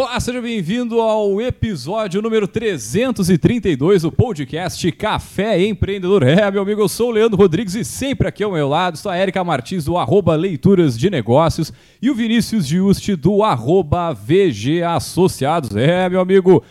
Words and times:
Olá, 0.00 0.20
seja 0.20 0.40
bem-vindo 0.40 1.00
ao 1.00 1.40
episódio 1.40 2.22
número 2.22 2.46
332 2.46 4.02
do 4.02 4.12
podcast 4.12 4.92
Café 4.92 5.60
Empreendedor. 5.66 6.22
É, 6.22 6.48
meu 6.52 6.62
amigo, 6.62 6.80
eu 6.80 6.88
sou 6.88 7.08
o 7.08 7.10
Leandro 7.10 7.36
Rodrigues 7.36 7.74
e 7.74 7.84
sempre 7.84 8.28
aqui 8.28 8.44
ao 8.44 8.52
meu 8.52 8.68
lado 8.68 8.94
está 8.94 9.10
a 9.10 9.18
Erika 9.20 9.42
Martins 9.42 9.86
do 9.86 9.98
arroba 9.98 10.36
Leituras 10.36 10.96
de 10.96 11.10
Negócios 11.10 11.72
e 12.00 12.08
o 12.10 12.14
Vinícius 12.14 12.64
Giusti 12.64 13.16
do 13.16 13.42
arroba 13.42 14.12
VG 14.12 14.84
Associados. 14.84 15.74
É, 15.74 16.08
meu 16.08 16.20
amigo, 16.20 16.62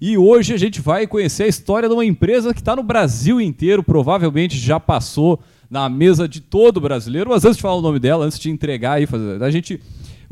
e 0.00 0.18
hoje 0.18 0.52
a 0.52 0.58
gente 0.58 0.80
vai 0.80 1.06
conhecer 1.06 1.44
a 1.44 1.48
história 1.48 1.88
de 1.88 1.94
uma 1.94 2.04
empresa 2.04 2.52
que 2.52 2.58
está 2.58 2.74
no 2.74 2.82
Brasil 2.82 3.40
inteiro, 3.40 3.84
provavelmente 3.84 4.58
já 4.58 4.80
passou 4.80 5.38
na 5.70 5.88
mesa 5.88 6.26
de 6.26 6.40
todo 6.40 6.80
brasileiro. 6.80 7.30
Mas 7.30 7.44
antes 7.44 7.58
de 7.58 7.62
falar 7.62 7.76
o 7.76 7.80
nome 7.80 8.00
dela, 8.00 8.24
antes 8.24 8.40
de 8.40 8.50
entregar 8.50 8.94
aí, 8.94 9.06
a 9.40 9.50
gente 9.52 9.80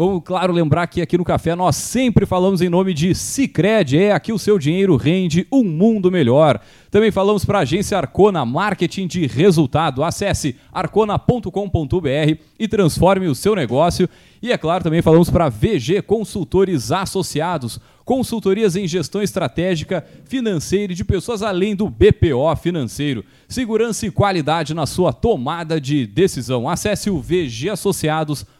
Vamos, 0.02 0.22
claro, 0.24 0.50
lembrar 0.50 0.86
que 0.86 1.02
aqui 1.02 1.18
no 1.18 1.24
Café 1.26 1.54
nós 1.54 1.76
sempre 1.76 2.24
falamos 2.24 2.62
em 2.62 2.70
nome 2.70 2.94
de 2.94 3.14
Cicred. 3.14 3.98
É, 3.98 4.12
aqui 4.12 4.32
o 4.32 4.38
seu 4.38 4.58
dinheiro 4.58 4.96
rende 4.96 5.46
um 5.52 5.62
mundo 5.62 6.10
melhor. 6.10 6.58
Também 6.90 7.10
falamos 7.10 7.44
para 7.44 7.58
a 7.58 7.60
agência 7.60 7.98
Arcona 7.98 8.42
Marketing 8.46 9.06
de 9.06 9.26
Resultado. 9.26 10.02
Acesse 10.02 10.56
arcona.com.br 10.72 12.40
e 12.58 12.66
transforme 12.66 13.26
o 13.26 13.34
seu 13.34 13.54
negócio. 13.54 14.08
E 14.40 14.50
é 14.50 14.56
claro, 14.56 14.82
também 14.82 15.02
falamos 15.02 15.28
para 15.28 15.50
VG 15.50 16.00
Consultores 16.00 16.90
Associados, 16.90 17.78
consultorias 18.02 18.76
em 18.76 18.88
gestão 18.88 19.20
estratégica, 19.20 20.02
financeira 20.24 20.94
e 20.94 20.96
de 20.96 21.04
pessoas 21.04 21.42
além 21.42 21.76
do 21.76 21.90
BPO 21.90 22.56
financeiro. 22.56 23.22
Segurança 23.46 24.06
e 24.06 24.10
qualidade 24.10 24.72
na 24.72 24.86
sua 24.86 25.12
tomada 25.12 25.78
de 25.78 26.06
decisão. 26.06 26.70
Acesse 26.70 27.10
o 27.10 27.20
VG 27.20 27.68
Associados.com 27.68 28.59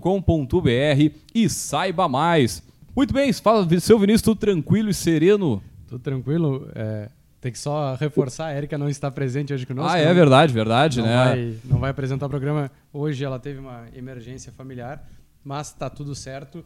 com.br 0.00 1.14
e 1.32 1.48
saiba 1.48 2.08
mais. 2.08 2.60
Muito 2.96 3.14
bem, 3.14 3.32
fala, 3.32 3.66
seu 3.78 3.98
Vinícius, 4.00 4.22
tudo 4.22 4.38
tranquilo 4.38 4.90
e 4.90 4.94
sereno? 4.94 5.62
Tudo 5.86 6.00
tranquilo. 6.02 6.68
É, 6.74 7.08
tem 7.40 7.52
que 7.52 7.58
só 7.58 7.94
reforçar, 7.94 8.46
a 8.46 8.56
Erika 8.56 8.76
não 8.76 8.88
está 8.88 9.12
presente 9.12 9.54
hoje 9.54 9.64
conosco. 9.64 9.92
Ah, 9.92 9.98
é 9.98 10.12
verdade, 10.12 10.52
verdade, 10.52 11.00
não 11.00 11.06
né? 11.06 11.24
Vai, 11.24 11.54
não 11.64 11.78
vai 11.78 11.90
apresentar 11.92 12.26
o 12.26 12.28
programa 12.28 12.68
hoje, 12.92 13.24
ela 13.24 13.38
teve 13.38 13.60
uma 13.60 13.84
emergência 13.94 14.50
familiar, 14.50 15.08
mas 15.44 15.68
está 15.68 15.88
tudo 15.88 16.16
certo. 16.16 16.64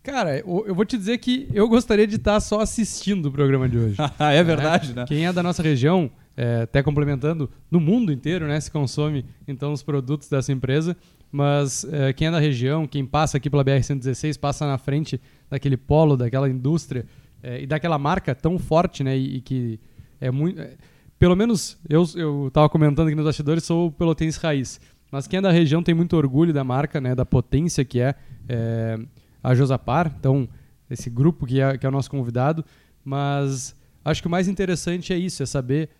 Cara, 0.00 0.38
eu 0.38 0.72
vou 0.72 0.84
te 0.84 0.96
dizer 0.96 1.18
que 1.18 1.48
eu 1.52 1.68
gostaria 1.68 2.06
de 2.06 2.14
estar 2.14 2.38
só 2.38 2.60
assistindo 2.60 3.26
o 3.26 3.32
programa 3.32 3.68
de 3.68 3.76
hoje. 3.76 3.96
é 4.20 4.44
verdade, 4.44 4.90
né? 4.90 5.00
né? 5.00 5.04
Quem 5.08 5.26
é 5.26 5.32
da 5.32 5.42
nossa 5.42 5.64
região, 5.64 6.08
é, 6.36 6.62
até 6.62 6.80
complementando, 6.80 7.50
no 7.68 7.80
mundo 7.80 8.12
inteiro, 8.12 8.46
né, 8.46 8.60
se 8.60 8.70
consome 8.70 9.24
então 9.48 9.72
os 9.72 9.82
produtos 9.82 10.28
dessa 10.28 10.52
empresa 10.52 10.96
mas 11.30 11.84
é, 11.84 12.12
quem 12.12 12.28
é 12.28 12.30
da 12.30 12.38
região, 12.38 12.86
quem 12.86 13.04
passa 13.04 13.36
aqui 13.36 13.50
pela 13.50 13.64
BR-116, 13.64 14.38
passa 14.38 14.66
na 14.66 14.78
frente 14.78 15.20
daquele 15.50 15.76
polo, 15.76 16.16
daquela 16.16 16.48
indústria 16.48 17.06
é, 17.42 17.62
e 17.62 17.66
daquela 17.66 17.98
marca 17.98 18.34
tão 18.34 18.58
forte, 18.58 19.04
né? 19.04 19.16
E, 19.16 19.36
e 19.36 19.40
que 19.40 19.80
é 20.20 20.30
muito. 20.30 20.60
É, 20.60 20.76
pelo 21.18 21.34
menos 21.34 21.78
eu 21.88 22.48
estava 22.48 22.68
comentando 22.68 23.06
aqui 23.06 23.16
nos 23.16 23.24
bastidores, 23.24 23.64
sou 23.64 23.90
pelotense 23.90 24.38
raiz. 24.38 24.80
Mas 25.10 25.26
quem 25.26 25.38
é 25.38 25.40
da 25.40 25.50
região 25.50 25.82
tem 25.82 25.94
muito 25.94 26.16
orgulho 26.16 26.52
da 26.52 26.64
marca, 26.64 27.00
né? 27.00 27.14
Da 27.14 27.24
potência 27.24 27.84
que 27.84 28.00
é, 28.00 28.14
é 28.48 28.98
a 29.42 29.54
Josapar. 29.54 30.14
Então, 30.18 30.48
esse 30.90 31.08
grupo 31.08 31.46
que 31.46 31.60
é, 31.60 31.78
que 31.78 31.86
é 31.86 31.88
o 31.88 31.92
nosso 31.92 32.10
convidado. 32.10 32.64
Mas 33.04 33.74
acho 34.04 34.20
que 34.20 34.28
o 34.28 34.30
mais 34.30 34.48
interessante 34.48 35.12
é 35.12 35.18
isso, 35.18 35.42
é 35.42 35.46
saber 35.46 35.90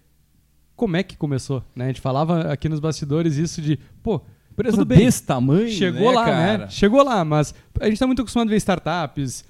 como 0.75 0.97
é 0.97 1.03
que 1.03 1.17
começou. 1.17 1.65
Né? 1.75 1.85
A 1.85 1.89
gente 1.89 2.01
falava 2.01 2.53
aqui 2.53 2.69
nos 2.69 2.81
bastidores 2.81 3.37
isso 3.37 3.63
de, 3.63 3.79
pô, 4.03 4.21
Empresa 4.57 4.79
Tudo 4.79 4.89
bem. 4.89 4.99
desse 5.01 5.23
tamanho, 5.23 5.69
Chegou 5.69 6.09
né, 6.09 6.17
lá, 6.17 6.25
né? 6.25 6.33
cara? 6.33 6.59
né? 6.59 6.71
Chegou 6.71 7.05
lá, 7.05 7.25
mas 7.27 7.55
a 7.79 7.85
gente 7.85 7.93
está 7.93 8.07
muito 8.07 8.23
acostumado 8.23 8.49
a 8.49 8.51
ver 8.51 8.57
startups, 8.57 9.45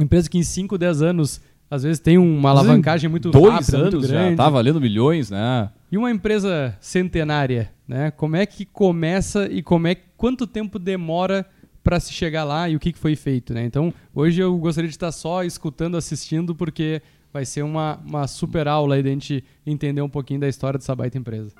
empresas 0.00 0.28
que 0.28 0.38
em 0.38 0.44
5, 0.44 0.78
10 0.78 1.02
anos, 1.02 1.40
às 1.68 1.82
vezes 1.82 1.98
tem 1.98 2.16
uma 2.16 2.50
alavancagem 2.50 3.10
muito 3.10 3.32
dois 3.32 3.52
rápida, 3.52 3.76
anos 3.78 3.94
muito 3.94 4.06
grande. 4.06 4.30
já 4.30 4.36
tá 4.36 4.48
valendo 4.48 4.80
milhões, 4.80 5.30
né? 5.30 5.68
E 5.90 5.98
uma 5.98 6.12
empresa 6.12 6.76
centenária, 6.80 7.72
né? 7.88 8.12
Como 8.12 8.36
é 8.36 8.46
que 8.46 8.64
começa 8.64 9.48
e 9.50 9.64
como 9.64 9.88
é 9.88 9.96
quanto 10.16 10.46
tempo 10.46 10.78
demora 10.78 11.44
para 11.82 11.98
se 11.98 12.12
chegar 12.12 12.44
lá 12.44 12.68
e 12.68 12.76
o 12.76 12.80
que, 12.80 12.92
que 12.92 12.98
foi 12.98 13.16
feito, 13.16 13.52
né? 13.52 13.64
Então, 13.64 13.92
hoje 14.14 14.40
eu 14.40 14.56
gostaria 14.58 14.88
de 14.88 14.94
estar 14.94 15.10
só 15.10 15.42
escutando, 15.42 15.96
assistindo, 15.96 16.54
porque 16.54 17.02
vai 17.32 17.44
ser 17.44 17.62
uma, 17.62 18.00
uma 18.06 18.28
super 18.28 18.68
aula 18.68 18.94
aí 18.94 19.02
de 19.02 19.08
a 19.08 19.12
gente 19.12 19.44
entender 19.66 20.02
um 20.02 20.08
pouquinho 20.08 20.38
da 20.38 20.48
história 20.48 20.78
dessa 20.78 20.94
baita 20.94 21.18
empresa. 21.18 21.52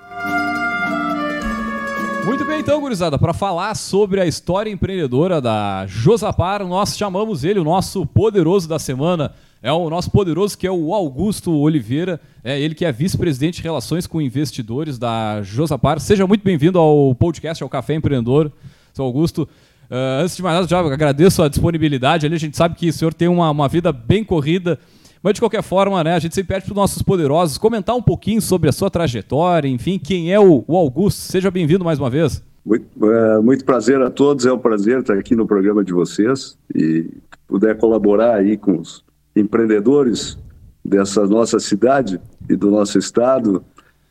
Muito 2.27 2.45
bem, 2.45 2.59
então, 2.59 2.81
gurizada, 2.81 3.17
para 3.17 3.33
falar 3.33 3.73
sobre 3.77 4.21
a 4.21 4.27
história 4.27 4.69
empreendedora 4.69 5.41
da 5.41 5.87
Josapar, 5.87 6.67
nós 6.67 6.97
chamamos 6.97 7.45
ele, 7.45 7.61
o 7.61 7.65
nosso 7.65 8.05
poderoso 8.05 8.69
da 8.69 8.81
semana. 8.81 9.33
É 9.63 9.71
o 9.71 9.89
nosso 9.89 10.11
poderoso 10.11 10.59
que 10.59 10.67
é 10.67 10.71
o 10.71 10.93
Augusto 10.93 11.57
Oliveira, 11.57 12.21
é 12.43 12.61
ele 12.61 12.75
que 12.75 12.85
é 12.85 12.91
vice-presidente 12.91 13.59
de 13.59 13.63
Relações 13.63 14.09
com 14.09 14.21
Investidores 14.21 14.99
da 14.99 15.41
Josapar. 15.43 16.01
Seja 16.01 16.27
muito 16.27 16.43
bem-vindo 16.43 16.81
ao 16.81 17.15
podcast, 17.15 17.63
ao 17.63 17.69
Café 17.69 17.95
Empreendedor, 17.95 18.51
seu 18.93 19.05
Augusto. 19.05 19.49
Uh, 19.89 20.23
antes 20.25 20.35
de 20.35 20.43
mais 20.43 20.57
nada, 20.57 20.67
já 20.67 20.81
agradeço 20.81 21.45
a 21.45 21.49
disponibilidade 21.49 22.27
ali. 22.27 22.35
A 22.35 22.41
gente 22.41 22.57
sabe 22.57 22.75
que 22.75 22.89
o 22.89 22.93
senhor 22.93 23.15
tem 23.15 23.29
uma, 23.29 23.49
uma 23.53 23.69
vida 23.69 23.93
bem 23.93 24.25
corrida. 24.25 24.81
Mas 25.27 25.35
de 25.35 25.41
qualquer 25.41 25.65
forma, 25.65 26.05
né, 26.05 26.15
a 26.15 26.21
gente 26.21 26.37
sempre 26.37 26.55
pede 26.55 26.67
para 26.67 26.73
os 26.73 26.77
nossos 26.77 27.03
poderosos 27.03 27.59
comentar 27.59 27.97
um 27.97 28.01
pouquinho 28.01 28.41
sobre 28.41 28.69
a 28.69 28.73
sua 28.73 28.89
trajetória, 28.89 29.67
enfim, 29.67 29.99
quem 29.99 30.33
é 30.33 30.39
o, 30.39 30.63
o 30.69 30.77
Augusto. 30.77 31.19
Seja 31.19 31.51
bem-vindo 31.51 31.85
mais 31.85 31.99
uma 31.99 32.09
vez. 32.09 32.45
Muito, 32.65 32.87
é, 33.11 33.41
muito 33.41 33.65
prazer 33.65 34.01
a 34.03 34.09
todos, 34.09 34.47
é 34.47 34.53
um 34.53 34.59
prazer 34.61 35.01
estar 35.01 35.15
aqui 35.15 35.35
no 35.35 35.45
programa 35.45 35.83
de 35.83 35.93
vocês 35.93 36.57
e 36.73 37.11
puder 37.49 37.77
colaborar 37.77 38.37
aí 38.37 38.57
com 38.57 38.79
os 38.79 39.05
empreendedores 39.35 40.39
dessa 40.85 41.27
nossa 41.27 41.59
cidade 41.59 42.21
e 42.49 42.55
do 42.55 42.71
nosso 42.71 42.97
estado. 42.97 43.65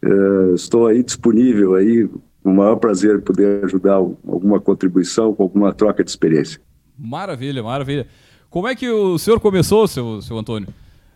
É, 0.03 0.53
estou 0.53 0.85
aí 0.85 1.01
disponível 1.01 1.75
aí, 1.75 2.09
com 2.43 2.51
o 2.51 2.55
maior 2.57 2.75
prazer 2.75 3.21
poder 3.21 3.63
ajudar 3.63 3.93
alguma 3.93 4.59
contribuição, 4.59 5.33
com 5.33 5.43
alguma 5.43 5.71
troca 5.73 6.03
de 6.03 6.09
experiência. 6.09 6.59
Maravilha, 6.99 7.63
maravilha. 7.63 8.05
Como 8.49 8.67
é 8.67 8.75
que 8.75 8.89
o 8.89 9.17
senhor 9.17 9.39
começou, 9.39 9.87
seu, 9.87 10.21
seu 10.21 10.37
Antônio? 10.37 10.67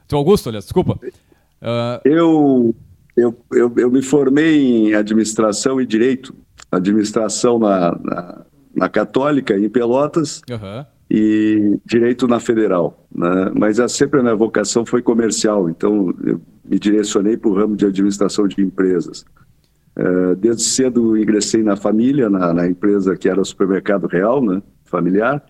Seu 0.10 0.18
Augusto, 0.18 0.50
aliás, 0.50 0.66
desculpa. 0.66 1.00
Uh... 1.62 2.02
Eu, 2.04 2.76
eu, 3.16 3.38
eu, 3.54 3.74
eu, 3.78 3.92
me 3.92 4.02
formei 4.02 4.90
em 4.90 4.96
administração 4.96 5.80
e 5.80 5.86
direito. 5.86 6.34
Administração 6.72 7.60
na, 7.60 7.92
na, 8.04 8.46
na 8.76 8.90
Católica, 8.90 9.56
em 9.56 9.70
Pelotas, 9.70 10.42
uhum. 10.50 10.86
e 11.12 11.80
direito 11.86 12.28
na 12.28 12.40
Federal. 12.40 13.06
Né? 13.14 13.52
Mas 13.56 13.80
a, 13.80 13.88
sempre 13.88 14.20
a 14.20 14.24
minha 14.24 14.36
vocação 14.36 14.84
foi 14.84 15.04
comercial, 15.04 15.70
então 15.70 16.14
eu 16.26 16.42
me 16.66 16.80
direcionei 16.80 17.38
para 17.38 17.50
o 17.50 17.54
ramo 17.54 17.76
de 17.76 17.86
administração 17.86 18.48
de 18.48 18.62
empresas. 18.62 19.24
Uh, 19.96 20.36
desde 20.36 20.64
cedo 20.64 21.18
ingressei 21.18 21.62
na 21.62 21.76
família, 21.76 22.30
na, 22.30 22.54
na 22.54 22.68
empresa 22.68 23.16
que 23.16 23.28
era 23.28 23.42
o 23.42 23.46
supermercado 23.46 24.08
real, 24.08 24.44
né, 24.44 24.62
familiar, 24.86 25.44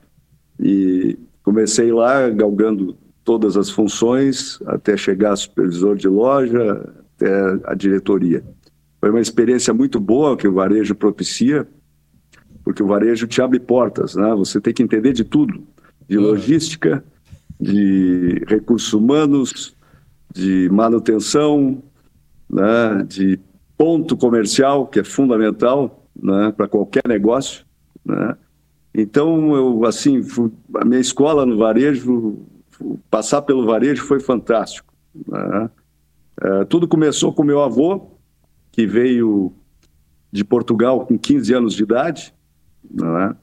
e 0.59 1.17
comecei 1.43 1.91
lá 1.91 2.29
galgando 2.29 2.97
todas 3.29 3.55
as 3.55 3.69
funções, 3.69 4.57
até 4.65 4.97
chegar 4.97 5.33
a 5.33 5.35
supervisor 5.35 5.95
de 5.95 6.07
loja, 6.07 6.83
até 7.15 7.59
a 7.63 7.75
diretoria. 7.75 8.43
Foi 8.99 9.11
uma 9.11 9.21
experiência 9.21 9.71
muito 9.71 9.99
boa 9.99 10.35
que 10.35 10.47
o 10.47 10.53
varejo 10.55 10.95
propicia, 10.95 11.67
porque 12.63 12.81
o 12.81 12.87
varejo 12.87 13.27
te 13.27 13.39
abre 13.39 13.59
portas, 13.59 14.15
né? 14.15 14.33
Você 14.33 14.59
tem 14.59 14.73
que 14.73 14.81
entender 14.81 15.13
de 15.13 15.23
tudo, 15.23 15.61
de 16.07 16.17
logística, 16.17 17.03
de 17.61 18.43
recursos 18.47 18.93
humanos, 18.93 19.75
de 20.33 20.67
manutenção, 20.71 21.83
né? 22.49 23.05
de 23.07 23.39
ponto 23.77 24.17
comercial, 24.17 24.87
que 24.87 25.01
é 25.01 25.03
fundamental 25.03 26.03
né? 26.19 26.51
para 26.57 26.67
qualquer 26.67 27.03
negócio, 27.07 27.63
né? 28.03 28.35
Então, 28.91 29.55
eu, 29.55 29.85
assim, 29.85 30.19
a 30.73 30.83
minha 30.83 30.99
escola 30.99 31.45
no 31.45 31.59
varejo 31.59 32.39
passar 33.09 33.41
pelo 33.41 33.65
varejo 33.65 34.03
foi 34.03 34.19
fantástico. 34.19 34.93
Né? 35.27 35.69
É, 36.41 36.65
tudo 36.65 36.87
começou 36.87 37.33
com 37.33 37.43
meu 37.43 37.61
avô, 37.61 38.11
que 38.71 38.85
veio 38.85 39.51
de 40.31 40.43
Portugal 40.43 41.05
com 41.05 41.17
15 41.17 41.53
anos 41.53 41.73
de 41.73 41.83
idade. 41.83 42.33
Né? 42.89 43.35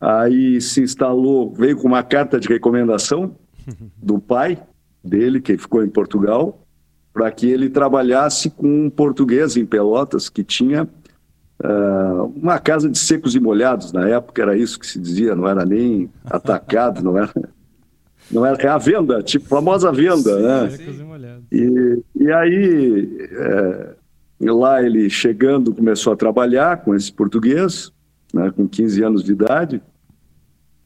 Aí 0.00 0.60
se 0.60 0.82
instalou, 0.82 1.52
veio 1.52 1.76
com 1.76 1.86
uma 1.86 2.02
carta 2.02 2.40
de 2.40 2.48
recomendação 2.48 3.36
do 3.96 4.18
pai 4.18 4.60
dele, 5.02 5.40
que 5.40 5.56
ficou 5.56 5.84
em 5.84 5.88
Portugal, 5.88 6.66
para 7.12 7.30
que 7.30 7.46
ele 7.46 7.68
trabalhasse 7.68 8.50
com 8.50 8.86
um 8.86 8.90
português 8.90 9.56
em 9.56 9.66
Pelotas, 9.66 10.28
que 10.28 10.42
tinha 10.42 10.88
uh, 11.62 12.24
uma 12.34 12.58
casa 12.58 12.88
de 12.88 12.98
secos 12.98 13.34
e 13.34 13.40
molhados. 13.40 13.92
Na 13.92 14.08
época 14.08 14.42
era 14.42 14.56
isso 14.56 14.78
que 14.78 14.86
se 14.86 14.98
dizia, 14.98 15.34
não 15.34 15.46
era 15.46 15.64
nem 15.64 16.10
atacado, 16.24 17.02
não 17.02 17.18
era 17.18 17.32
não 18.32 18.46
é, 18.46 18.56
é 18.58 18.68
a 18.68 18.78
venda, 18.78 19.22
tipo, 19.22 19.46
famosa 19.46 19.92
venda, 19.92 20.36
sim, 20.36 20.42
né? 20.42 20.70
Sim. 20.70 21.42
E, 21.52 22.22
e 22.24 22.32
aí, 22.32 23.28
é, 23.30 23.94
lá 24.50 24.82
ele 24.82 25.10
chegando, 25.10 25.74
começou 25.74 26.12
a 26.12 26.16
trabalhar 26.16 26.82
com 26.82 26.94
esse 26.94 27.12
português, 27.12 27.92
né, 28.32 28.50
com 28.50 28.66
15 28.66 29.02
anos 29.04 29.22
de 29.22 29.32
idade. 29.32 29.82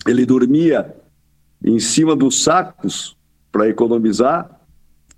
Ele 0.06 0.26
dormia 0.26 0.94
em 1.64 1.78
cima 1.78 2.16
dos 2.16 2.42
sacos 2.42 3.16
para 3.50 3.68
economizar 3.68 4.60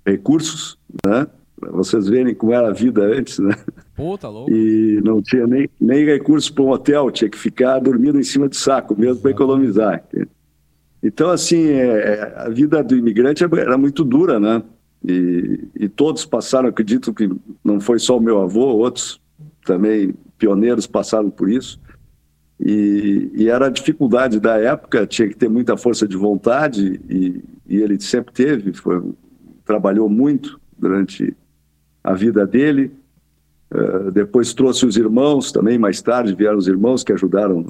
recursos, 0.06 0.78
né? 1.04 1.26
Vocês 1.72 2.06
verem 2.08 2.34
como 2.34 2.52
era 2.52 2.68
a 2.68 2.72
vida 2.72 3.02
antes, 3.02 3.38
né? 3.40 3.54
Pô, 3.96 4.16
tá 4.16 4.28
louco. 4.28 4.52
E 4.52 5.00
não 5.02 5.20
tinha 5.20 5.46
nem, 5.46 5.68
nem 5.80 6.04
recursos 6.04 6.48
para 6.48 6.62
um 6.62 6.70
hotel, 6.70 7.10
tinha 7.10 7.28
que 7.28 7.36
ficar 7.36 7.80
dormindo 7.80 8.18
em 8.18 8.22
cima 8.22 8.48
de 8.48 8.56
saco 8.56 8.98
mesmo 8.98 9.20
para 9.20 9.32
economizar. 9.32 10.04
Então, 11.02 11.30
assim, 11.30 11.68
é, 11.68 11.84
é, 11.84 12.34
a 12.36 12.48
vida 12.48 12.82
do 12.82 12.96
imigrante 12.96 13.44
era 13.44 13.78
muito 13.78 14.04
dura, 14.04 14.40
né? 14.40 14.62
E, 15.04 15.60
e, 15.76 15.88
todos 15.88 16.24
passaram, 16.24 16.68
acredito 16.68 17.14
que 17.14 17.30
não 17.62 17.80
foi 17.80 18.00
só 18.00 18.16
o 18.16 18.20
meu 18.20 18.40
avô, 18.40 18.66
outros 18.66 19.20
também 19.64 20.12
pioneiros 20.36 20.86
passaram 20.86 21.30
por 21.30 21.48
isso. 21.48 21.80
E, 22.58 23.30
e, 23.34 23.48
era 23.48 23.66
a 23.66 23.70
dificuldade 23.70 24.40
da 24.40 24.56
época, 24.56 25.06
tinha 25.06 25.28
que 25.28 25.36
ter 25.36 25.48
muita 25.48 25.76
força 25.76 26.06
de 26.08 26.16
vontade, 26.16 27.00
e, 27.08 27.44
e 27.68 27.76
ele 27.76 28.00
sempre 28.00 28.34
teve, 28.34 28.72
foi, 28.72 29.00
trabalhou 29.64 30.08
muito 30.08 30.60
durante 30.76 31.36
a 32.02 32.14
vida 32.14 32.44
dele. 32.44 32.90
Uh, 33.70 34.10
depois 34.10 34.54
trouxe 34.54 34.86
os 34.86 34.96
irmãos 34.96 35.52
também, 35.52 35.78
mais 35.78 36.00
tarde 36.00 36.34
vieram 36.34 36.56
os 36.56 36.66
irmãos 36.66 37.04
que 37.04 37.12
ajudaram 37.12 37.66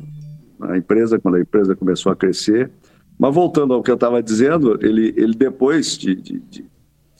a 0.61 0.79
empresa, 0.79 1.19
quando 1.19 1.35
a 1.35 1.41
empresa 1.41 1.75
começou 1.75 2.11
a 2.11 2.17
crescer. 2.17 2.71
Mas 3.19 3.35
voltando 3.35 3.75
ao 3.75 3.83
que 3.83 3.91
eu 3.91 3.97
estava 3.97 4.23
dizendo, 4.23 4.79
ele, 4.81 5.13
ele 5.17 5.35
depois 5.35 5.99
de, 5.99 6.15
de, 6.15 6.39
de, 6.39 6.65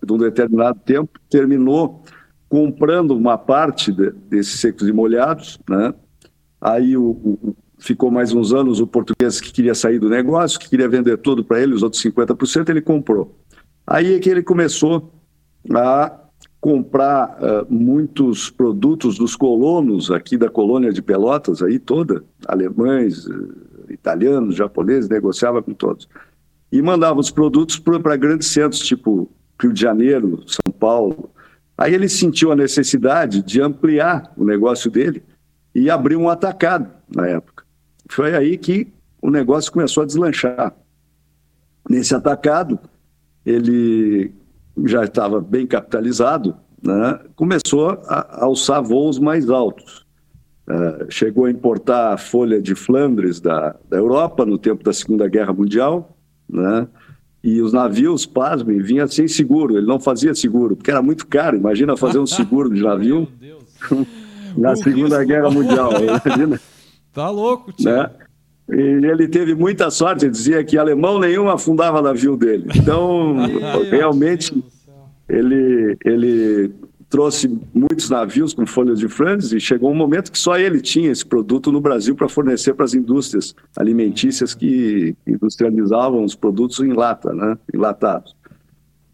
de, 0.05 0.13
um 0.13 0.17
determinado 0.17 0.79
tempo 0.85 1.19
terminou 1.29 2.05
comprando 2.49 3.11
uma 3.11 3.37
parte 3.37 3.91
de, 3.91 4.11
desses 4.11 4.61
secos 4.61 4.87
e 4.87 4.93
molhados, 4.93 5.59
né? 5.69 5.93
Aí 6.61 6.97
o, 6.97 7.11
o, 7.11 7.57
ficou 7.79 8.11
mais 8.11 8.33
uns 8.33 8.53
anos 8.53 8.81
o 8.81 8.87
português 8.87 9.41
que 9.41 9.53
queria 9.53 9.75
sair 9.75 9.99
do 9.99 10.09
negócio, 10.09 10.59
que 10.59 10.69
queria 10.69 10.89
vender 10.89 11.19
tudo 11.19 11.45
para 11.45 11.61
ele, 11.61 11.75
os 11.75 11.83
outros 11.83 12.03
50% 12.03 12.69
ele 12.69 12.81
comprou. 12.81 13.37
Aí 13.87 14.15
é 14.15 14.19
que 14.19 14.29
ele 14.29 14.43
começou 14.43 15.13
a 15.75 16.19
comprar 16.61 17.39
uh, 17.39 17.73
muitos 17.73 18.51
produtos 18.51 19.17
dos 19.17 19.37
colonos 19.37 20.11
aqui 20.11 20.37
da 20.37 20.49
colônia 20.51 20.93
de 20.93 21.01
Pelotas, 21.01 21.63
aí 21.63 21.79
toda, 21.79 22.25
alemães, 22.47 23.27
uh, 23.27 23.68
italianos, 23.91 24.57
japoneses, 24.57 25.09
negociava 25.09 25.63
com 25.63 25.73
todos. 25.73 26.09
E 26.71 26.83
mandava 26.83 27.19
os 27.19 27.31
produtos 27.31 27.79
para 27.79 28.17
grandes 28.17 28.49
centros, 28.49 28.81
tipo 28.81 29.31
Rio 29.61 29.73
de 29.73 29.81
Janeiro, 29.81 30.43
São 30.47 30.73
Paulo. 30.73 31.31
Aí 31.77 31.95
ele 31.95 32.09
sentiu 32.09 32.53
a 32.53 32.57
necessidade 32.57 33.43
de 33.43 33.61
ampliar 33.61 34.33
o 34.37 34.45
negócio 34.45 34.91
dele 34.91 35.23
e 35.75 35.89
abrir 35.89 36.17
um 36.17 36.29
atacado 36.29 36.91
na 37.15 37.27
época. 37.27 37.65
Foi 38.09 38.35
aí 38.35 38.57
que 38.59 38.93
o 39.23 39.31
negócio 39.31 39.73
começou 39.73 40.03
a 40.03 40.07
deslanchar. 40.07 40.75
Nesse 41.89 42.15
atacado, 42.15 42.79
ele 43.45 44.33
já 44.85 45.05
estava 45.05 45.41
bem 45.41 45.67
capitalizado, 45.67 46.57
né? 46.83 47.19
começou 47.35 47.91
a 48.07 48.45
alçar 48.45 48.83
voos 48.83 49.19
mais 49.19 49.49
altos. 49.49 50.07
Uh, 50.69 51.11
chegou 51.11 51.47
a 51.47 51.51
importar 51.51 52.13
a 52.13 52.19
folha 52.19 52.61
de 52.61 52.75
Flandres 52.75 53.41
da, 53.41 53.75
da 53.89 53.97
Europa 53.97 54.45
no 54.45 54.59
tempo 54.59 54.85
da 54.85 54.93
Segunda 54.93 55.27
Guerra 55.27 55.53
Mundial, 55.53 56.15
né? 56.47 56.87
e 57.43 57.63
os 57.63 57.73
navios, 57.73 58.27
pasmem, 58.27 58.79
vinham 58.79 59.07
sem 59.09 59.29
seguro, 59.29 59.79
ele 59.79 59.87
não 59.87 59.99
fazia 59.99 60.35
seguro, 60.35 60.77
porque 60.77 60.91
era 60.91 61.01
muito 61.01 61.27
caro, 61.27 61.57
imagina 61.57 61.97
fazer 61.97 62.19
um 62.19 62.27
seguro 62.27 62.73
de 62.73 62.83
navio 62.83 63.29
na 64.57 64.77
Segunda 64.77 65.25
Guerra 65.25 65.51
Mundial, 65.51 65.93
imagina. 66.27 66.61
Tá 67.13 67.31
louco, 67.31 67.73
tio. 67.73 67.91
Né? 67.91 68.11
E 68.71 69.07
ele 69.07 69.27
teve 69.29 69.55
muita 69.55 69.91
sorte, 69.91 70.27
ele 70.27 70.33
dizia 70.33 70.63
que 70.63 70.77
alemão 70.77 71.19
nenhum 71.19 71.49
afundava 71.49 72.03
navio 72.03 72.37
dele. 72.37 72.67
Então, 72.77 73.37
realmente, 73.91 74.63
ele, 75.27 75.97
ele 76.05 76.75
trouxe 77.09 77.49
muitos 77.73 78.11
navios 78.11 78.53
com 78.53 78.67
folhas 78.67 78.99
de 78.99 79.09
Flandres 79.09 79.53
e 79.53 79.61
chegou 79.61 79.91
um 79.91 79.95
momento 79.95 80.31
que 80.31 80.39
só 80.39 80.59
ele 80.59 80.81
tinha 80.81 81.11
esse 81.11 81.25
produto 81.25 81.73
no 81.73 81.81
Brasil 81.81 82.15
para 82.15 82.29
fornecer 82.29 82.75
para 82.75 82.85
as 82.85 82.95
indústrias 82.95 83.55
alimentícias 83.77 84.55
que 84.55 85.17
industrializavam 85.27 86.23
os 86.23 86.35
produtos 86.35 86.81
em 86.81 86.93
lata, 86.93 87.33
né, 87.33 87.57
enlatados. 87.73 88.37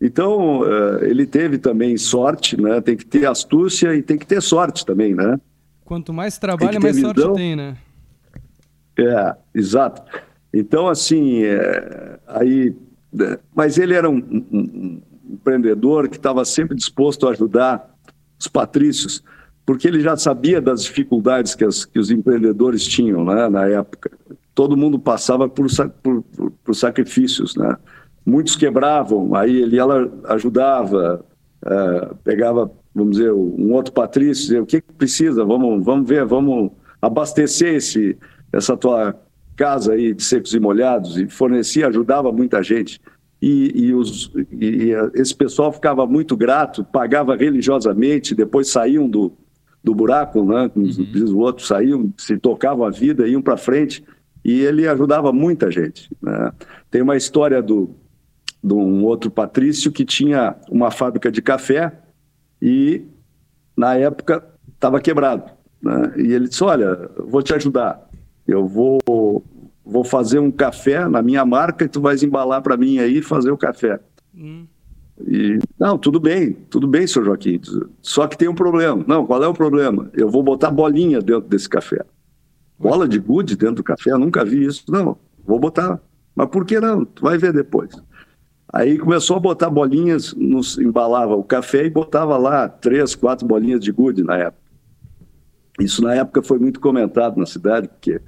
Então, 0.00 0.62
eh, 0.66 1.08
ele 1.08 1.24
teve 1.24 1.56
também 1.56 1.96
sorte, 1.96 2.60
né? 2.60 2.78
Tem 2.80 2.94
que 2.94 3.06
ter 3.06 3.24
astúcia 3.24 3.94
e 3.94 4.02
tem 4.02 4.18
que 4.18 4.26
ter 4.26 4.42
sorte 4.42 4.84
também, 4.84 5.14
né? 5.14 5.40
Quanto 5.82 6.12
mais 6.12 6.36
trabalha, 6.36 6.78
mais 6.78 6.96
visão. 6.96 7.14
sorte 7.14 7.36
tem, 7.36 7.56
né? 7.56 7.76
É, 8.98 9.34
exato. 9.54 10.02
Então, 10.52 10.88
assim, 10.88 11.44
é, 11.44 12.18
aí, 12.26 12.74
né, 13.10 13.38
mas 13.54 13.78
ele 13.78 13.94
era 13.94 14.10
um, 14.10 14.18
um 14.52 15.00
empreendedor 15.28 16.08
que 16.08 16.16
estava 16.16 16.44
sempre 16.44 16.76
disposto 16.76 17.26
a 17.26 17.30
ajudar 17.30 17.94
os 18.38 18.48
patrícios, 18.48 19.22
porque 19.64 19.88
ele 19.88 20.00
já 20.00 20.16
sabia 20.16 20.60
das 20.60 20.82
dificuldades 20.84 21.54
que, 21.54 21.64
as, 21.64 21.84
que 21.84 21.98
os 21.98 22.10
empreendedores 22.10 22.86
tinham 22.86 23.24
né, 23.24 23.48
na 23.48 23.66
época. 23.66 24.10
Todo 24.54 24.76
mundo 24.76 24.98
passava 24.98 25.48
por, 25.48 25.66
por, 26.02 26.22
por, 26.62 26.74
sacrifícios, 26.74 27.56
né? 27.56 27.76
Muitos 28.24 28.56
quebravam, 28.56 29.34
aí 29.34 29.62
ele 29.62 29.78
ela 29.78 30.10
ajudava, 30.28 31.24
é, 31.64 32.10
pegava, 32.22 32.70
vamos 32.94 33.16
dizer, 33.16 33.32
um 33.32 33.72
outro 33.72 33.92
patrício, 33.92 34.44
dizia, 34.44 34.62
o 34.62 34.66
que, 34.66 34.80
que 34.80 34.92
precisa? 34.92 35.44
Vamos, 35.44 35.84
vamos 35.84 36.08
ver, 36.08 36.24
vamos 36.24 36.70
abastecer 37.02 37.74
esse, 37.74 38.16
essa 38.52 38.76
tua 38.76 39.14
casa 39.56 39.92
aí 39.92 40.14
de 40.14 40.22
secos 40.22 40.54
e 40.54 40.60
molhados 40.60 41.18
e 41.18 41.28
fornecia, 41.28 41.88
ajudava 41.88 42.32
muita 42.32 42.62
gente. 42.62 43.00
E, 43.46 43.88
e, 43.88 43.94
os, 43.94 44.32
e, 44.50 44.92
esse 45.12 45.34
pessoal 45.34 45.70
ficava 45.70 46.06
muito 46.06 46.34
grato, 46.34 46.82
pagava 46.82 47.36
religiosamente, 47.36 48.34
depois 48.34 48.68
saíam 48.70 49.06
do, 49.06 49.34
do 49.82 49.94
buraco, 49.94 50.42
né? 50.42 50.70
Como 50.70 50.86
uhum. 50.86 50.90
diz 50.90 51.28
o 51.28 51.40
outro, 51.40 51.62
saíam, 51.62 52.10
se 52.16 52.38
tocavam 52.38 52.86
a 52.86 52.90
vida, 52.90 53.28
iam 53.28 53.42
para 53.42 53.58
frente, 53.58 54.02
e 54.42 54.62
ele 54.62 54.88
ajudava 54.88 55.30
muita 55.30 55.70
gente. 55.70 56.10
Né? 56.22 56.52
Tem 56.90 57.02
uma 57.02 57.18
história 57.18 57.60
do, 57.60 57.90
de 58.62 58.72
um 58.72 59.04
outro 59.04 59.30
patrício 59.30 59.92
que 59.92 60.06
tinha 60.06 60.56
uma 60.70 60.90
fábrica 60.90 61.30
de 61.30 61.42
café 61.42 61.92
e, 62.62 63.02
na 63.76 63.94
época, 63.94 64.42
estava 64.72 64.98
quebrado. 65.02 65.52
Né? 65.82 66.14
E 66.16 66.32
ele 66.32 66.48
disse: 66.48 66.64
Olha, 66.64 67.10
vou 67.18 67.42
te 67.42 67.52
ajudar. 67.52 68.08
Eu 68.48 68.66
vou, 68.66 69.44
vou 69.84 70.04
fazer 70.04 70.38
um 70.38 70.50
café 70.50 71.08
na 71.08 71.22
minha 71.22 71.44
marca 71.44 71.84
e 71.84 71.88
tu 71.88 72.00
vais 72.00 72.22
embalar 72.22 72.62
para 72.62 72.76
mim 72.76 72.98
aí 72.98 73.18
e 73.18 73.22
fazer 73.22 73.50
o 73.50 73.58
café. 73.58 74.00
Hum. 74.34 74.66
E, 75.26 75.58
não, 75.78 75.96
tudo 75.96 76.18
bem, 76.18 76.52
tudo 76.70 76.88
bem, 76.88 77.06
senhor 77.06 77.26
Joaquim. 77.26 77.60
Só 78.02 78.26
que 78.26 78.36
tem 78.36 78.48
um 78.48 78.54
problema. 78.54 79.04
Não, 79.06 79.26
qual 79.26 79.42
é 79.42 79.46
o 79.46 79.54
problema? 79.54 80.10
Eu 80.14 80.28
vou 80.28 80.42
botar 80.42 80.70
bolinha 80.70 81.20
dentro 81.20 81.48
desse 81.48 81.68
café. 81.68 82.04
Bola 82.78 83.06
de 83.06 83.18
gude 83.18 83.56
dentro 83.56 83.76
do 83.76 83.84
café? 83.84 84.10
Eu 84.10 84.18
nunca 84.18 84.44
vi 84.44 84.64
isso. 84.64 84.84
Não, 84.88 85.16
vou 85.46 85.58
botar. 85.58 86.00
Mas 86.34 86.48
por 86.48 86.64
que 86.64 86.80
não? 86.80 87.04
Tu 87.04 87.22
vai 87.22 87.38
ver 87.38 87.52
depois. 87.52 87.90
Aí 88.72 88.98
começou 88.98 89.36
a 89.36 89.40
botar 89.40 89.70
bolinhas, 89.70 90.34
nos, 90.34 90.76
embalava 90.78 91.36
o 91.36 91.44
café 91.44 91.84
e 91.84 91.90
botava 91.90 92.36
lá 92.36 92.68
três, 92.68 93.14
quatro 93.14 93.46
bolinhas 93.46 93.80
de 93.80 93.92
gude 93.92 94.24
na 94.24 94.36
época. 94.36 94.64
Isso 95.78 96.02
na 96.02 96.14
época 96.14 96.42
foi 96.42 96.58
muito 96.58 96.80
comentado 96.80 97.36
na 97.36 97.46
cidade, 97.46 97.86
porque 97.86 98.20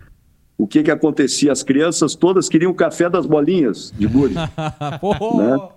o 0.59 0.67
que 0.67 0.83
que 0.83 0.91
acontecia? 0.91 1.53
As 1.53 1.63
crianças 1.63 2.15
todas 2.15 2.49
queriam 2.49 2.71
o 2.71 2.75
café 2.75 3.09
das 3.09 3.27
bolinhas 3.27 3.93
de 3.97 4.07
gude. 4.07 4.35
né? 4.35 5.69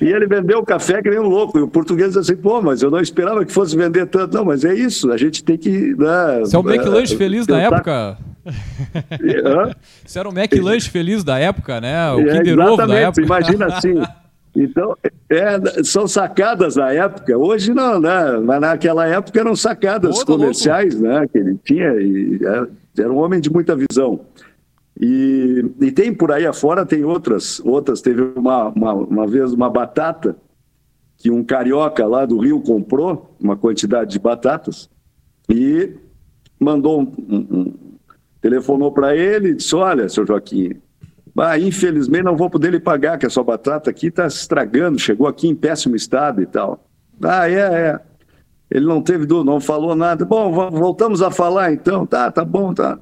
E 0.00 0.06
ele 0.06 0.26
vendeu 0.26 0.58
o 0.58 0.64
café 0.64 1.00
que 1.00 1.10
nem 1.10 1.20
um 1.20 1.28
louco. 1.28 1.58
E 1.58 1.62
o 1.62 1.68
português 1.68 2.08
disse 2.08 2.32
assim, 2.32 2.40
pô, 2.40 2.60
mas 2.60 2.82
eu 2.82 2.90
não 2.90 3.00
esperava 3.00 3.44
que 3.44 3.52
fosse 3.52 3.76
vender 3.76 4.06
tanto. 4.06 4.34
Não, 4.34 4.44
mas 4.44 4.64
é 4.64 4.74
isso, 4.74 5.12
a 5.12 5.16
gente 5.16 5.44
tem 5.44 5.56
que... 5.56 5.94
Né, 5.94 6.40
Você 6.40 6.56
é 6.56 6.58
o 6.58 6.68
McLanche 6.68 7.14
uh, 7.14 7.18
feliz 7.18 7.46
tentar... 7.46 7.70
da 7.70 7.76
época? 7.76 8.18
Você 10.04 10.18
era 10.18 10.28
o 10.28 10.36
McLanche 10.36 10.90
feliz 10.90 11.22
da 11.22 11.38
época, 11.38 11.80
né? 11.80 12.10
O 12.12 12.20
é, 12.20 12.38
Kinder 12.38 12.58
Ovo 12.58 12.86
da 12.86 12.94
época. 12.94 13.22
imagina 13.22 13.66
assim... 13.66 13.94
Então, 14.54 14.94
é, 15.30 15.82
são 15.82 16.06
sacadas 16.06 16.74
da 16.74 16.92
época. 16.92 17.38
Hoje 17.38 17.72
não, 17.72 17.98
né? 17.98 18.38
Mas 18.44 18.60
naquela 18.60 19.06
época 19.06 19.40
eram 19.40 19.56
sacadas 19.56 20.22
comerciais, 20.24 20.94
louco. 20.94 21.08
né? 21.08 21.26
Que 21.26 21.38
ele 21.38 21.58
tinha. 21.64 21.88
E, 21.94 22.38
é, 22.44 22.66
era 22.98 23.12
um 23.12 23.18
homem 23.18 23.40
de 23.40 23.50
muita 23.50 23.76
visão. 23.76 24.20
E, 25.00 25.64
e 25.80 25.90
tem 25.90 26.12
por 26.12 26.30
aí 26.30 26.46
afora, 26.46 26.84
tem 26.84 27.04
outras. 27.04 27.60
outras. 27.60 28.00
Teve 28.00 28.22
uma, 28.36 28.68
uma, 28.68 28.92
uma 28.94 29.26
vez 29.26 29.52
uma 29.52 29.70
batata 29.70 30.36
que 31.16 31.30
um 31.30 31.42
carioca 31.44 32.06
lá 32.06 32.26
do 32.26 32.38
Rio 32.38 32.60
comprou, 32.60 33.34
uma 33.40 33.56
quantidade 33.56 34.10
de 34.10 34.18
batatas, 34.18 34.90
e 35.48 35.94
mandou 36.58 37.00
um, 37.00 37.12
um, 37.28 37.58
um 37.58 37.74
telefonou 38.40 38.92
para 38.92 39.16
ele 39.16 39.50
e 39.50 39.54
disse: 39.54 39.74
Olha, 39.74 40.08
seu 40.08 40.26
Joaquim, 40.26 40.74
ah, 41.38 41.58
infelizmente 41.58 42.24
não 42.24 42.36
vou 42.36 42.50
poder 42.50 42.70
lhe 42.70 42.80
pagar, 42.80 43.18
que 43.18 43.24
a 43.24 43.30
sua 43.30 43.44
batata 43.44 43.88
aqui 43.88 44.08
está 44.08 44.26
estragando, 44.26 44.98
chegou 44.98 45.26
aqui 45.26 45.48
em 45.48 45.54
péssimo 45.54 45.96
estado 45.96 46.42
e 46.42 46.46
tal. 46.46 46.84
Ah, 47.22 47.48
é, 47.48 47.60
é. 47.60 48.00
Ele 48.72 48.86
não 48.86 49.02
teve 49.02 49.26
dúvida, 49.26 49.50
não 49.50 49.60
falou 49.60 49.94
nada. 49.94 50.24
Bom, 50.24 50.70
voltamos 50.70 51.20
a 51.20 51.30
falar 51.30 51.72
então. 51.72 52.06
Tá, 52.06 52.30
tá 52.30 52.44
bom, 52.44 52.72
tá. 52.72 52.98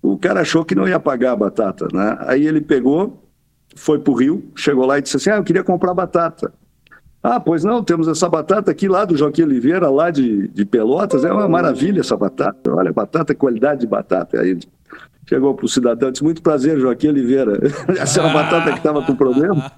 O 0.00 0.16
cara 0.16 0.42
achou 0.42 0.64
que 0.64 0.76
não 0.76 0.86
ia 0.86 1.00
pagar 1.00 1.32
a 1.32 1.36
batata, 1.36 1.88
né? 1.92 2.16
Aí 2.20 2.46
ele 2.46 2.60
pegou, 2.60 3.28
foi 3.74 3.98
para 3.98 4.12
o 4.12 4.14
Rio, 4.14 4.50
chegou 4.54 4.86
lá 4.86 4.98
e 4.98 5.02
disse 5.02 5.16
assim: 5.16 5.30
Ah, 5.30 5.36
eu 5.36 5.44
queria 5.44 5.64
comprar 5.64 5.92
batata. 5.92 6.52
Ah, 7.20 7.40
pois 7.40 7.64
não, 7.64 7.82
temos 7.82 8.06
essa 8.06 8.28
batata 8.28 8.70
aqui 8.70 8.86
lá 8.88 9.04
do 9.04 9.16
Joaquim 9.16 9.42
Oliveira, 9.42 9.90
lá 9.90 10.08
de, 10.08 10.46
de 10.48 10.64
Pelotas, 10.64 11.24
é 11.24 11.32
uma 11.32 11.48
maravilha 11.48 11.98
essa 12.00 12.16
batata. 12.16 12.72
Olha, 12.72 12.92
batata, 12.92 13.34
qualidade 13.34 13.80
de 13.80 13.88
batata. 13.88 14.40
Aí 14.40 14.56
chegou 15.26 15.52
para 15.52 15.66
o 15.66 15.68
cidadão 15.68 16.12
disse: 16.12 16.22
Muito 16.22 16.42
prazer, 16.42 16.78
Joaquim 16.78 17.08
Oliveira. 17.08 17.58
essa 17.98 18.20
era 18.20 18.30
a 18.30 18.32
batata 18.32 18.70
que 18.70 18.78
estava 18.78 19.02
com 19.02 19.16
problema. 19.16 19.72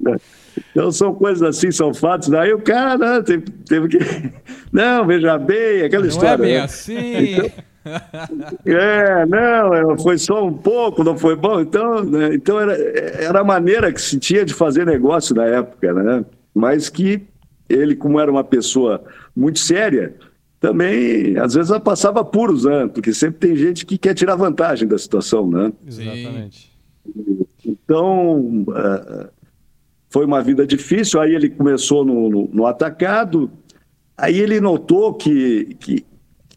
Então 0.70 0.90
são 0.90 1.14
coisas 1.14 1.42
assim, 1.42 1.70
são 1.70 1.92
fatos. 1.92 2.28
Daí 2.28 2.52
o 2.52 2.60
cara 2.60 2.96
né, 2.98 3.22
teve, 3.22 3.44
teve, 3.66 3.88
que. 3.88 3.98
Não, 4.72 5.06
veja 5.06 5.38
bem, 5.38 5.82
aquela 5.82 6.02
não 6.02 6.08
história. 6.08 6.36
Não 6.38 6.44
é 6.44 6.48
bem 6.48 6.56
né? 6.56 6.62
assim. 6.62 7.36
Então, 7.36 7.50
é, 8.64 9.24
não, 9.26 9.92
é, 9.92 9.98
foi 9.98 10.18
só 10.18 10.44
um 10.44 10.52
pouco, 10.52 11.04
não 11.04 11.16
foi 11.16 11.36
bom. 11.36 11.60
Então, 11.60 12.04
né, 12.04 12.34
então 12.34 12.60
era, 12.60 12.74
era 12.74 13.40
a 13.40 13.44
maneira 13.44 13.92
que 13.92 14.00
se 14.00 14.18
tinha 14.18 14.44
de 14.44 14.52
fazer 14.52 14.84
negócio 14.84 15.34
na 15.34 15.44
época, 15.44 15.92
né? 15.94 16.24
Mas 16.52 16.88
que 16.88 17.22
ele, 17.68 17.94
como 17.94 18.18
era 18.18 18.30
uma 18.30 18.42
pessoa 18.42 19.04
muito 19.34 19.60
séria, 19.60 20.16
também 20.60 21.38
às 21.38 21.54
vezes 21.54 21.76
passava 21.78 22.24
puros, 22.24 22.64
né? 22.64 22.88
Porque 22.92 23.12
sempre 23.12 23.48
tem 23.48 23.56
gente 23.56 23.86
que 23.86 23.96
quer 23.96 24.14
tirar 24.14 24.34
vantagem 24.34 24.88
da 24.88 24.98
situação, 24.98 25.48
né? 25.48 25.72
Exatamente. 25.86 26.72
Então, 27.64 28.64
uh, 28.68 29.28
foi 30.16 30.24
uma 30.24 30.42
vida 30.42 30.66
difícil. 30.66 31.20
Aí 31.20 31.34
ele 31.34 31.50
começou 31.50 32.02
no, 32.02 32.30
no, 32.30 32.48
no 32.50 32.66
atacado. 32.66 33.50
Aí 34.16 34.38
ele 34.38 34.62
notou 34.62 35.12
que, 35.12 35.76
que 35.78 36.06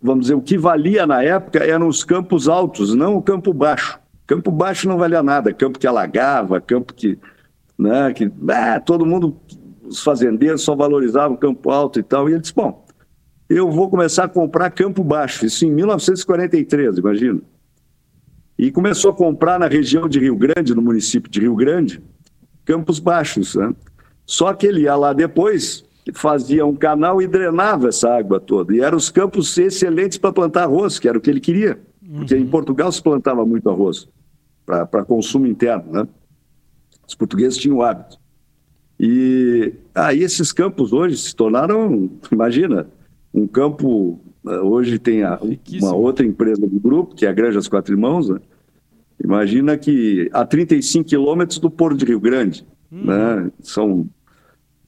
vamos 0.02 0.22
dizer, 0.22 0.36
o 0.36 0.42
que 0.42 0.58
valia 0.58 1.06
na 1.06 1.22
época 1.22 1.60
eram 1.60 1.90
os 1.90 2.06
campos 2.06 2.48
altos, 2.48 2.96
não 2.96 3.18
o 3.18 3.22
campo 3.22 3.54
baixo. 3.54 4.00
Campo 4.26 4.50
baixo 4.50 4.88
não 4.88 4.98
valia 4.98 5.22
nada, 5.22 5.52
campo 5.52 5.78
que 5.78 5.86
alagava, 5.86 6.62
campo 6.62 6.94
que, 6.94 7.20
né, 7.78 8.14
que 8.14 8.32
ah, 8.48 8.80
todo 8.80 9.06
mundo, 9.06 9.36
os 9.84 10.02
fazendeiros 10.02 10.62
só 10.62 10.74
valorizavam 10.74 11.36
campo 11.36 11.70
alto 11.70 12.00
e 12.00 12.04
tal. 12.04 12.30
E 12.30 12.32
ele 12.32 12.40
disse, 12.40 12.56
bom, 12.56 12.86
eu 13.50 13.70
vou 13.70 13.90
começar 13.90 14.24
a 14.24 14.30
comprar 14.30 14.70
campo 14.70 15.04
baixo, 15.04 15.46
isso 15.46 15.66
em 15.66 15.72
1943, 15.72 16.98
imagina. 16.98 17.42
E 18.58 18.72
começou 18.72 19.12
a 19.12 19.14
comprar 19.14 19.60
na 19.60 19.68
região 19.68 20.08
de 20.08 20.18
Rio 20.18 20.38
Grande, 20.38 20.74
no 20.74 20.82
município 20.82 21.30
de 21.30 21.42
Rio 21.42 21.56
Grande, 21.56 22.02
campos 22.70 23.00
baixos. 23.00 23.56
Né? 23.56 23.74
Só 24.28 24.54
que 24.54 24.68
ele 24.68 24.82
ia 24.82 24.96
lá 24.96 25.12
depois 25.12 25.84
fazia 26.14 26.66
um 26.66 26.76
canal 26.76 27.20
e 27.20 27.28
drenava 27.28 27.90
essa 27.90 28.16
água 28.16 28.40
toda. 28.40 28.76
E 28.76 28.80
eram 28.80 28.98
os 28.98 29.10
campos 29.10 29.58
excelentes 29.58 30.20
para 30.20 30.32
plantar 30.32 30.64
arroz, 30.64 31.00
que 31.00 31.08
era 31.08 31.18
o 31.18 31.22
que 31.22 31.32
ele 31.32 31.40
queria. 31.40 31.80
Porque 32.16 32.36
em 32.36 32.44
uhum. 32.44 32.50
Portugal 32.50 32.92
se 32.92 33.02
plantava 33.02 33.44
muito 33.44 33.70
arroz 33.70 34.08
para 34.66 35.04
consumo 35.04 35.48
interno, 35.48 35.92
né? 35.92 36.08
Os 37.08 37.16
portugueses 37.16 37.58
tinham 37.58 37.78
o 37.78 37.84
hábito. 37.84 38.20
E 39.00 39.74
aí 39.96 40.20
ah, 40.20 40.24
esses 40.24 40.52
campos 40.52 40.94
hoje 40.94 41.18
se 41.18 41.36
tornaram, 41.36 42.10
imagina, 42.32 42.88
um 43.34 43.48
campo 43.48 44.20
eh, 44.48 44.60
hoje 44.60 45.00
tem 45.00 45.24
a, 45.24 45.40
uma 45.82 45.96
outra 45.96 46.26
empresa 46.26 46.68
do 46.68 46.80
grupo, 46.80 47.16
que 47.16 47.26
é 47.26 47.30
a 47.30 47.34
Granja 47.34 47.68
Quatro 47.68 47.94
Irmãos, 47.94 48.30
né? 48.30 48.40
Imagina 49.24 49.78
que 49.78 50.30
a 50.34 50.46
35 50.46 51.10
quilômetros 51.10 51.60
do 51.60 51.70
Porto 51.70 51.98
de 51.98 52.06
Rio 52.06 52.20
Grande, 52.20 52.66
hum. 52.92 53.06
né? 53.06 53.52
São 53.62 54.08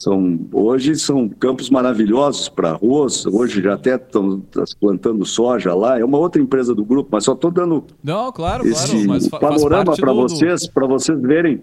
são, 0.02 0.48
hoje 0.52 0.96
são 0.96 1.30
campos 1.30 1.70
maravilhosos 1.70 2.50
para 2.50 2.72
arroz, 2.72 3.24
hoje 3.28 3.62
já 3.62 3.76
até 3.76 3.94
estão 3.94 4.42
plantando 4.80 5.24
soja 5.24 5.76
lá, 5.76 6.00
é 6.00 6.04
uma 6.04 6.18
outra 6.18 6.42
empresa 6.42 6.74
do 6.74 6.84
grupo, 6.84 7.10
mas 7.12 7.26
só 7.26 7.34
estou 7.34 7.52
dando 7.52 7.86
não, 8.04 8.32
claro, 8.32 8.68
esse 8.68 9.06
claro, 9.06 9.30
panorama 9.40 9.96
para 9.96 10.12
vocês, 10.12 10.66
para 10.66 10.88
vocês 10.88 11.22
verem 11.22 11.62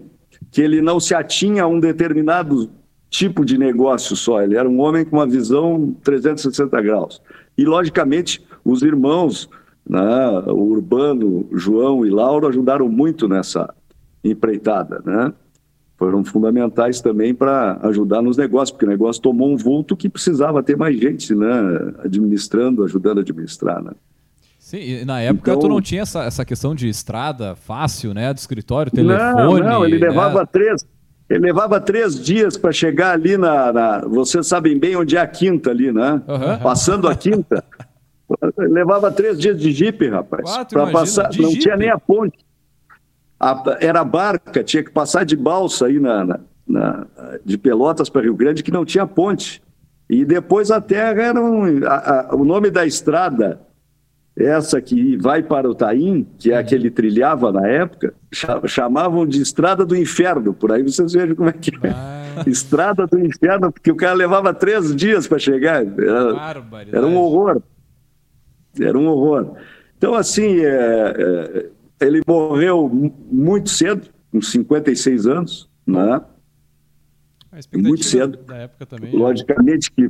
que 0.51 0.61
ele 0.61 0.81
não 0.81 1.01
se 1.01 1.13
atinha 1.13 1.63
a 1.63 1.67
um 1.67 1.81
determinado 1.81 2.69
tipo 3.09 3.43
de 3.43 3.57
negócio 3.57 4.15
só, 4.15 4.41
ele 4.41 4.55
era 4.55 4.69
um 4.69 4.79
homem 4.79 5.03
com 5.03 5.17
uma 5.17 5.27
visão 5.27 5.93
360 6.01 6.81
graus. 6.81 7.21
E, 7.57 7.65
logicamente, 7.65 8.41
os 8.63 8.81
irmãos, 8.83 9.49
né, 9.87 10.29
o 10.47 10.63
Urbano, 10.63 11.47
João 11.53 12.05
e 12.05 12.09
Lauro 12.09 12.47
ajudaram 12.47 12.87
muito 12.89 13.27
nessa 13.27 13.73
empreitada, 14.23 15.01
né? 15.05 15.33
foram 15.99 16.23
fundamentais 16.23 17.01
também 17.01 17.35
para 17.35 17.77
ajudar 17.83 18.21
nos 18.21 18.37
negócios, 18.37 18.71
porque 18.71 18.85
o 18.85 18.89
negócio 18.89 19.21
tomou 19.21 19.51
um 19.51 19.57
vulto 19.57 19.97
que 19.97 20.07
precisava 20.07 20.63
ter 20.63 20.77
mais 20.77 20.97
gente 20.97 21.35
né, 21.35 21.47
administrando, 22.05 22.85
ajudando 22.85 23.17
a 23.17 23.21
administrar. 23.21 23.83
Né? 23.83 23.91
Sim, 24.57 24.77
e 24.77 25.05
na 25.05 25.19
época 25.19 25.51
então, 25.51 25.61
tu 25.61 25.67
não 25.67 25.81
tinha 25.81 26.03
essa, 26.03 26.23
essa 26.23 26.45
questão 26.45 26.73
de 26.73 26.87
estrada 26.87 27.53
fácil, 27.53 28.13
né? 28.13 28.33
Do 28.33 28.37
escritório, 28.37 28.89
telefone. 28.89 29.33
Não, 29.33 29.59
não 29.59 29.85
ele 29.85 29.99
né? 29.99 30.07
levava 30.07 30.47
três. 30.47 30.85
Ele 31.29 31.39
levava 31.39 31.79
três 31.81 32.19
dias 32.19 32.55
para 32.55 32.71
chegar 32.71 33.11
ali 33.11 33.37
na, 33.37 33.71
na, 33.73 33.99
Vocês 33.99 34.47
sabem 34.47 34.79
bem 34.79 34.95
onde 34.95 35.17
é 35.17 35.19
a 35.19 35.27
quinta 35.27 35.69
ali, 35.69 35.91
né? 35.91 36.21
Uhum. 36.27 36.59
Passando 36.63 37.07
a 37.07 37.15
quinta. 37.15 37.63
Levava 38.57 39.11
três 39.11 39.39
dias 39.39 39.59
de 39.59 39.71
jipe, 39.71 40.07
rapaz. 40.07 40.65
Para 40.71 40.91
passar. 40.91 41.29
não 41.37 41.49
tinha 41.49 41.75
nem 41.75 41.89
a 41.89 41.97
ponte 41.97 42.37
a, 43.39 43.77
era 43.79 44.03
barca, 44.03 44.63
tinha 44.63 44.83
que 44.83 44.91
passar 44.91 45.23
de 45.23 45.35
balsa 45.35 45.85
aí 45.85 45.99
na, 45.99 46.25
na, 46.25 46.39
na 46.67 47.07
de 47.45 47.57
Pelotas 47.57 48.09
para 48.09 48.23
Rio 48.23 48.35
Grande, 48.35 48.61
que 48.61 48.71
não 48.71 48.83
tinha 48.83 49.07
ponte. 49.07 49.63
E 50.09 50.25
depois 50.25 50.71
a 50.71 50.81
terra 50.81 51.21
era 51.21 51.41
um, 51.41 51.85
a, 51.85 52.29
a, 52.31 52.35
o 52.35 52.43
nome 52.43 52.69
da 52.69 52.85
estrada, 52.85 53.61
essa 54.35 54.81
que 54.81 55.15
vai 55.17 55.41
para 55.43 55.69
o 55.69 55.75
Taim, 55.75 56.27
que 56.37 56.51
é 56.51 56.57
a 56.57 56.63
que 56.63 56.73
ele 56.73 56.89
trilhava 56.89 57.51
na 57.51 57.67
época, 57.67 58.13
chamavam 58.65 59.25
de 59.25 59.41
Estrada 59.41 59.85
do 59.85 59.95
Inferno. 59.95 60.53
Por 60.53 60.71
aí 60.71 60.81
vocês 60.81 61.13
vejam 61.13 61.35
como 61.35 61.49
é 61.49 61.53
que 61.53 61.71
é. 61.83 61.89
Ah. 61.89 62.43
Estrada 62.47 63.05
do 63.05 63.19
Inferno, 63.19 63.71
porque 63.71 63.91
o 63.91 63.95
cara 63.95 64.13
levava 64.13 64.53
três 64.53 64.95
dias 64.95 65.27
para 65.27 65.39
chegar. 65.39 65.85
Era, 65.85 66.63
era, 66.91 67.05
um 67.05 67.17
horror. 67.17 67.61
Era 68.79 68.97
um 68.97 69.07
horror. 69.07 69.55
Então, 69.97 70.13
assim, 70.13 70.59
é, 70.59 71.13
é 71.17 71.69
ele 72.01 72.21
morreu 72.25 72.89
muito 73.29 73.69
cedo, 73.69 74.07
com 74.31 74.41
56 74.41 75.27
anos, 75.27 75.69
né? 75.85 76.21
Muito 77.73 78.05
cedo. 78.05 78.37
Também. 78.87 79.11
Né? 79.11 79.19
Logicamente 79.19 79.91
que 79.91 80.09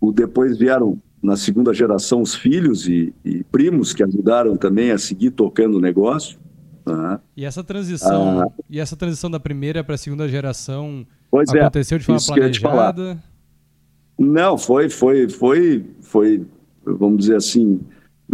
o, 0.00 0.12
depois 0.12 0.56
vieram 0.58 1.00
na 1.20 1.36
segunda 1.36 1.74
geração 1.74 2.22
os 2.22 2.34
filhos 2.34 2.86
e, 2.86 3.12
e, 3.24 3.42
primos 3.44 3.92
que 3.92 4.04
ajudaram 4.04 4.56
também 4.56 4.92
a 4.92 4.98
seguir 4.98 5.32
tocando 5.32 5.78
o 5.78 5.80
negócio. 5.80 6.38
Né? 6.86 7.18
E 7.36 7.44
essa 7.44 7.64
transição, 7.64 8.42
ah, 8.42 8.46
e 8.70 8.78
essa 8.78 8.96
transição 8.96 9.30
da 9.30 9.40
primeira 9.40 9.82
para 9.82 9.96
a 9.96 9.98
segunda 9.98 10.28
geração 10.28 11.04
é, 11.34 11.60
aconteceu 11.60 11.96
é, 11.96 11.98
de 11.98 12.04
forma 12.06 12.20
planejada? 12.24 13.18
Não, 14.18 14.56
foi, 14.56 14.88
foi, 14.88 15.28
foi, 15.28 15.84
foi, 16.00 16.46
vamos 16.96 17.18
dizer 17.18 17.36
assim, 17.36 17.80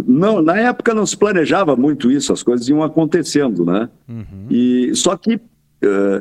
não, 0.05 0.41
na 0.41 0.57
época 0.57 0.93
não 0.93 1.05
se 1.05 1.17
planejava 1.17 1.75
muito 1.75 2.11
isso, 2.11 2.33
as 2.33 2.43
coisas 2.43 2.67
iam 2.67 2.83
acontecendo, 2.83 3.65
né? 3.65 3.89
Uhum. 4.07 4.47
E 4.49 4.95
só 4.95 5.15
que 5.15 5.35
uh, 5.35 5.39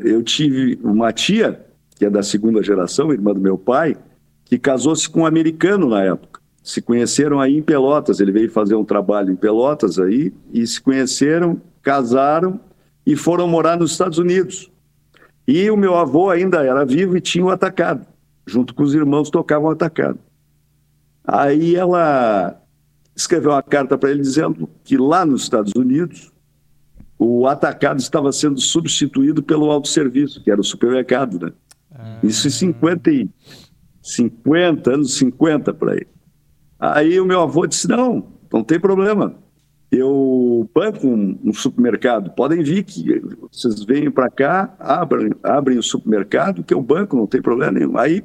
eu 0.05 0.23
tive 0.23 0.79
uma 0.83 1.13
tia 1.13 1.65
que 1.97 2.05
é 2.05 2.11
da 2.11 2.23
segunda 2.23 2.63
geração, 2.63 3.13
irmã 3.13 3.33
do 3.33 3.41
meu 3.41 3.57
pai, 3.57 3.97
que 4.45 4.59
casou-se 4.59 5.09
com 5.09 5.21
um 5.21 5.27
americano 5.27 5.89
na 5.89 6.03
época. 6.03 6.41
Se 6.63 6.81
conheceram 6.81 7.41
aí 7.41 7.57
em 7.57 7.63
Pelotas, 7.63 8.21
ele 8.21 8.33
veio 8.33 8.51
fazer 8.51 8.75
um 8.75 8.85
trabalho 8.85 9.33
em 9.33 9.37
Pelotas 9.37 9.99
aí 9.99 10.33
e 10.53 10.67
se 10.67 10.81
conheceram, 10.81 11.61
casaram 11.83 12.59
e 13.07 13.17
foram 13.17 13.47
morar 13.47 13.79
nos 13.79 13.93
Estados 13.93 14.19
Unidos. 14.19 14.71
E 15.47 15.71
o 15.71 15.77
meu 15.77 15.95
avô 15.95 16.31
ainda 16.31 16.65
era 16.65 16.85
vivo 16.85 17.17
e 17.17 17.21
tinha 17.21 17.45
o 17.45 17.51
atacado, 17.51 18.07
junto 18.47 18.75
com 18.75 18.83
os 18.83 18.95
irmãos 18.95 19.29
tocavam 19.29 19.69
o 19.69 19.73
atacado. 19.73 20.19
Aí 21.27 21.75
ela 21.75 22.61
escreveu 23.17 23.53
uma 23.53 23.63
carta 23.63 23.97
para 23.97 24.11
ele 24.11 24.21
dizendo 24.21 24.69
que 24.83 24.97
lá 24.97 25.25
nos 25.25 25.43
Estados 25.43 25.73
Unidos 25.75 26.33
o 27.19 27.47
atacado 27.47 28.01
estava 28.01 28.33
sendo 28.33 28.61
substituído 28.61 29.43
pelo 29.43 29.71
autosserviço, 29.71 30.43
que 30.43 30.51
era 30.51 30.61
o 30.61 30.65
supermercado, 30.65 31.39
né? 31.39 31.53
Ah. 31.95 32.19
Isso 32.23 32.47
em 32.49 32.51
50, 32.51 33.11
50, 34.03 34.93
anos 34.93 35.17
50 35.17 35.73
para 35.73 35.93
aí. 35.93 36.07
Aí 36.79 37.21
o 37.21 37.25
meu 37.25 37.41
avô 37.41 37.67
disse: 37.67 37.89
não, 37.89 38.27
não 38.53 38.63
tem 38.63 38.79
problema. 38.79 39.35
Eu 39.91 40.69
banco 40.75 41.07
um, 41.07 41.39
um 41.45 41.53
supermercado, 41.53 42.31
podem 42.33 42.63
vir 42.65 42.83
que 42.83 43.23
vocês 43.51 43.85
venham 43.85 44.11
para 44.11 44.29
cá, 44.29 44.75
abrem, 44.79 45.31
abrem 45.41 45.79
o 45.79 45.83
supermercado, 45.83 46.65
que 46.65 46.75
eu 46.75 46.83
banco, 46.83 47.17
não 47.17 47.29
tem 47.29 47.41
problema 47.41 47.73
nenhum. 47.73 47.97
Aí 47.97 48.25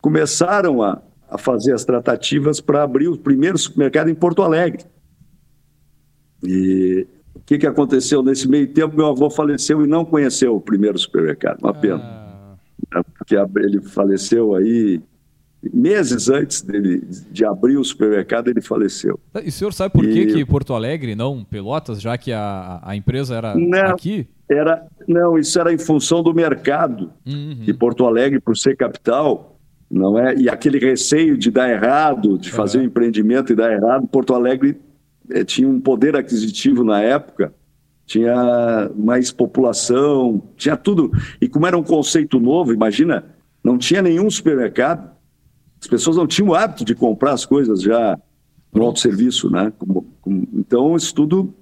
começaram 0.00 0.82
a, 0.82 1.00
a 1.30 1.38
fazer 1.38 1.72
as 1.72 1.84
tratativas 1.84 2.60
para 2.60 2.82
abrir 2.82 3.08
o 3.08 3.16
primeiro 3.16 3.56
supermercado 3.56 4.08
em 4.08 4.14
Porto 4.14 4.42
Alegre. 4.42 4.84
E 6.42 7.06
o 7.34 7.40
que, 7.40 7.58
que 7.58 7.66
aconteceu 7.66 8.22
nesse 8.22 8.48
meio 8.48 8.66
tempo? 8.68 8.96
Meu 8.96 9.06
avô 9.06 9.30
faleceu 9.30 9.84
e 9.84 9.86
não 9.86 10.04
conheceu 10.04 10.56
o 10.56 10.60
primeiro 10.60 10.98
supermercado, 10.98 11.60
uma 11.62 11.74
pena. 11.74 12.02
Ah. 12.02 13.04
Porque 13.16 13.36
ele 13.36 13.80
faleceu 13.80 14.54
aí 14.54 15.00
meses 15.72 16.28
antes 16.28 16.62
dele, 16.62 17.02
de 17.30 17.44
abrir 17.44 17.76
o 17.76 17.84
supermercado, 17.84 18.48
ele 18.48 18.62
faleceu. 18.62 19.20
E 19.44 19.48
o 19.48 19.52
senhor 19.52 19.72
sabe 19.72 19.92
por 19.92 20.04
e... 20.04 20.12
que, 20.12 20.34
que 20.34 20.44
Porto 20.44 20.72
Alegre, 20.74 21.14
não 21.14 21.44
Pelotas, 21.44 22.00
já 22.00 22.16
que 22.16 22.32
a, 22.32 22.80
a 22.82 22.96
empresa 22.96 23.36
era 23.36 23.54
não, 23.54 23.90
aqui? 23.90 24.26
Era, 24.48 24.86
não, 25.06 25.38
isso 25.38 25.60
era 25.60 25.72
em 25.72 25.78
função 25.78 26.22
do 26.22 26.34
mercado. 26.34 27.12
Uhum. 27.26 27.62
E 27.66 27.72
Porto 27.74 28.06
Alegre, 28.06 28.40
por 28.40 28.56
ser 28.56 28.76
capital, 28.76 29.59
não 29.90 30.18
é? 30.18 30.34
E 30.36 30.48
aquele 30.48 30.78
receio 30.78 31.36
de 31.36 31.50
dar 31.50 31.68
errado, 31.68 32.38
de 32.38 32.50
fazer 32.50 32.78
uhum. 32.78 32.84
um 32.84 32.86
empreendimento 32.86 33.52
e 33.52 33.56
dar 33.56 33.72
errado, 33.72 34.06
Porto 34.06 34.34
Alegre 34.34 34.80
eh, 35.30 35.44
tinha 35.44 35.68
um 35.68 35.80
poder 35.80 36.14
aquisitivo 36.16 36.84
na 36.84 37.02
época, 37.02 37.52
tinha 38.06 38.90
mais 38.96 39.32
população, 39.32 40.42
tinha 40.56 40.76
tudo. 40.76 41.10
E 41.40 41.48
como 41.48 41.66
era 41.66 41.76
um 41.76 41.82
conceito 41.82 42.38
novo, 42.38 42.72
imagina, 42.72 43.24
não 43.62 43.76
tinha 43.76 44.00
nenhum 44.00 44.30
supermercado, 44.30 45.10
as 45.80 45.86
pessoas 45.86 46.16
não 46.16 46.26
tinham 46.26 46.50
o 46.50 46.54
hábito 46.54 46.84
de 46.84 46.94
comprar 46.94 47.32
as 47.32 47.44
coisas 47.44 47.82
já 47.82 48.18
no 48.72 48.84
autosserviço, 48.84 49.50
né? 49.50 49.72
Como, 49.78 50.06
como, 50.20 50.48
então, 50.54 50.94
isso 50.96 51.14
tudo 51.14 51.52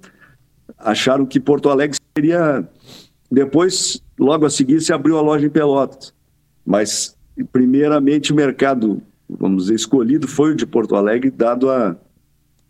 acharam 0.77 1.25
que 1.25 1.39
Porto 1.39 1.69
Alegre 1.69 1.97
seria. 2.15 2.67
Depois, 3.31 4.01
logo 4.19 4.45
a 4.45 4.49
seguir, 4.49 4.81
se 4.81 4.91
abriu 4.91 5.17
a 5.17 5.21
loja 5.21 5.45
em 5.45 5.49
Pelotas. 5.49 6.13
Mas, 6.65 7.15
primeiramente, 7.43 8.31
o 8.31 8.35
mercado, 8.35 9.01
vamos 9.29 9.63
dizer, 9.63 9.75
escolhido 9.75 10.27
foi 10.27 10.51
o 10.51 10.55
de 10.55 10.65
Porto 10.65 10.95
Alegre, 10.95 11.31
dado 11.31 11.69
a, 11.69 11.95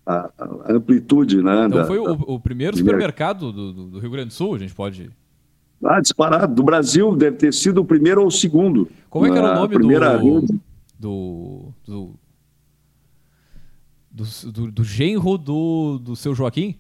a, 0.06 0.30
a 0.40 0.74
amplitude, 0.74 1.42
né? 1.42 1.66
Então, 1.66 1.80
da, 1.80 1.86
foi 1.86 2.00
o, 2.00 2.12
o 2.12 2.40
primeiro 2.40 2.78
supermercado 2.78 3.52
do, 3.52 3.74
do, 3.74 4.00
Rio 4.00 4.12
Grande 4.12 4.28
do 4.28 4.34
Sul, 4.34 4.56
a 4.56 4.60
gente 4.60 4.74
pode. 4.74 5.10
Ah, 5.84 6.02
disparado. 6.02 6.54
Do 6.54 6.64
Brasil 6.64 7.16
deve 7.16 7.38
ter 7.38 7.54
sido 7.54 7.82
o 7.82 7.86
primeiro 7.86 8.22
ou 8.22 8.28
o 8.28 8.32
segundo. 8.32 8.90
Como 9.10 9.26
é 9.26 9.32
que 9.32 9.38
era 9.38 9.52
o 9.52 9.56
nome 9.56 9.76
primeira 9.76 10.18
do, 10.18 10.42
do, 11.00 11.74
do, 11.86 12.16
do, 14.12 14.52
do, 14.52 14.72
do 14.72 14.84
genro 14.84 15.38
do, 15.38 16.00
do 16.00 16.16
seu 16.16 16.36
Joaquim? 16.36 16.76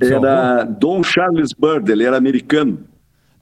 Era 0.00 0.64
Dom 0.64 1.02
Charles 1.02 1.52
Bird, 1.52 1.90
ele 1.90 2.04
era 2.04 2.16
americano. 2.16 2.78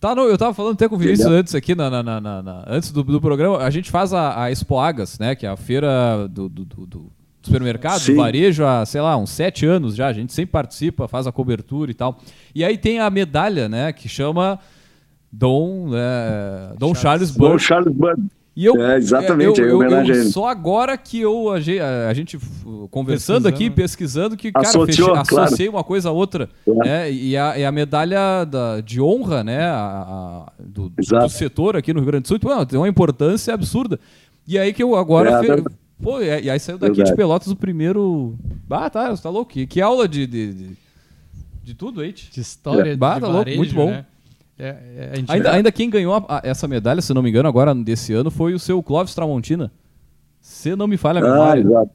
Tá, 0.00 0.14
não, 0.14 0.24
eu 0.24 0.38
tava 0.38 0.54
falando 0.54 0.74
até 0.74 0.88
com 0.88 0.94
o 0.94 0.98
Vinícius 0.98 1.26
antes 1.26 1.54
aqui, 1.54 1.74
na, 1.74 1.90
na, 1.90 2.02
na, 2.02 2.20
na 2.20 2.64
antes 2.68 2.92
do, 2.92 3.02
do, 3.02 3.20
programa. 3.20 3.58
A 3.58 3.70
gente 3.70 3.90
faz 3.90 4.12
a, 4.12 4.44
a 4.44 4.50
Expo 4.50 4.78
Agas, 4.78 5.18
né? 5.18 5.34
Que 5.34 5.44
é 5.44 5.48
a 5.48 5.56
feira 5.56 6.28
do, 6.28 6.48
do, 6.48 6.64
do 6.64 7.12
supermercado, 7.42 8.04
do 8.04 8.14
varejo, 8.14 8.64
há, 8.64 8.86
sei 8.86 9.00
lá, 9.00 9.16
uns 9.16 9.30
sete 9.30 9.66
anos 9.66 9.96
já. 9.96 10.06
A 10.06 10.12
gente 10.12 10.32
sempre 10.32 10.52
participa, 10.52 11.08
faz 11.08 11.26
a 11.26 11.32
cobertura 11.32 11.90
e 11.90 11.94
tal. 11.94 12.20
E 12.54 12.64
aí 12.64 12.78
tem 12.78 13.00
a 13.00 13.10
medalha, 13.10 13.68
né? 13.68 13.92
Que 13.92 14.08
chama 14.08 14.60
Dom, 15.32 15.90
é, 15.92 16.74
Dom 16.78 16.94
Charles, 16.94 17.30
Charles. 17.30 17.36
Dom 17.36 17.58
Charles 17.58 17.92
Bird. 17.92 18.22
E 18.58 18.64
eu, 18.64 18.74
é, 18.82 18.96
exatamente, 18.96 19.60
eu, 19.60 19.80
eu, 19.80 20.04
eu, 20.04 20.24
só 20.32 20.48
agora 20.48 20.98
que 20.98 21.20
eu 21.20 21.48
a, 21.48 22.08
a 22.08 22.12
gente 22.12 22.36
conversando 22.90 23.46
aqui, 23.46 23.70
pesquisando, 23.70 24.36
que 24.36 24.50
cara, 24.50 24.66
Associou, 24.66 25.10
fechei, 25.10 25.24
claro. 25.28 25.44
associei 25.44 25.68
uma 25.68 25.84
coisa 25.84 26.08
a 26.08 26.12
outra, 26.12 26.50
é. 26.66 26.72
né? 26.74 27.12
E 27.12 27.36
a, 27.36 27.56
e 27.56 27.64
a 27.64 27.70
medalha 27.70 28.44
da, 28.44 28.80
de 28.80 29.00
honra, 29.00 29.44
né, 29.44 29.64
a, 29.64 30.48
a 30.48 30.52
do, 30.58 30.88
do, 30.88 31.28
setor 31.28 31.76
aqui 31.76 31.92
no 31.92 32.00
Rio 32.00 32.08
Grande 32.08 32.22
do 32.22 32.26
Sul, 32.26 32.40
tem 32.66 32.76
uma 32.80 32.88
importância 32.88 33.54
absurda. 33.54 34.00
E 34.44 34.58
aí 34.58 34.72
que 34.72 34.82
eu 34.82 34.96
agora 34.96 35.30
é, 35.30 35.40
fe... 35.40 35.64
Pô, 36.02 36.20
e 36.20 36.50
aí 36.50 36.58
saiu 36.58 36.78
daqui 36.78 36.96
Verdade. 36.96 37.12
de 37.12 37.16
Pelotas 37.16 37.52
o 37.52 37.56
primeiro. 37.56 38.34
Ah, 38.68 38.90
tá, 38.90 39.10
você 39.10 39.22
tá 39.22 39.30
louco? 39.30 39.52
Que, 39.52 39.68
que 39.68 39.80
aula 39.80 40.08
de, 40.08 40.26
de, 40.26 40.52
de, 40.52 40.76
de 41.62 41.74
tudo 41.74 42.00
aí. 42.00 42.12
De 42.12 42.40
história, 42.40 42.90
é. 42.90 42.96
bah, 42.96 43.14
de 43.14 43.20
tá 43.20 43.28
louco, 43.28 43.50
muito 43.50 43.72
bom. 43.72 43.92
Né? 43.92 44.04
É, 44.58 44.68
é, 44.68 45.12
ainda, 45.28 45.52
ainda, 45.52 45.72
quem 45.72 45.88
ganhou 45.88 46.14
a, 46.14 46.24
a, 46.28 46.40
essa 46.42 46.66
medalha, 46.66 47.00
se 47.00 47.14
não 47.14 47.22
me 47.22 47.30
engano, 47.30 47.48
agora 47.48 47.72
desse 47.74 48.12
ano, 48.12 48.30
foi 48.30 48.54
o 48.54 48.58
seu 48.58 48.82
Clóvis 48.82 49.14
Tramontina. 49.14 49.70
Se 50.40 50.74
não 50.74 50.88
me 50.88 50.96
falha 50.96 51.20
a 51.20 51.24
ah, 51.24 51.30
memória. 51.30 51.60
Exato. 51.60 51.90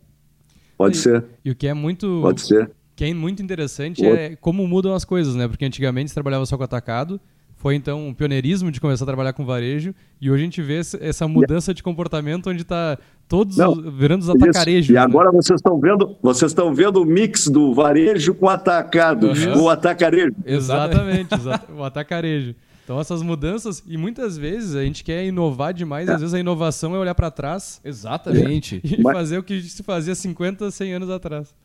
Pode 0.77 0.95
e, 0.95 0.99
ser. 0.99 1.25
E 1.43 1.51
o 1.51 1.55
que 1.55 1.67
é 1.67 1.73
muito. 1.73 2.19
Pode 2.21 2.41
ser. 2.41 2.71
que 2.95 3.03
é 3.03 3.13
muito 3.13 3.43
interessante 3.43 4.05
é 4.05 4.35
como 4.37 4.65
mudam 4.67 4.93
as 4.93 5.03
coisas, 5.03 5.35
né? 5.35 5.47
Porque 5.47 5.65
antigamente 5.65 6.09
se 6.09 6.13
trabalhava 6.13 6.45
só 6.45 6.57
com 6.57 6.63
atacado, 6.63 7.19
foi 7.55 7.75
então 7.75 8.07
um 8.07 8.13
pioneirismo 8.13 8.71
de 8.71 8.79
começar 8.79 9.03
a 9.03 9.07
trabalhar 9.07 9.33
com 9.33 9.45
varejo, 9.45 9.93
e 10.19 10.29
hoje 10.29 10.41
a 10.41 10.45
gente 10.45 10.61
vê 10.61 10.79
essa 10.99 11.27
mudança 11.27 11.73
de 11.73 11.83
comportamento 11.83 12.49
onde 12.49 12.61
está 12.61 12.97
todos 13.33 13.57
Não, 13.57 13.73
virando 13.73 14.21
os 14.21 14.29
atacarejos. 14.29 14.91
E 14.91 14.93
né? 14.93 14.99
agora 14.99 15.31
vocês 15.31 15.57
estão 15.57 15.79
vendo, 15.79 16.15
vocês 16.21 16.51
estão 16.51 16.71
vendo 16.71 17.01
o 17.01 17.05
mix 17.05 17.47
do 17.47 17.73
varejo 17.73 18.35
com 18.35 18.47
atacado, 18.47 19.29
uhum. 19.29 19.63
o 19.63 19.69
atacarejo. 19.71 20.35
Exatamente, 20.45 21.33
o 21.75 21.83
atacarejo. 21.83 22.53
Então 22.83 22.99
essas 22.99 23.23
mudanças, 23.23 23.81
e 23.87 23.97
muitas 23.97 24.37
vezes 24.37 24.75
a 24.75 24.83
gente 24.83 25.03
quer 25.03 25.25
inovar 25.25 25.73
demais, 25.73 26.07
é. 26.09 26.13
às 26.13 26.19
vezes 26.21 26.35
a 26.35 26.39
inovação 26.39 26.95
é 26.95 26.99
olhar 26.99 27.15
para 27.15 27.31
trás. 27.31 27.81
Exatamente. 27.83 28.79
E 28.85 29.01
Mas... 29.01 29.17
fazer 29.17 29.39
o 29.39 29.43
que 29.43 29.59
se 29.63 29.81
fazia 29.81 30.13
50, 30.13 30.69
100 30.69 30.93
anos 30.93 31.09
atrás. 31.09 31.55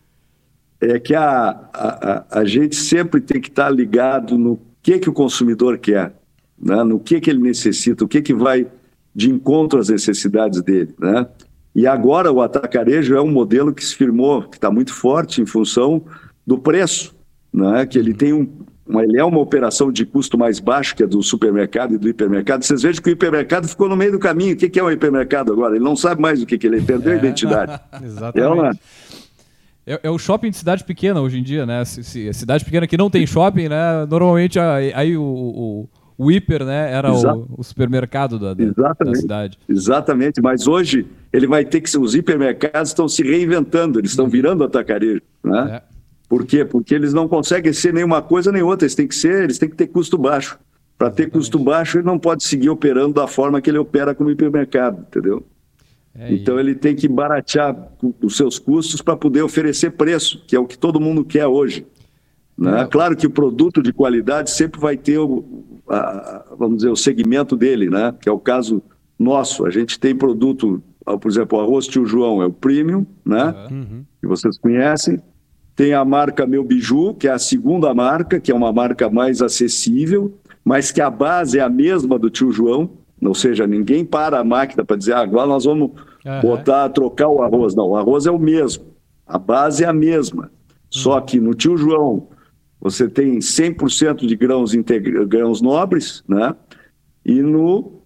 É 0.80 0.98
que 0.98 1.14
a, 1.14 1.68
a, 1.74 2.24
a 2.30 2.44
gente 2.46 2.76
sempre 2.76 3.20
tem 3.20 3.42
que 3.42 3.48
estar 3.48 3.68
ligado 3.68 4.38
no 4.38 4.58
que, 4.82 4.98
que 4.98 5.10
o 5.10 5.12
consumidor 5.12 5.76
quer, 5.76 6.14
né? 6.58 6.82
no 6.82 6.98
que, 6.98 7.20
que 7.20 7.28
ele 7.28 7.40
necessita, 7.40 8.04
o 8.04 8.08
que, 8.08 8.22
que 8.22 8.32
vai 8.32 8.66
de 9.14 9.28
encontro 9.28 9.80
às 9.80 9.90
necessidades 9.90 10.62
dele. 10.62 10.94
Né? 10.98 11.26
E 11.78 11.86
agora 11.86 12.32
o 12.32 12.42
atacarejo 12.42 13.14
é 13.14 13.22
um 13.22 13.30
modelo 13.30 13.72
que 13.72 13.84
se 13.84 13.94
firmou, 13.94 14.42
que 14.42 14.56
está 14.56 14.68
muito 14.68 14.92
forte 14.92 15.40
em 15.40 15.46
função 15.46 16.02
do 16.44 16.58
preço, 16.58 17.14
né? 17.54 17.86
que 17.86 17.96
ele 17.96 18.12
tem 18.12 18.32
um, 18.32 18.48
uma, 18.84 19.04
ele 19.04 19.16
é 19.16 19.24
uma 19.24 19.38
operação 19.38 19.92
de 19.92 20.04
custo 20.04 20.36
mais 20.36 20.58
baixo 20.58 20.96
que 20.96 21.04
a 21.04 21.06
do 21.06 21.22
supermercado 21.22 21.94
e 21.94 21.96
do 21.96 22.08
hipermercado. 22.08 22.64
Vocês 22.64 22.82
vejam 22.82 23.00
que 23.00 23.10
o 23.10 23.12
hipermercado 23.12 23.68
ficou 23.68 23.88
no 23.88 23.96
meio 23.96 24.10
do 24.10 24.18
caminho. 24.18 24.54
O 24.54 24.56
que, 24.56 24.76
é 24.76 24.82
um 24.82 24.90
hipermercado 24.90 25.52
agora? 25.52 25.76
Ele 25.76 25.84
não 25.84 25.94
sabe 25.94 26.20
mais 26.20 26.42
o 26.42 26.46
que, 26.46 26.58
que 26.58 26.66
ele 26.66 26.78
é, 26.78 26.80
perdeu 26.80 27.12
é. 27.14 27.14
a 27.14 27.18
identidade. 27.20 27.80
Exatamente. 28.02 28.80
É, 29.86 29.94
é, 29.94 30.00
é, 30.02 30.10
o 30.10 30.18
shopping 30.18 30.50
de 30.50 30.56
cidade 30.56 30.82
pequena 30.82 31.20
hoje 31.20 31.38
em 31.38 31.44
dia, 31.44 31.64
né? 31.64 31.84
Se, 31.84 32.02
se, 32.02 32.32
cidade 32.32 32.64
pequena 32.64 32.88
que 32.88 32.96
não 32.96 33.08
tem 33.08 33.24
shopping, 33.24 33.68
né? 33.68 34.04
Normalmente 34.10 34.58
aí 34.58 35.16
o, 35.16 35.22
o 35.22 35.88
o 36.18 36.32
hiper, 36.32 36.64
né, 36.64 36.92
era 36.92 37.12
o, 37.12 37.46
o, 37.58 37.62
supermercado 37.62 38.40
da, 38.40 38.52
da, 38.52 38.92
da, 38.92 39.14
cidade. 39.14 39.56
Exatamente, 39.68 40.42
mas 40.42 40.66
hoje 40.66 41.06
ele 41.32 41.46
vai 41.46 41.64
ter 41.64 41.80
que 41.80 41.96
os 41.96 42.12
hipermercados 42.16 42.90
estão 42.90 43.08
se 43.08 43.22
reinventando, 43.22 44.00
eles 44.00 44.10
estão 44.10 44.24
uhum. 44.24 44.30
virando 44.30 44.64
atacarejo, 44.64 45.22
né? 45.44 45.76
É. 45.76 45.98
Por 46.28 46.44
quê? 46.44 46.64
Porque 46.64 46.92
eles 46.94 47.14
não 47.14 47.28
conseguem 47.28 47.72
ser 47.72 47.94
nenhuma 47.94 48.20
coisa 48.20 48.50
nem 48.50 48.62
outra, 48.62 48.84
eles 48.84 48.96
têm 48.96 49.06
que 49.06 49.14
ser, 49.14 49.44
eles 49.44 49.58
têm 49.58 49.70
que 49.70 49.76
ter 49.76 49.86
custo 49.86 50.18
baixo. 50.18 50.58
Para 50.98 51.08
ter 51.08 51.30
custo 51.30 51.56
baixo, 51.56 51.98
ele 51.98 52.06
não 52.06 52.18
pode 52.18 52.42
seguir 52.42 52.68
operando 52.68 53.14
da 53.14 53.28
forma 53.28 53.60
que 53.60 53.70
ele 53.70 53.78
opera 53.78 54.12
como 54.12 54.30
hipermercado, 54.30 55.06
entendeu? 55.08 55.46
É, 56.18 56.34
então 56.34 56.58
e... 56.58 56.60
ele 56.60 56.74
tem 56.74 56.96
que 56.96 57.06
baratear 57.06 57.76
os 58.20 58.36
seus 58.36 58.58
custos 58.58 59.00
para 59.00 59.16
poder 59.16 59.42
oferecer 59.42 59.92
preço, 59.92 60.42
que 60.46 60.56
é 60.56 60.58
o 60.58 60.66
que 60.66 60.76
todo 60.76 61.00
mundo 61.00 61.24
quer 61.24 61.46
hoje. 61.46 61.86
Né? 62.58 62.82
É. 62.82 62.86
Claro 62.86 63.16
que 63.16 63.26
o 63.26 63.30
produto 63.30 63.80
de 63.80 63.92
qualidade 63.92 64.50
sempre 64.50 64.80
vai 64.80 64.96
ter 64.96 65.18
o, 65.18 65.44
a, 65.88 66.44
vamos 66.58 66.78
dizer, 66.78 66.90
o 66.90 66.96
segmento 66.96 67.56
dele, 67.56 67.88
né? 67.88 68.12
Que 68.20 68.28
é 68.28 68.32
o 68.32 68.38
caso 68.38 68.82
nosso. 69.16 69.64
A 69.64 69.70
gente 69.70 69.98
tem 70.00 70.14
produto, 70.14 70.82
por 71.04 71.30
exemplo, 71.30 71.58
o 71.58 71.60
arroz 71.62 71.86
tio 71.86 72.04
João 72.04 72.42
é 72.42 72.46
o 72.46 72.52
premium, 72.52 73.06
né? 73.24 73.54
Uhum. 73.70 74.04
Que 74.20 74.26
vocês 74.26 74.58
conhecem. 74.58 75.22
Tem 75.76 75.94
a 75.94 76.04
marca 76.04 76.44
Meu 76.44 76.64
Biju, 76.64 77.14
que 77.14 77.28
é 77.28 77.30
a 77.30 77.38
segunda 77.38 77.94
marca, 77.94 78.40
que 78.40 78.50
é 78.50 78.54
uma 78.54 78.72
marca 78.72 79.08
mais 79.08 79.40
acessível, 79.40 80.34
mas 80.64 80.90
que 80.90 81.00
a 81.00 81.08
base 81.08 81.60
é 81.60 81.62
a 81.62 81.68
mesma 81.68 82.18
do 82.18 82.28
tio 82.28 82.50
João. 82.50 82.90
Ou 83.22 83.34
seja, 83.34 83.66
ninguém 83.66 84.04
para 84.04 84.40
a 84.40 84.44
máquina 84.44 84.84
para 84.84 84.96
dizer, 84.96 85.12
ah, 85.12 85.20
agora 85.20 85.46
nós 85.46 85.64
vamos 85.64 85.90
uhum. 86.26 86.40
botar, 86.42 86.88
trocar 86.88 87.28
o 87.28 87.42
arroz. 87.42 87.74
Não, 87.76 87.90
o 87.90 87.96
arroz 87.96 88.26
é 88.26 88.30
o 88.30 88.38
mesmo. 88.38 88.84
A 89.26 89.38
base 89.38 89.84
é 89.84 89.86
a 89.86 89.92
mesma. 89.92 90.44
Uhum. 90.44 90.48
Só 90.90 91.20
que 91.20 91.38
no 91.38 91.54
tio 91.54 91.76
João, 91.76 92.28
você 92.80 93.08
tem 93.08 93.38
100% 93.38 94.26
de 94.26 94.36
grãos, 94.36 94.72
grãos 95.26 95.60
nobres, 95.60 96.22
né? 96.28 96.54
E 97.24 97.42
no 97.42 98.02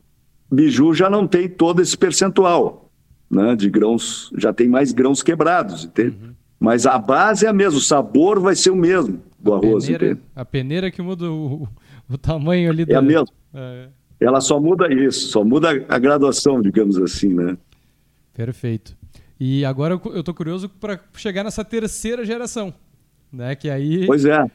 biju 0.50 0.94
já 0.94 1.08
não 1.08 1.26
tem 1.26 1.48
todo 1.48 1.80
esse 1.80 1.96
percentual, 1.96 2.90
né? 3.30 3.54
De 3.54 3.68
grãos, 3.68 4.30
já 4.36 4.52
tem 4.52 4.68
mais 4.68 4.92
grãos 4.92 5.22
quebrados, 5.22 5.84
entende? 5.84 6.16
Uhum. 6.22 6.32
Mas 6.58 6.86
a 6.86 6.98
base 6.98 7.44
é 7.44 7.48
a 7.48 7.52
mesma, 7.52 7.78
o 7.78 7.82
sabor 7.82 8.40
vai 8.40 8.54
ser 8.54 8.70
o 8.70 8.76
mesmo 8.76 9.20
do 9.38 9.52
a 9.52 9.56
arroz, 9.56 9.84
peneira, 9.84 10.06
entende? 10.06 10.20
A 10.34 10.44
peneira 10.44 10.90
que 10.90 11.02
muda 11.02 11.30
o, 11.30 11.68
o 12.08 12.16
tamanho 12.16 12.70
ali. 12.70 12.86
É 12.88 12.94
a 12.94 13.02
mesma. 13.02 13.26
É. 13.52 13.88
Ela 14.20 14.40
só 14.40 14.60
muda 14.60 14.92
isso, 14.92 15.28
só 15.28 15.44
muda 15.44 15.84
a 15.88 15.98
graduação, 15.98 16.62
digamos 16.62 16.96
assim, 16.98 17.34
né? 17.34 17.56
Perfeito. 18.32 18.96
E 19.38 19.64
agora 19.64 20.00
eu 20.04 20.20
estou 20.20 20.32
curioso 20.32 20.68
para 20.68 21.00
chegar 21.16 21.42
nessa 21.42 21.64
terceira 21.64 22.24
geração, 22.24 22.72
né? 23.32 23.56
Que 23.56 23.68
aí. 23.68 24.06
Pois 24.06 24.24
é. 24.24 24.48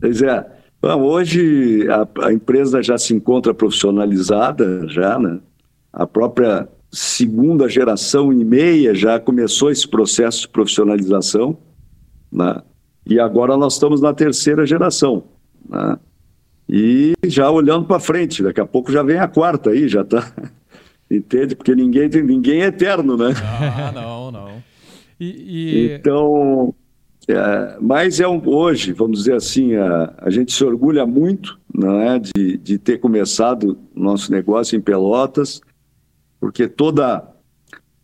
Pois 0.00 0.22
é. 0.22 0.46
Bom, 0.82 1.02
hoje 1.02 1.86
a, 1.90 2.26
a, 2.26 2.32
empresa 2.32 2.82
já 2.82 2.96
se 2.96 3.14
encontra 3.14 3.52
profissionalizada, 3.52 4.88
já, 4.88 5.18
né? 5.18 5.38
A 5.92 6.06
própria 6.06 6.66
segunda 6.90 7.68
geração 7.68 8.32
e 8.32 8.44
meia 8.44 8.94
já 8.94 9.20
começou 9.20 9.70
esse 9.70 9.86
processo 9.86 10.42
de 10.42 10.48
profissionalização, 10.48 11.58
né? 12.32 12.62
E 13.06 13.20
agora 13.20 13.56
nós 13.56 13.74
estamos 13.74 14.00
na 14.00 14.14
terceira 14.14 14.66
geração, 14.66 15.24
né? 15.68 15.98
E 16.66 17.12
já 17.26 17.50
olhando 17.50 17.86
para 17.86 18.00
frente, 18.00 18.42
daqui 18.42 18.60
a 18.60 18.66
pouco 18.66 18.90
já 18.92 19.02
vem 19.02 19.18
a 19.18 19.28
quarta 19.28 19.70
aí, 19.70 19.86
já 19.86 20.00
está. 20.00 20.32
Entende? 21.10 21.56
Porque 21.56 21.74
ninguém, 21.74 22.08
ninguém 22.08 22.62
é 22.62 22.66
eterno, 22.66 23.16
né? 23.16 23.34
Ah, 23.42 23.90
não, 23.92 24.30
não. 24.30 24.62
E, 25.18 25.26
e... 25.26 25.92
Então, 25.94 26.72
É, 27.30 27.76
mas 27.80 28.18
é 28.18 28.26
um, 28.26 28.42
hoje, 28.44 28.92
vamos 28.92 29.20
dizer 29.20 29.34
assim, 29.34 29.76
a, 29.76 30.12
a 30.18 30.30
gente 30.30 30.52
se 30.52 30.64
orgulha 30.64 31.06
muito 31.06 31.60
não 31.72 32.00
é, 32.00 32.18
de, 32.18 32.56
de 32.58 32.76
ter 32.76 32.98
começado 32.98 33.78
nosso 33.94 34.32
negócio 34.32 34.76
em 34.76 34.80
Pelotas, 34.80 35.60
porque 36.40 36.66
toda, 36.66 37.22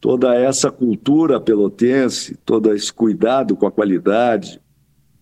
toda 0.00 0.32
essa 0.34 0.70
cultura 0.70 1.40
pelotense, 1.40 2.36
todo 2.44 2.72
esse 2.72 2.92
cuidado 2.92 3.56
com 3.56 3.66
a 3.66 3.72
qualidade 3.72 4.60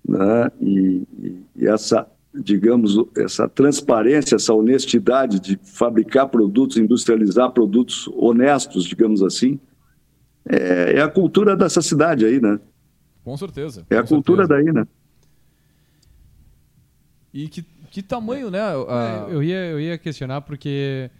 né, 0.06 0.50
e, 0.60 1.02
e 1.56 1.66
essa, 1.66 2.06
digamos, 2.34 2.96
essa 3.16 3.48
transparência, 3.48 4.36
essa 4.36 4.52
honestidade 4.52 5.40
de 5.40 5.58
fabricar 5.62 6.28
produtos, 6.28 6.76
industrializar 6.76 7.52
produtos 7.52 8.06
honestos, 8.14 8.84
digamos 8.84 9.22
assim, 9.22 9.58
é, 10.46 10.98
é 10.98 11.00
a 11.00 11.08
cultura 11.08 11.56
dessa 11.56 11.80
cidade 11.80 12.26
aí, 12.26 12.38
né? 12.38 12.60
Com 13.24 13.36
certeza. 13.36 13.86
É 13.88 13.96
com 13.96 14.00
a 14.00 14.06
cultura 14.06 14.46
certeza. 14.46 14.72
daí, 14.72 14.74
né? 14.74 14.86
E 17.32 17.48
que, 17.48 17.62
que 17.90 18.02
tamanho, 18.02 18.50
né? 18.50 18.60
A... 18.60 19.26
É, 19.30 19.34
eu, 19.34 19.42
ia, 19.42 19.56
eu 19.66 19.80
ia 19.80 19.98
questionar 19.98 20.42
porque 20.42 21.10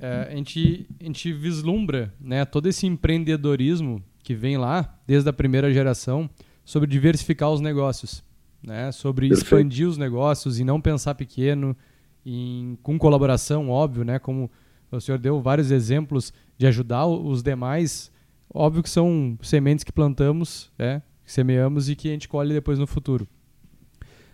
é, 0.00 0.28
a, 0.30 0.36
gente, 0.36 0.86
a 1.00 1.04
gente 1.04 1.32
vislumbra 1.32 2.12
né, 2.20 2.44
todo 2.44 2.68
esse 2.68 2.86
empreendedorismo 2.86 4.02
que 4.22 4.34
vem 4.34 4.56
lá, 4.56 4.96
desde 5.06 5.28
a 5.28 5.32
primeira 5.32 5.72
geração, 5.72 6.30
sobre 6.64 6.88
diversificar 6.88 7.50
os 7.50 7.60
negócios, 7.60 8.22
né? 8.62 8.92
sobre 8.92 9.28
Perfeito. 9.28 9.44
expandir 9.44 9.88
os 9.88 9.96
negócios 9.98 10.60
e 10.60 10.64
não 10.64 10.80
pensar 10.80 11.16
pequeno, 11.16 11.76
em, 12.24 12.78
com 12.82 12.96
colaboração, 12.96 13.68
óbvio, 13.68 14.04
né? 14.04 14.20
como 14.20 14.48
o 14.90 15.00
senhor 15.00 15.18
deu 15.18 15.40
vários 15.40 15.72
exemplos 15.72 16.32
de 16.56 16.66
ajudar 16.66 17.06
os 17.06 17.42
demais 17.42 18.11
Óbvio 18.54 18.82
que 18.82 18.90
são 18.90 19.38
sementes 19.42 19.82
que 19.82 19.92
plantamos, 19.92 20.70
é, 20.78 21.00
que 21.24 21.32
semeamos 21.32 21.88
e 21.88 21.96
que 21.96 22.08
a 22.08 22.12
gente 22.12 22.28
colhe 22.28 22.52
depois 22.52 22.78
no 22.78 22.86
futuro. 22.86 23.26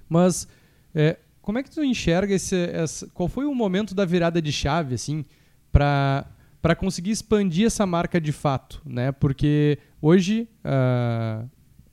Mas 0.09 0.49
é, 0.95 1.19
como 1.41 1.59
é 1.59 1.63
que 1.63 1.71
tu 1.71 1.83
enxerga 1.83 2.35
esse, 2.35 2.57
essa, 2.57 3.07
qual 3.15 3.29
foi 3.29 3.45
o 3.45 3.55
momento 3.55 3.95
da 3.95 4.05
virada 4.05 4.43
de 4.43 4.53
chave 4.53 4.95
assim 4.95 5.25
para 5.71 6.27
para 6.61 6.75
conseguir 6.75 7.13
expandir 7.13 7.67
essa 7.67 7.87
marca 7.87 8.21
de 8.21 8.33
fato, 8.33 8.83
né? 8.85 9.13
Porque 9.13 9.79
hoje 10.03 10.49
uh, 10.65 11.45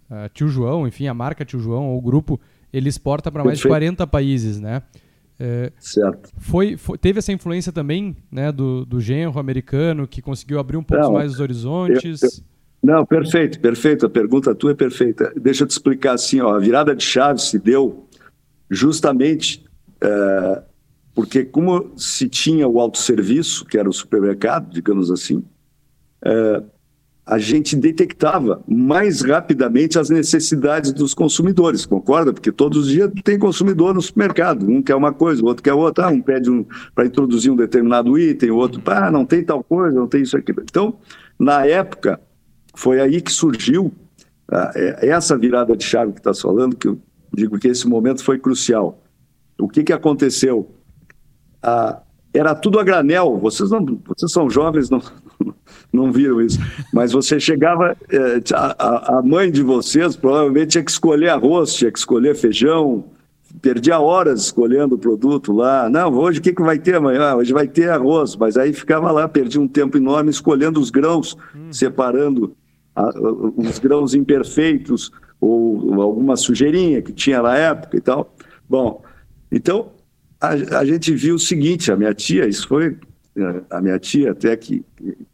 uh, 0.09 0.29
Tio 0.33 0.47
João, 0.47 0.87
enfim, 0.87 1.05
a 1.05 1.13
marca 1.13 1.45
Tio 1.45 1.59
João 1.59 1.91
ou 1.91 1.99
o 1.99 2.01
grupo, 2.01 2.41
ele 2.73 2.89
exporta 2.89 3.31
para 3.31 3.43
mais 3.43 3.59
de 3.59 3.67
40 3.67 4.07
países, 4.07 4.59
né? 4.59 4.81
É, 5.39 5.71
certo. 5.79 6.29
Foi, 6.37 6.77
foi, 6.77 6.97
teve 6.97 7.19
essa 7.19 7.31
influência 7.31 7.71
também 7.71 8.15
né, 8.31 8.51
do, 8.51 8.85
do 8.85 9.01
genro 9.01 9.37
americano 9.39 10.07
que 10.07 10.21
conseguiu 10.21 10.59
abrir 10.59 10.77
um 10.77 10.83
pouco 10.83 11.03
não, 11.03 11.13
mais 11.13 11.33
os 11.33 11.39
horizontes? 11.39 12.21
Eu, 12.21 12.29
eu, 12.29 12.95
não, 12.95 13.05
perfeito, 13.05 13.59
perfeito. 13.59 14.05
A 14.05 14.09
pergunta 14.09 14.55
tua 14.55 14.71
é 14.71 14.75
perfeita. 14.75 15.33
Deixa 15.35 15.63
eu 15.63 15.67
te 15.67 15.71
explicar 15.71 16.13
assim: 16.13 16.39
ó, 16.39 16.55
a 16.55 16.59
virada 16.59 16.95
de 16.95 17.03
chave 17.03 17.41
se 17.41 17.59
deu 17.59 18.07
justamente 18.69 19.65
é, 20.01 20.63
porque, 21.15 21.45
como 21.45 21.97
se 21.97 22.27
tinha 22.27 22.67
o 22.67 22.77
autosserviço, 22.77 23.63
que 23.63 23.77
era 23.77 23.89
o 23.89 23.93
supermercado, 23.93 24.69
digamos 24.69 25.09
assim, 25.09 25.43
é, 26.21 26.63
a 27.25 27.39
gente 27.39 27.75
detectava 27.75 28.61
mais 28.67 29.21
rapidamente 29.21 29.97
as 29.97 30.09
necessidades 30.11 30.93
dos 30.93 31.13
consumidores, 31.15 31.85
concorda? 31.85 32.31
Porque 32.31 32.51
todos 32.51 32.85
os 32.85 32.87
dias 32.87 33.11
tem 33.23 33.39
consumidor 33.39 33.95
no 33.95 34.01
supermercado, 34.01 34.69
um 34.69 34.81
quer 34.81 34.95
uma 34.95 35.11
coisa, 35.11 35.41
o 35.41 35.47
outro 35.47 35.63
quer 35.63 35.73
outra, 35.73 36.05
ah, 36.05 36.09
um 36.09 36.21
pede 36.21 36.51
um, 36.51 36.63
para 36.93 37.05
introduzir 37.07 37.51
um 37.51 37.55
determinado 37.55 38.17
item, 38.19 38.51
o 38.51 38.57
outro, 38.57 38.79
ah, 38.85 39.09
não 39.09 39.25
tem 39.25 39.43
tal 39.43 39.63
coisa, 39.63 39.97
não 39.97 40.07
tem 40.07 40.21
isso 40.21 40.37
aqui. 40.37 40.51
Então, 40.51 40.97
na 41.39 41.65
época, 41.65 42.19
foi 42.75 43.01
aí 43.01 43.19
que 43.19 43.31
surgiu 43.31 43.91
ah, 44.47 44.71
é, 44.75 45.07
essa 45.09 45.35
virada 45.35 45.75
de 45.75 45.83
chave 45.83 46.11
que 46.11 46.19
está 46.19 46.33
falando, 46.33 46.75
que 46.75 46.87
eu 46.87 46.99
digo 47.33 47.57
que 47.57 47.67
esse 47.67 47.87
momento 47.87 48.23
foi 48.23 48.37
crucial. 48.37 49.01
O 49.59 49.67
que, 49.67 49.83
que 49.83 49.93
aconteceu? 49.93 50.69
Ah, 51.63 52.03
era 52.31 52.53
tudo 52.53 52.79
a 52.79 52.83
granel, 52.83 53.39
vocês, 53.39 53.71
não, 53.71 53.83
vocês 54.05 54.31
são 54.31 54.47
jovens, 54.47 54.91
não, 54.91 55.01
não 55.91 56.11
viram 56.11 56.41
isso. 56.41 56.59
Mas 56.93 57.11
você 57.11 57.39
chegava, 57.39 57.95
é, 58.09 58.41
a, 58.53 59.17
a, 59.17 59.21
mãe 59.21 59.51
de 59.51 59.63
vocês 59.63 60.15
provavelmente 60.15 60.71
tinha 60.71 60.83
que 60.83 60.91
escolher 60.91 61.29
arroz, 61.29 61.73
tinha 61.73 61.91
que 61.91 61.99
escolher 61.99 62.35
feijão, 62.35 63.05
perdia 63.61 63.99
horas 63.99 64.41
escolhendo 64.41 64.95
o 64.95 64.97
produto 64.97 65.53
lá. 65.53 65.89
Não, 65.89 66.13
hoje 66.13 66.39
o 66.39 66.41
que, 66.41 66.53
que 66.53 66.61
vai 66.61 66.77
ter 66.77 66.95
amanhã? 66.95 67.29
Ah, 67.29 67.35
hoje 67.35 67.53
vai 67.53 67.67
ter 67.67 67.89
arroz, 67.89 68.35
mas 68.35 68.57
aí 68.57 68.73
ficava 68.73 69.11
lá, 69.11 69.27
perdia 69.27 69.61
um 69.61 69.67
tempo 69.67 69.97
enorme 69.97 70.29
escolhendo 70.29 70.79
os 70.79 70.89
grãos, 70.89 71.37
hum. 71.55 71.71
separando 71.71 72.55
a, 72.95 73.09
os 73.57 73.79
grãos 73.79 74.13
imperfeitos 74.13 75.11
ou 75.39 76.01
alguma 76.01 76.35
sujeirinha 76.35 77.01
que 77.01 77.11
tinha 77.11 77.41
na 77.41 77.55
época 77.55 77.97
e 77.97 78.01
tal. 78.01 78.33
Bom, 78.67 79.03
então 79.51 79.91
a, 80.39 80.79
a 80.79 80.85
gente 80.85 81.13
viu 81.13 81.35
o 81.35 81.39
seguinte, 81.39 81.91
a 81.91 81.95
minha 81.95 82.13
tia, 82.13 82.47
isso 82.47 82.67
foi 82.67 82.97
a 83.69 83.81
minha 83.81 83.99
tia 83.99 84.31
até 84.31 84.55
que 84.55 84.83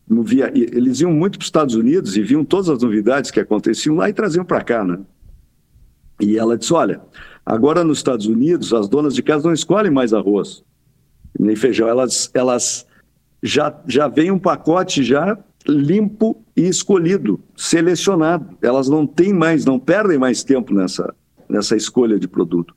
não 0.07 0.23
via, 0.23 0.51
eles 0.55 0.99
iam 1.01 1.11
muito 1.11 1.37
para 1.37 1.43
os 1.43 1.47
Estados 1.47 1.75
Unidos 1.75 2.17
e 2.17 2.21
viam 2.21 2.43
todas 2.43 2.69
as 2.69 2.81
novidades 2.81 3.29
que 3.29 3.39
aconteciam 3.39 3.95
lá 3.95 4.09
e 4.09 4.13
traziam 4.13 4.43
para 4.43 4.63
cá, 4.63 4.83
né? 4.83 4.99
E 6.19 6.37
ela 6.37 6.57
disse, 6.57 6.73
olha, 6.73 7.01
agora 7.45 7.83
nos 7.83 7.99
Estados 7.99 8.25
Unidos 8.25 8.73
as 8.73 8.89
donas 8.89 9.13
de 9.13 9.23
casa 9.23 9.47
não 9.47 9.53
escolhem 9.53 9.91
mais 9.91 10.13
arroz 10.13 10.63
nem 11.39 11.55
feijão, 11.55 11.87
elas 11.87 12.29
elas 12.33 12.85
já 13.41 13.75
já 13.87 14.07
vem 14.07 14.31
um 14.31 14.39
pacote 14.39 15.03
já 15.03 15.37
limpo 15.67 16.43
e 16.55 16.67
escolhido, 16.67 17.39
selecionado. 17.55 18.57
Elas 18.61 18.89
não 18.89 19.05
têm 19.05 19.31
mais, 19.31 19.63
não 19.63 19.79
perdem 19.79 20.17
mais 20.17 20.43
tempo 20.43 20.73
nessa 20.73 21.13
nessa 21.47 21.75
escolha 21.75 22.19
de 22.19 22.27
produto. 22.27 22.73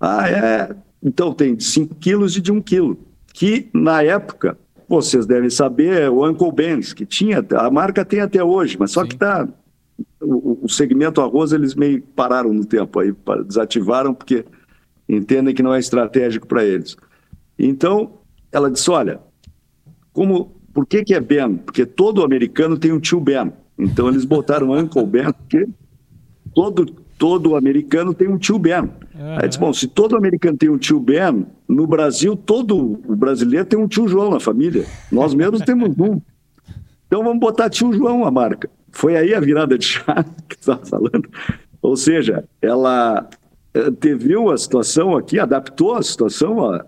Ah, 0.00 0.28
é. 0.28 0.76
Então 1.02 1.32
tem 1.32 1.54
de 1.54 1.64
5 1.64 1.94
quilos 1.96 2.36
e 2.36 2.40
de 2.40 2.50
1 2.50 2.56
um 2.56 2.60
quilo 2.60 2.98
que 3.34 3.68
na 3.74 4.00
época, 4.00 4.56
vocês 4.88 5.26
devem 5.26 5.50
saber, 5.50 6.08
o 6.08 6.24
Uncle 6.24 6.52
Ben's, 6.52 6.92
que 6.92 7.04
tinha, 7.04 7.44
a 7.56 7.68
marca 7.68 8.04
tem 8.04 8.20
até 8.20 8.42
hoje, 8.42 8.76
mas 8.78 8.92
só 8.92 9.02
Sim. 9.02 9.08
que 9.08 9.16
tá, 9.16 9.48
o, 10.20 10.60
o, 10.62 10.68
segmento 10.68 11.20
arroz 11.20 11.52
eles 11.52 11.74
meio 11.74 12.00
pararam 12.00 12.54
no 12.54 12.64
tempo 12.64 13.00
aí, 13.00 13.12
desativaram 13.44 14.14
porque 14.14 14.44
entendem 15.08 15.52
que 15.52 15.64
não 15.64 15.74
é 15.74 15.80
estratégico 15.80 16.46
para 16.46 16.64
eles. 16.64 16.96
Então, 17.58 18.20
ela 18.52 18.70
disse, 18.70 18.88
olha, 18.88 19.20
como, 20.12 20.54
por 20.72 20.86
que 20.86 21.02
que 21.02 21.12
é 21.12 21.20
Ben? 21.20 21.56
Porque 21.56 21.84
todo 21.84 22.24
americano 22.24 22.78
tem 22.78 22.92
um 22.92 23.00
tio 23.00 23.18
Ben. 23.18 23.52
Então 23.76 24.08
eles 24.08 24.24
botaram 24.24 24.70
Uncle 24.70 25.06
Ben, 25.06 25.32
porque 25.32 25.66
todo, 26.54 27.03
todo 27.18 27.56
americano 27.56 28.12
tem 28.12 28.28
um 28.28 28.38
tio 28.38 28.58
Ben. 28.58 28.82
Uhum. 28.82 29.38
Aí 29.40 29.48
disse, 29.48 29.60
bom, 29.60 29.72
se 29.72 29.88
todo 29.88 30.16
americano 30.16 30.56
tem 30.56 30.68
um 30.68 30.78
tio 30.78 31.00
Ben, 31.00 31.46
no 31.68 31.86
Brasil 31.86 32.36
todo 32.36 33.00
o 33.06 33.16
brasileiro 33.16 33.66
tem 33.66 33.78
um 33.78 33.88
tio 33.88 34.08
João 34.08 34.30
na 34.30 34.40
família. 34.40 34.84
Nós 35.10 35.34
mesmos 35.34 35.60
temos 35.62 35.98
um. 35.98 36.20
Então 37.06 37.22
vamos 37.22 37.38
botar 37.38 37.70
tio 37.70 37.92
João 37.92 38.24
a 38.24 38.30
marca. 38.30 38.68
Foi 38.90 39.16
aí 39.16 39.34
a 39.34 39.40
virada 39.40 39.76
de 39.78 39.84
chave 39.84 40.30
que 40.48 40.56
estava 40.56 40.84
falando. 40.84 41.28
Ou 41.82 41.96
seja, 41.96 42.44
ela 42.62 43.28
anteviu 43.74 44.50
a 44.50 44.56
situação 44.56 45.16
aqui, 45.16 45.38
adaptou 45.38 45.94
a 45.94 46.02
situação 46.02 46.60
à, 46.60 46.84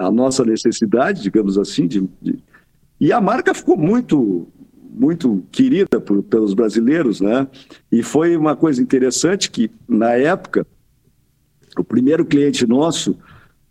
uhum. 0.00 0.12
nossa 0.12 0.44
necessidade, 0.44 1.22
digamos 1.22 1.58
assim, 1.58 1.86
de, 1.86 2.08
de, 2.20 2.38
e 3.00 3.12
a 3.12 3.20
marca 3.20 3.54
ficou 3.54 3.76
muito 3.76 4.48
muito 4.96 5.44
querida 5.52 6.00
por, 6.00 6.22
pelos 6.22 6.54
brasileiros, 6.54 7.20
né? 7.20 7.46
E 7.92 8.02
foi 8.02 8.36
uma 8.36 8.56
coisa 8.56 8.82
interessante 8.82 9.50
que 9.50 9.70
na 9.86 10.12
época 10.12 10.66
o 11.78 11.84
primeiro 11.84 12.24
cliente 12.24 12.66
nosso 12.66 13.18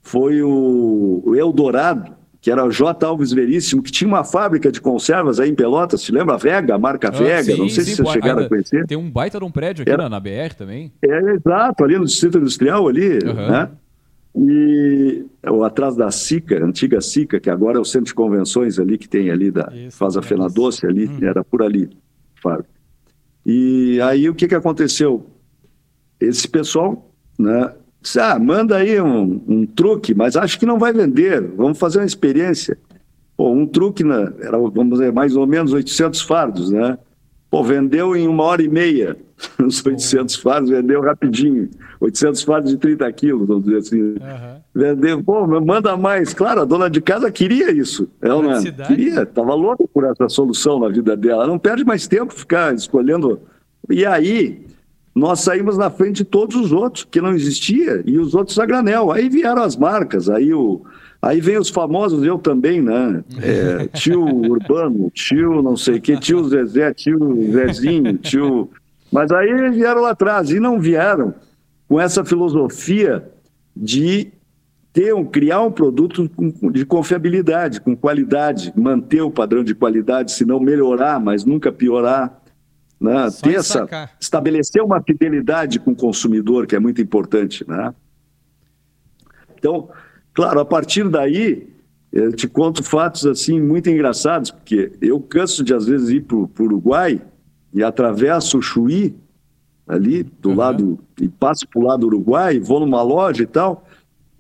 foi 0.04 0.44
o, 0.44 1.24
o 1.26 1.36
Eldorado, 1.36 2.14
que 2.40 2.52
era 2.52 2.64
o 2.64 2.70
J. 2.70 3.04
Alves 3.04 3.32
Veríssimo, 3.32 3.82
que 3.82 3.92
tinha 3.92 4.08
uma 4.08 4.24
fábrica 4.24 4.72
de 4.72 4.80
conservas 4.80 5.40
aí 5.40 5.50
em 5.50 5.56
Pelotas, 5.56 6.02
se 6.02 6.12
lembra? 6.12 6.36
A 6.36 6.38
Vega, 6.38 6.76
a 6.76 6.78
marca 6.78 7.08
ah, 7.08 7.12
Vega, 7.12 7.44
sim, 7.44 7.58
não 7.58 7.68
sei 7.68 7.84
sim, 7.84 7.96
se 7.96 8.04
vocês 8.04 8.14
chegaram 8.14 8.44
a 8.44 8.48
conhecer. 8.48 8.86
Tem 8.86 8.96
um 8.96 9.10
baita 9.10 9.40
de 9.40 9.46
um 9.46 9.50
prédio 9.50 9.82
aqui 9.82 9.92
era, 9.92 10.04
na, 10.04 10.10
na, 10.10 10.20
BR 10.20 10.54
também. 10.56 10.94
É, 11.04 11.34
exato, 11.34 11.84
ali 11.84 11.98
no 11.98 12.06
Distrito 12.06 12.38
Industrial, 12.38 12.88
ali, 12.88 13.18
uhum. 13.18 13.34
né? 13.34 13.70
E 14.38 15.26
ou 15.48 15.64
atrás 15.64 15.96
da 15.96 16.12
SICA, 16.12 16.64
antiga 16.64 17.00
SICA, 17.00 17.40
que 17.40 17.50
agora 17.50 17.78
é 17.78 17.82
o 17.82 17.86
centro 17.86 18.08
de 18.08 18.14
convenções 18.14 18.78
ali, 18.80 18.98
que 18.98 19.08
tem 19.08 19.30
ali, 19.30 19.50
da, 19.50 19.72
Isso, 19.74 19.98
faz 19.98 20.18
a 20.18 20.22
Fena 20.22 20.50
Doce 20.50 20.86
ali, 20.86 21.08
hum. 21.08 21.20
era 21.22 21.44
por 21.44 21.62
ali, 21.62 21.90
fábrica. 22.42 22.70
E 23.46 24.02
aí 24.02 24.30
o 24.30 24.36
que, 24.36 24.48
que 24.48 24.56
aconteceu? 24.56 25.26
Esse 26.20 26.48
pessoal, 26.48 27.12
né, 27.38 27.72
Disse, 28.06 28.20
ah, 28.20 28.38
manda 28.38 28.78
aí 28.78 29.02
um, 29.02 29.42
um, 29.48 29.66
truque, 29.66 30.14
mas 30.14 30.36
acho 30.36 30.60
que 30.60 30.66
não 30.66 30.78
vai 30.78 30.94
vender, 30.94 31.42
vamos 31.42 31.80
fazer 31.80 31.98
uma 31.98 32.06
experiência. 32.06 32.78
Pô, 33.36 33.52
um 33.52 33.66
truque, 33.66 34.04
né, 34.04 34.32
era, 34.42 34.60
vamos 34.60 35.00
dizer, 35.00 35.12
mais 35.12 35.36
ou 35.36 35.48
menos 35.48 35.74
800 35.74 36.22
fardos, 36.22 36.70
né? 36.70 37.00
Pô, 37.50 37.64
vendeu 37.64 38.16
em 38.16 38.28
uma 38.28 38.44
hora 38.44 38.62
e 38.62 38.70
meia 38.70 39.18
os 39.64 39.86
800 39.86 40.36
fardos, 40.36 40.70
vendeu 40.70 41.02
rapidinho. 41.02 41.70
800 42.00 42.44
fardos 42.44 42.72
de 42.72 42.78
30 42.78 43.12
quilos, 43.14 43.48
vamos 43.48 43.66
dizer 43.66 43.78
assim. 43.78 44.02
Uhum. 44.02 44.62
Vendeu, 44.74 45.24
pô, 45.24 45.46
manda 45.62 45.96
mais. 45.98 46.34
Claro, 46.34 46.62
a 46.62 46.66
dona 46.66 46.90
de 46.90 47.02
casa 47.02 47.32
queria 47.32 47.72
isso. 47.72 48.08
Ela 48.22 48.62
queria, 48.88 49.24
estava 49.24 49.54
louca 49.54 49.86
por 49.94 50.04
essa 50.06 50.30
solução 50.30 50.80
na 50.80 50.90
vida 50.90 51.16
dela. 51.16 51.48
Não 51.48 51.60
perde 51.60 51.84
mais 51.84 52.08
tempo 52.08 52.34
ficar 52.34 52.74
escolhendo. 52.74 53.40
E 53.90 54.06
aí, 54.06 54.66
nós 55.14 55.40
saímos 55.40 55.78
na 55.78 55.90
frente 55.90 56.18
de 56.18 56.26
todos 56.26 56.58
os 56.58 56.74
outros, 56.74 57.06
que 57.10 57.22
não 57.22 57.34
existia, 57.34 58.04
e 58.06 58.18
os 58.18 58.36
outros 58.36 58.60
a 58.60 58.66
granel. 58.66 59.12
Aí 59.12 59.30
vieram 59.30 59.64
as 59.64 59.78
marcas, 59.78 60.30
aí 60.30 60.54
o. 60.54 60.82
Aí 61.22 61.42
vem 61.42 61.58
os 61.58 61.70
famosos, 61.70 62.24
eu 62.24 62.38
também, 62.38 62.82
né? 62.82 63.24
É, 63.42 63.88
tio 63.88 64.24
Urbano, 64.24 65.10
tio 65.12 65.62
não 65.64 65.76
sei 65.76 65.96
o 65.96 66.02
que, 66.02 66.20
tio 66.20 66.48
Zezé, 66.48 66.94
tio 66.94 67.52
Zezinho, 67.52 68.18
tio. 68.18 68.70
Mas 69.16 69.32
aí 69.32 69.70
vieram 69.70 70.02
lá 70.02 70.10
atrás 70.10 70.50
e 70.50 70.60
não 70.60 70.78
vieram 70.78 71.34
com 71.88 72.02
essa 72.02 72.26
filosofia 72.26 73.32
de 73.74 74.34
ter 74.92 75.16
um, 75.16 75.24
criar 75.24 75.62
um 75.62 75.72
produto 75.72 76.30
de 76.74 76.86
confiabilidade, 76.86 77.80
com 77.80 77.96
qualidade, 77.96 78.74
manter 78.76 79.22
o 79.22 79.32
padrão 79.32 79.64
de 79.64 79.74
qualidade, 79.74 80.34
se 80.34 80.44
não 80.44 80.60
melhorar, 80.60 81.18
mas 81.18 81.46
nunca 81.46 81.72
piorar. 81.72 82.42
Né? 83.00 83.30
Ter 83.42 83.56
essa, 83.56 84.10
estabelecer 84.20 84.84
uma 84.84 85.02
fidelidade 85.02 85.80
com 85.80 85.92
o 85.92 85.96
consumidor, 85.96 86.68
que 86.68 86.76
é 86.76 86.80
muito 86.80 87.02
importante. 87.02 87.66
Né? 87.66 87.96
Então, 89.58 89.88
claro, 90.34 90.60
a 90.60 90.66
partir 90.66 91.08
daí, 91.08 91.74
eu 92.12 92.34
te 92.34 92.50
conto 92.50 92.84
fatos 92.84 93.26
assim 93.26 93.62
muito 93.62 93.90
engraçados, 93.90 94.52
porque 94.52 94.92
eu 95.02 95.22
canso 95.22 95.64
de 95.64 95.74
às 95.74 95.86
vezes 95.86 96.10
ir 96.10 96.24
para 96.24 96.36
o 96.36 96.50
Uruguai 96.60 97.22
e 97.76 97.84
atravesso 97.84 98.58
o 98.58 98.62
Chuí, 98.62 99.14
ali 99.86 100.24
do 100.24 100.50
uhum. 100.50 100.56
lado, 100.56 101.00
e 101.20 101.28
passo 101.28 101.68
para 101.68 101.80
o 101.80 101.84
lado 101.84 102.00
do 102.00 102.08
Uruguai, 102.08 102.58
vou 102.58 102.80
numa 102.80 103.02
loja 103.02 103.44
e 103.44 103.46
tal, 103.46 103.86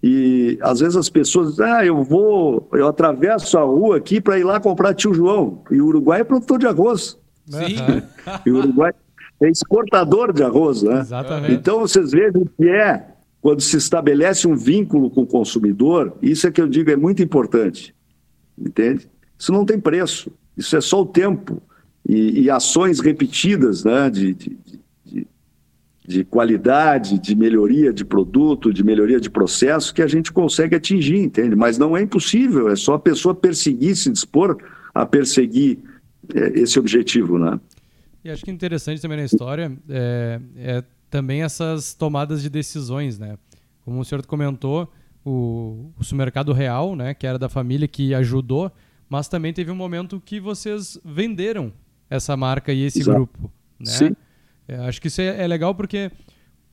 e 0.01 0.57
às 0.61 0.79
vezes 0.79 0.95
as 0.95 1.09
pessoas 1.09 1.51
dizem, 1.51 1.65
ah, 1.65 1.85
eu 1.85 2.01
vou, 2.01 2.69
eu 2.71 2.87
atravesso 2.87 3.57
a 3.57 3.63
rua 3.63 3.97
aqui 3.97 4.21
para 4.21 4.39
ir 4.39 4.43
lá 4.45 4.59
comprar 4.59 4.93
tio 4.93 5.13
João. 5.13 5.63
E 5.69 5.81
o 5.81 5.87
Uruguai 5.87 6.21
é 6.21 6.23
produtor 6.23 6.59
de 6.59 6.67
arroz. 6.67 7.17
Sim. 7.47 7.75
e 8.45 8.51
o 8.51 8.57
Uruguai 8.57 8.93
é 9.41 9.49
exportador 9.49 10.31
de 10.31 10.43
arroz, 10.43 10.81
né? 10.83 10.99
Exatamente. 10.99 11.53
Então 11.53 11.79
vocês 11.79 12.11
vejam 12.11 12.43
o 12.43 12.45
que 12.45 12.69
é 12.69 13.07
quando 13.41 13.61
se 13.61 13.77
estabelece 13.77 14.47
um 14.47 14.55
vínculo 14.55 15.09
com 15.09 15.23
o 15.23 15.27
consumidor, 15.27 16.15
isso 16.21 16.47
é 16.47 16.51
que 16.51 16.61
eu 16.61 16.67
digo 16.67 16.89
é 16.89 16.95
muito 16.95 17.21
importante. 17.21 17.93
Entende? 18.57 19.09
Isso 19.37 19.51
não 19.51 19.65
tem 19.65 19.79
preço. 19.79 20.31
Isso 20.55 20.77
é 20.77 20.81
só 20.81 21.01
o 21.01 21.05
tempo 21.05 21.61
e, 22.07 22.41
e 22.41 22.49
ações 22.49 22.99
repetidas 22.99 23.83
né, 23.83 24.09
de, 24.09 24.33
de, 24.33 25.27
de 26.07 26.23
qualidade, 26.23 27.19
de 27.19 27.35
melhoria 27.35 27.91
de 27.91 28.05
produto, 28.05 28.71
de 28.71 28.83
melhoria 28.83 29.19
de 29.19 29.29
processo 29.29 29.93
que 29.93 30.01
a 30.01 30.07
gente 30.07 30.31
consegue 30.31 30.75
atingir, 30.75 31.17
entende? 31.17 31.55
Mas 31.55 31.77
não 31.77 31.97
é 31.97 32.01
impossível, 32.01 32.69
é 32.69 32.75
só 32.75 32.93
a 32.93 32.99
pessoa 32.99 33.33
perseguir, 33.33 33.95
se 33.95 34.11
dispor 34.11 34.57
a 34.93 35.05
perseguir 35.05 35.79
é, 36.33 36.59
esse 36.59 36.77
objetivo, 36.77 37.39
né? 37.39 37.59
E 38.23 38.29
acho 38.29 38.43
que 38.43 38.51
interessante 38.51 39.01
também 39.01 39.17
na 39.17 39.25
história 39.25 39.71
é, 39.89 40.39
é, 40.57 40.83
também 41.09 41.43
essas 41.43 41.93
tomadas 41.93 42.41
de 42.41 42.49
decisões, 42.49 43.19
né? 43.19 43.37
Como 43.83 43.99
o 43.99 44.05
senhor 44.05 44.25
comentou, 44.25 44.91
o, 45.23 45.91
o 45.97 46.03
supermercado 46.03 46.53
real, 46.53 46.95
né, 46.95 47.13
que 47.13 47.25
era 47.25 47.39
da 47.39 47.49
família 47.49 47.87
que 47.87 48.13
ajudou, 48.13 48.71
mas 49.09 49.27
também 49.27 49.51
teve 49.51 49.71
um 49.71 49.75
momento 49.75 50.21
que 50.23 50.39
vocês 50.39 50.99
venderam 51.03 51.73
essa 52.09 52.35
marca 52.35 52.71
e 52.71 52.83
esse 52.83 52.99
Exato. 52.99 53.17
grupo, 53.17 53.51
né? 53.79 53.85
Sim. 53.85 54.15
É, 54.67 54.77
acho 54.77 55.01
que 55.01 55.07
isso 55.07 55.21
é, 55.21 55.43
é, 55.43 55.47
legal 55.47 55.75
porque 55.75 56.11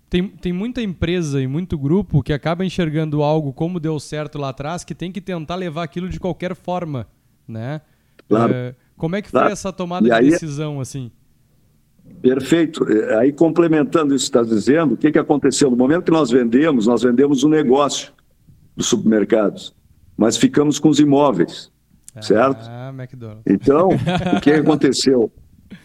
tem, 0.08 0.28
tem 0.28 0.52
muita 0.52 0.82
empresa 0.82 1.40
e 1.40 1.46
muito 1.46 1.78
grupo 1.78 2.22
que 2.22 2.32
acaba 2.32 2.64
enxergando 2.64 3.22
algo 3.22 3.52
como 3.52 3.80
deu 3.80 3.98
certo 3.98 4.38
lá 4.38 4.50
atrás, 4.50 4.84
que 4.84 4.94
tem 4.94 5.10
que 5.10 5.20
tentar 5.20 5.56
levar 5.56 5.82
aquilo 5.82 6.08
de 6.08 6.20
qualquer 6.20 6.54
forma, 6.54 7.06
né? 7.48 7.80
Claro. 8.28 8.52
É, 8.52 8.74
como 8.96 9.16
é 9.16 9.22
que 9.22 9.30
claro. 9.30 9.46
foi 9.46 9.52
essa 9.52 9.72
tomada 9.72 10.08
de 10.08 10.30
decisão, 10.30 10.80
assim? 10.80 11.10
Perfeito. 12.20 12.86
É, 12.90 13.16
aí, 13.18 13.32
complementando 13.32 14.14
isso 14.14 14.30
que 14.30 14.38
está 14.38 14.42
dizendo, 14.42 14.94
o 14.94 14.96
que, 14.96 15.10
que 15.10 15.18
aconteceu? 15.18 15.70
No 15.70 15.76
momento 15.76 16.04
que 16.04 16.10
nós 16.10 16.30
vendemos, 16.30 16.86
nós 16.86 17.02
vendemos 17.02 17.42
o 17.42 17.46
um 17.46 17.50
negócio 17.50 18.12
dos 18.76 18.86
supermercados, 18.86 19.74
mas 20.16 20.36
ficamos 20.36 20.78
com 20.78 20.88
os 20.88 21.00
imóveis, 21.00 21.71
ah, 22.14 22.22
certo? 22.22 22.68
Ah, 22.68 22.92
McDonald's. 22.94 23.42
Então, 23.46 23.88
o 24.36 24.40
que 24.40 24.50
aconteceu? 24.52 25.30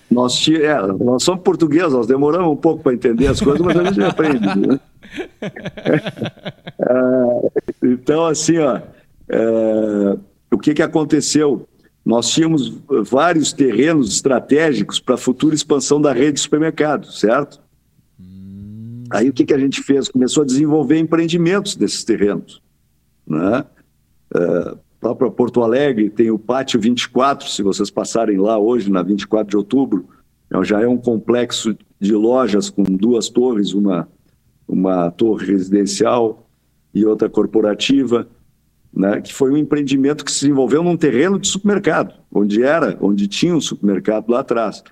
Nós, 0.09 0.47
é, 0.47 0.87
nós 1.03 1.23
somos 1.23 1.43
portugueses, 1.43 1.91
nós 1.91 2.07
demoramos 2.07 2.51
um 2.51 2.55
pouco 2.55 2.81
para 2.81 2.93
entender 2.93 3.27
as 3.27 3.41
coisas, 3.41 3.61
mas 3.61 3.77
a 3.77 3.83
gente 3.83 4.03
aprende. 4.03 4.39
Né? 4.39 4.79
é, 6.79 7.51
então, 7.83 8.25
assim, 8.25 8.57
ó, 8.57 8.79
é, 9.29 10.17
o 10.51 10.57
que, 10.57 10.73
que 10.73 10.81
aconteceu? 10.81 11.67
Nós 12.05 12.29
tínhamos 12.29 12.81
vários 13.03 13.51
terrenos 13.51 14.09
estratégicos 14.13 14.97
para 14.97 15.15
a 15.15 15.17
futura 15.17 15.53
expansão 15.53 15.99
da 15.99 16.13
rede 16.13 16.33
de 16.33 16.39
supermercados, 16.39 17.19
certo? 17.19 17.59
Hum. 18.17 19.03
Aí 19.09 19.29
o 19.29 19.33
que, 19.33 19.45
que 19.45 19.53
a 19.53 19.59
gente 19.59 19.83
fez? 19.83 20.07
Começou 20.07 20.43
a 20.43 20.45
desenvolver 20.45 20.97
empreendimentos 20.97 21.75
desses 21.75 22.05
terrenos. 22.05 22.61
Né? 23.27 23.65
É, 25.11 25.15
própria 25.15 25.31
Porto 25.31 25.63
Alegre 25.63 26.09
tem 26.09 26.31
o 26.31 26.39
Pátio 26.39 26.79
24, 26.79 27.47
se 27.49 27.63
vocês 27.63 27.89
passarem 27.89 28.37
lá 28.37 28.57
hoje, 28.57 28.91
na 28.91 29.01
24 29.01 29.49
de 29.49 29.57
outubro, 29.57 30.05
é 30.51 30.63
já 30.63 30.81
é 30.81 30.87
um 30.87 30.97
complexo 30.97 31.75
de 31.99 32.13
lojas 32.13 32.69
com 32.69 32.83
duas 32.83 33.29
torres, 33.29 33.73
uma, 33.73 34.07
uma 34.67 35.11
torre 35.11 35.47
residencial 35.47 36.47
e 36.93 37.05
outra 37.05 37.29
corporativa, 37.29 38.27
né, 38.93 39.21
que 39.21 39.33
foi 39.33 39.51
um 39.51 39.57
empreendimento 39.57 40.25
que 40.25 40.31
se 40.31 40.41
desenvolveu 40.41 40.81
num 40.81 40.97
terreno 40.97 41.37
de 41.37 41.47
supermercado, 41.47 42.13
onde 42.31 42.63
era, 42.63 42.97
onde 43.01 43.27
tinha 43.27 43.55
um 43.55 43.61
supermercado 43.61 44.29
lá 44.29 44.39
atrás. 44.39 44.83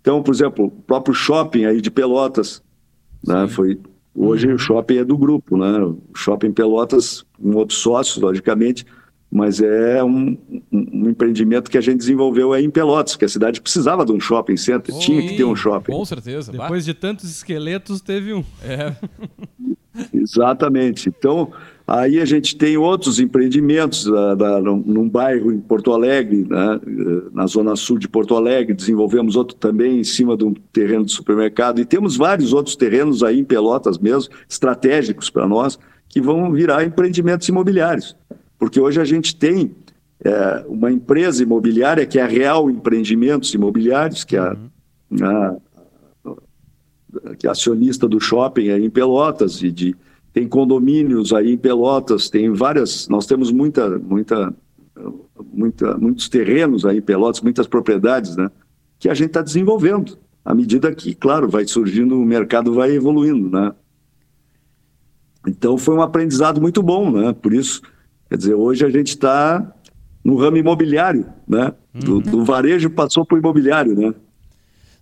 Então, 0.00 0.22
por 0.22 0.34
exemplo, 0.34 0.66
o 0.66 0.70
próprio 0.70 1.14
shopping 1.14 1.64
aí 1.64 1.80
de 1.80 1.90
Pelotas, 1.90 2.62
né, 3.26 3.46
foi 3.48 3.80
hoje 4.14 4.46
uhum. 4.46 4.54
o 4.54 4.58
shopping 4.58 4.98
é 4.98 5.04
do 5.04 5.16
grupo, 5.16 5.56
né? 5.56 5.78
O 5.78 5.98
shopping 6.14 6.52
Pelotas, 6.52 7.24
um 7.40 7.56
outro 7.56 7.74
sócio, 7.74 8.20
logicamente, 8.20 8.84
mas 9.30 9.60
é 9.60 10.02
um, 10.04 10.38
um, 10.72 11.08
empreendimento 11.08 11.70
que 11.70 11.76
a 11.76 11.80
gente 11.80 11.98
desenvolveu 11.98 12.52
aí 12.52 12.64
em 12.64 12.70
Pelotas, 12.70 13.16
que 13.16 13.24
a 13.24 13.28
cidade 13.28 13.60
precisava 13.60 14.06
de 14.06 14.12
um 14.12 14.20
shopping 14.20 14.56
center, 14.56 14.96
tinha 14.98 15.20
que 15.22 15.36
ter 15.36 15.44
um 15.44 15.56
shopping. 15.56 15.90
Com 15.90 16.04
certeza. 16.04 16.52
Depois 16.52 16.84
de 16.84 16.94
tantos 16.94 17.28
esqueletos, 17.28 18.00
teve 18.00 18.32
um. 18.32 18.44
É. 18.62 18.94
Exatamente. 20.14 21.08
Então, 21.08 21.52
aí 21.86 22.20
a 22.20 22.24
gente 22.24 22.56
tem 22.56 22.76
outros 22.76 23.18
empreendimentos 23.18 24.06
uh, 24.06 24.36
da, 24.36 24.60
num, 24.60 24.82
num, 24.86 25.08
bairro 25.08 25.52
em 25.52 25.60
Porto 25.60 25.92
Alegre, 25.92 26.46
né, 26.48 26.80
na 27.32 27.46
zona 27.46 27.76
sul 27.76 27.98
de 27.98 28.08
Porto 28.08 28.36
Alegre, 28.36 28.74
desenvolvemos 28.74 29.36
outro 29.36 29.56
também 29.56 29.98
em 29.98 30.04
cima 30.04 30.36
de 30.36 30.44
um 30.44 30.54
terreno 30.72 31.04
de 31.04 31.12
supermercado, 31.12 31.80
e 31.80 31.84
temos 31.84 32.16
vários 32.16 32.52
outros 32.52 32.76
terrenos 32.76 33.22
aí 33.22 33.38
em 33.38 33.44
Pelotas 33.44 33.98
mesmo, 33.98 34.32
estratégicos 34.48 35.30
para 35.30 35.46
nós, 35.46 35.78
que 36.08 36.20
vão 36.20 36.52
virar 36.52 36.84
empreendimentos 36.84 37.48
imobiliários 37.48 38.16
porque 38.64 38.80
hoje 38.80 38.98
a 38.98 39.04
gente 39.04 39.36
tem 39.36 39.76
é, 40.24 40.64
uma 40.66 40.90
empresa 40.90 41.42
imobiliária 41.42 42.06
que 42.06 42.18
é 42.18 42.22
a 42.22 42.26
Real 42.26 42.70
Empreendimentos 42.70 43.52
Imobiliários, 43.52 44.24
que 44.24 44.38
é, 44.38 44.40
a, 44.40 44.56
uhum. 45.10 45.20
a, 45.22 45.56
que 47.36 47.46
é 47.46 47.50
acionista 47.50 48.08
do 48.08 48.18
shopping 48.18 48.70
aí 48.70 48.82
em 48.82 48.88
Pelotas 48.88 49.62
e 49.62 49.70
de 49.70 49.94
tem 50.32 50.48
condomínios 50.48 51.34
aí 51.34 51.52
em 51.52 51.58
Pelotas, 51.58 52.30
tem 52.30 52.50
várias, 52.54 53.06
nós 53.06 53.26
temos 53.26 53.52
muita, 53.52 53.98
muita, 53.98 54.54
muita, 55.52 55.98
muitos 55.98 56.30
terrenos 56.30 56.86
aí 56.86 56.96
em 56.96 57.02
Pelotas, 57.02 57.42
muitas 57.42 57.66
propriedades, 57.66 58.34
né, 58.34 58.50
que 58.98 59.10
a 59.10 59.14
gente 59.14 59.26
está 59.26 59.42
desenvolvendo 59.42 60.16
à 60.42 60.54
medida 60.54 60.90
que, 60.94 61.14
claro, 61.14 61.50
vai 61.50 61.66
surgindo, 61.66 62.18
o 62.18 62.24
mercado 62.24 62.72
vai 62.72 62.92
evoluindo, 62.92 63.50
né. 63.50 63.74
Então 65.46 65.76
foi 65.76 65.94
um 65.94 66.00
aprendizado 66.00 66.62
muito 66.62 66.82
bom, 66.82 67.10
né, 67.10 67.34
por 67.34 67.52
isso 67.52 67.82
Quer 68.34 68.38
dizer, 68.38 68.54
hoje 68.54 68.84
a 68.84 68.90
gente 68.90 69.10
está 69.10 69.64
no 70.24 70.36
ramo 70.36 70.56
imobiliário, 70.56 71.24
né? 71.46 71.72
Do, 71.94 72.14
uhum. 72.14 72.20
do 72.20 72.44
varejo 72.44 72.90
passou 72.90 73.24
para 73.24 73.36
o 73.36 73.38
imobiliário, 73.38 73.94
né? 73.94 74.12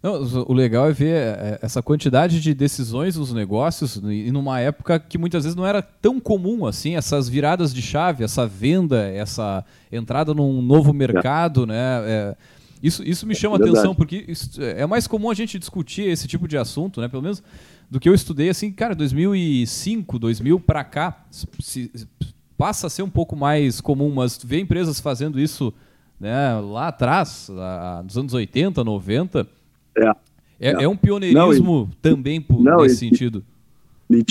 Não, 0.03 0.23
o 0.47 0.53
legal 0.53 0.91
é 0.91 0.93
ver 0.93 1.15
é, 1.15 1.59
essa 1.63 1.83
quantidade 1.83 2.43
de 2.43 2.53
decisões 2.53 3.17
nos 3.17 3.33
negócios 3.33 3.97
e 4.05 4.31
numa 4.31 4.61
época 4.61 5.01
que 5.01 5.17
muitas 5.17 5.45
vezes 5.45 5.57
não 5.57 5.65
era 5.65 5.81
tão 5.81 6.21
comum 6.21 6.67
assim, 6.67 6.95
essas 6.95 7.27
viradas 7.27 7.73
de 7.73 7.81
chave, 7.81 8.23
essa 8.23 8.47
venda, 8.47 9.09
essa 9.09 9.65
entrada 9.91 10.35
num 10.35 10.61
novo 10.61 10.93
mercado, 10.93 11.63
é. 11.63 11.67
né? 11.69 12.03
É, 12.05 12.37
isso, 12.83 13.03
isso 13.03 13.27
me 13.27 13.35
chama 13.35 13.57
é 13.57 13.61
atenção 13.61 13.95
porque 13.95 14.27
é 14.59 14.85
mais 14.85 15.07
comum 15.07 15.31
a 15.31 15.35
gente 15.35 15.59
discutir 15.59 16.03
esse 16.03 16.29
tipo 16.29 16.47
de 16.47 16.59
assunto, 16.59 17.01
né? 17.01 17.09
Pelo 17.09 17.23
menos 17.23 17.43
do 17.91 17.99
que 17.99 18.11
eu 18.11 18.15
estudei 18.15 18.51
assim, 18.51 18.71
cara, 18.71 18.95
2005, 18.95 20.19
2000 20.19 20.61
para 20.61 20.85
cá, 20.85 21.25
se, 21.31 21.91
passa 22.63 22.87
a 22.87 22.91
ser 22.91 23.03
um 23.03 23.11
pouco 23.11 23.35
mais 23.35 23.81
comum, 23.81 24.09
mas 24.15 24.39
ver 24.41 24.61
empresas 24.61 25.01
fazendo 25.01 25.41
isso 25.41 25.75
né, 26.21 26.61
lá 26.61 26.87
atrás, 26.87 27.51
nos 28.05 28.17
anos 28.17 28.35
80, 28.35 28.85
90, 28.85 29.49
é, 29.97 30.05
é, 30.05 30.15
é. 30.61 30.85
é 30.85 30.89
um 30.89 30.97
pioneirismo 30.97 31.73
não, 31.73 31.91
e, 31.91 31.97
também 32.01 32.41
por, 32.41 32.63
não, 32.63 32.83
nesse 32.83 32.95
e, 33.05 33.09
sentido. 33.09 33.43
E, 34.09 34.25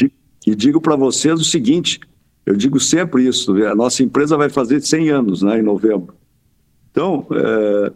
e 0.47 0.55
digo 0.55 0.79
para 0.79 0.95
vocês 0.95 1.41
o 1.41 1.43
seguinte, 1.43 1.99
eu 2.45 2.55
digo 2.55 2.79
sempre 2.79 3.27
isso, 3.27 3.51
a 3.65 3.75
nossa 3.75 4.01
empresa 4.01 4.37
vai 4.37 4.49
fazer 4.49 4.79
100 4.79 5.09
anos 5.09 5.41
né, 5.41 5.59
em 5.59 5.61
novembro. 5.61 6.15
Então, 6.89 7.27
é, 7.33 7.91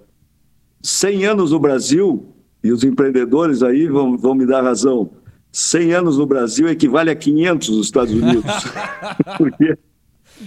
100 0.82 1.28
anos 1.28 1.52
no 1.52 1.60
Brasil, 1.62 2.28
e 2.62 2.74
os 2.74 2.84
empreendedores 2.84 3.64
aí 3.64 3.88
vão, 3.88 4.18
vão 4.18 4.36
me 4.36 4.46
dar 4.46 4.62
razão, 4.62 5.10
100 5.54 5.94
anos 5.94 6.18
no 6.18 6.26
Brasil 6.26 6.68
equivale 6.68 7.10
a 7.10 7.16
500 7.16 7.70
nos 7.70 7.88
Estados 7.88 8.14
Unidos. 8.14 8.44
porque, 9.38 9.78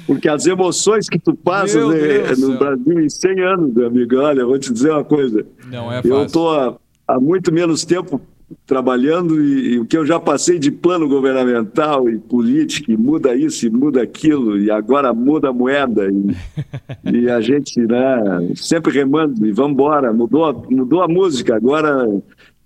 porque 0.07 0.29
as 0.29 0.47
emoções 0.47 1.09
que 1.09 1.19
tu 1.19 1.35
passas 1.35 1.87
né, 1.89 2.35
no 2.39 2.59
Brasil 2.59 3.01
em 3.01 3.09
100 3.09 3.41
anos, 3.41 3.75
meu 3.75 3.87
amigo, 3.87 4.17
olha, 4.17 4.41
eu 4.41 4.49
vou 4.49 4.59
te 4.59 4.73
dizer 4.73 4.91
uma 4.91 5.05
coisa. 5.05 5.47
Não 5.71 5.93
é 5.93 5.97
fácil. 5.97 6.11
Eu 6.11 6.25
estou 6.25 6.55
há, 6.55 6.77
há 7.07 7.21
muito 7.21 7.53
menos 7.53 7.85
tempo 7.85 8.21
trabalhando 8.67 9.43
e, 9.43 9.75
e, 9.75 9.79
o 9.79 9.85
que 9.85 9.97
eu 9.97 10.07
já 10.07 10.19
passei 10.19 10.59
de 10.59 10.71
plano 10.71 11.09
governamental 11.09 12.09
e 12.09 12.19
política, 12.19 12.93
e 12.93 12.97
muda 12.97 13.35
isso 13.35 13.67
e 13.67 13.71
muda 13.71 14.03
aquilo, 14.03 14.59
e 14.59 14.71
agora 14.71 15.13
muda 15.13 15.51
a 15.51 15.53
moeda, 15.53 16.09
e, 16.11 16.35
e 17.25 17.31
a 17.31 17.41
gente 17.41 17.79
né, 17.81 18.53
sempre 18.55 18.93
remando, 18.93 19.47
e 19.47 19.53
vamos 19.53 19.73
embora, 19.73 20.13
mudou, 20.13 20.67
mudou 20.71 21.03
a 21.03 21.09
música, 21.09 21.57
agora 21.57 22.09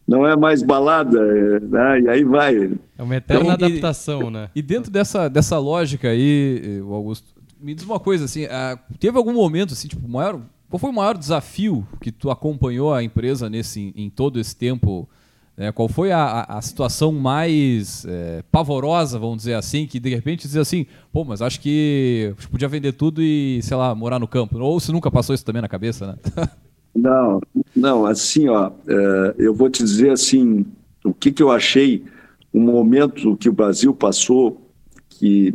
não 0.06 0.26
é 0.26 0.36
mais 0.36 0.62
balada, 0.62 1.20
né, 1.60 2.00
e 2.00 2.08
aí 2.08 2.24
vai. 2.24 2.72
É 2.98 3.02
uma 3.02 3.16
eterna 3.16 3.54
então, 3.54 3.66
adaptação, 3.66 4.22
e, 4.28 4.30
né? 4.30 4.50
E 4.54 4.62
dentro 4.62 4.90
dessa, 4.90 5.28
dessa 5.28 5.58
lógica 5.58 6.08
aí, 6.08 6.80
Augusto, 6.80 7.28
me 7.60 7.74
diz 7.74 7.84
uma 7.84 8.00
coisa, 8.00 8.24
assim, 8.24 8.44
uh, 8.44 8.78
teve 8.98 9.16
algum 9.16 9.32
momento, 9.32 9.72
assim, 9.72 9.88
tipo, 9.88 10.08
maior, 10.08 10.40
qual 10.68 10.78
foi 10.78 10.90
o 10.90 10.94
maior 10.94 11.16
desafio 11.16 11.86
que 12.00 12.10
tu 12.10 12.30
acompanhou 12.30 12.92
a 12.92 13.02
empresa 13.02 13.48
nesse, 13.48 13.92
em 13.96 14.10
todo 14.10 14.40
esse 14.40 14.56
tempo 14.56 15.08
é, 15.56 15.70
qual 15.70 15.88
foi 15.88 16.10
a, 16.10 16.44
a 16.48 16.62
situação 16.62 17.12
mais 17.12 18.06
é, 18.06 18.42
pavorosa, 18.50 19.18
vamos 19.18 19.38
dizer 19.38 19.54
assim, 19.54 19.86
que 19.86 20.00
de 20.00 20.08
repente 20.08 20.42
dizer 20.42 20.60
assim, 20.60 20.86
pô, 21.12 21.24
mas 21.24 21.42
acho 21.42 21.60
que 21.60 22.34
podia 22.50 22.68
vender 22.68 22.92
tudo 22.92 23.22
e, 23.22 23.60
sei 23.62 23.76
lá, 23.76 23.94
morar 23.94 24.18
no 24.18 24.26
campo. 24.26 24.58
Ou 24.58 24.80
se 24.80 24.90
nunca 24.90 25.10
passou 25.10 25.34
isso 25.34 25.44
também 25.44 25.60
na 25.60 25.68
cabeça, 25.68 26.06
né? 26.06 26.16
não, 26.94 27.40
não, 27.74 28.06
assim, 28.06 28.48
ó, 28.48 28.70
é, 28.86 29.34
eu 29.38 29.54
vou 29.54 29.70
te 29.70 29.82
dizer 29.82 30.10
assim, 30.10 30.66
o 31.04 31.12
que, 31.12 31.32
que 31.32 31.42
eu 31.42 31.50
achei, 31.50 32.04
um 32.52 32.60
momento 32.60 33.36
que 33.36 33.48
o 33.48 33.52
Brasil 33.52 33.94
passou, 33.94 34.60
que, 35.08 35.54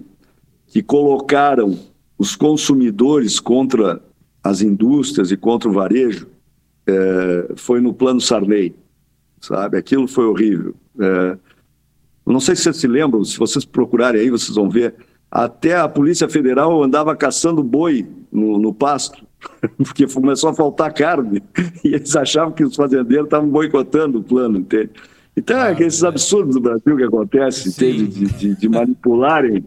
que 0.68 0.82
colocaram 0.82 1.78
os 2.18 2.36
consumidores 2.36 3.40
contra 3.40 4.02
as 4.44 4.62
indústrias 4.62 5.32
e 5.32 5.38
contra 5.38 5.70
o 5.70 5.74
varejo, 5.74 6.28
é, 6.88 7.54
foi 7.56 7.82
no 7.82 7.94
plano 7.94 8.20
Sarney 8.20 8.74
sabe? 9.42 9.78
Aquilo 9.78 10.08
foi 10.08 10.26
horrível. 10.26 10.76
É, 11.00 11.38
não 12.26 12.40
sei 12.40 12.56
se 12.56 12.64
vocês 12.64 12.78
se 12.78 12.88
lembram, 12.88 13.24
se 13.24 13.38
vocês 13.38 13.66
procurarem 13.66 14.22
aí, 14.22 14.30
vocês 14.30 14.56
vão 14.56 14.70
ver. 14.70 14.96
Até 15.30 15.76
a 15.76 15.88
Polícia 15.88 16.28
Federal 16.28 16.84
andava 16.84 17.16
caçando 17.16 17.64
boi 17.64 18.08
no, 18.32 18.58
no 18.58 18.74
pasto, 18.74 19.26
porque 19.78 20.08
começou 20.08 20.50
a 20.50 20.54
faltar 20.54 20.94
carne, 20.94 21.42
e 21.84 21.96
eles 21.96 22.16
achavam 22.16 22.52
que 22.52 22.64
os 22.64 22.76
fazendeiros 22.76 23.26
estavam 23.26 23.50
boicotando 23.50 24.20
o 24.20 24.24
plano, 24.24 24.60
entende? 24.60 24.92
Então, 25.36 25.58
é 25.58 25.70
ah, 25.70 25.72
é 25.72 25.84
esses 25.84 26.04
absurdos 26.04 26.56
do 26.56 26.62
Brasil 26.62 26.98
que 26.98 27.04
acontecem, 27.04 27.72
entende? 27.72 28.08
De, 28.08 28.26
de, 28.26 28.56
de 28.56 28.70
manipularem 28.70 29.64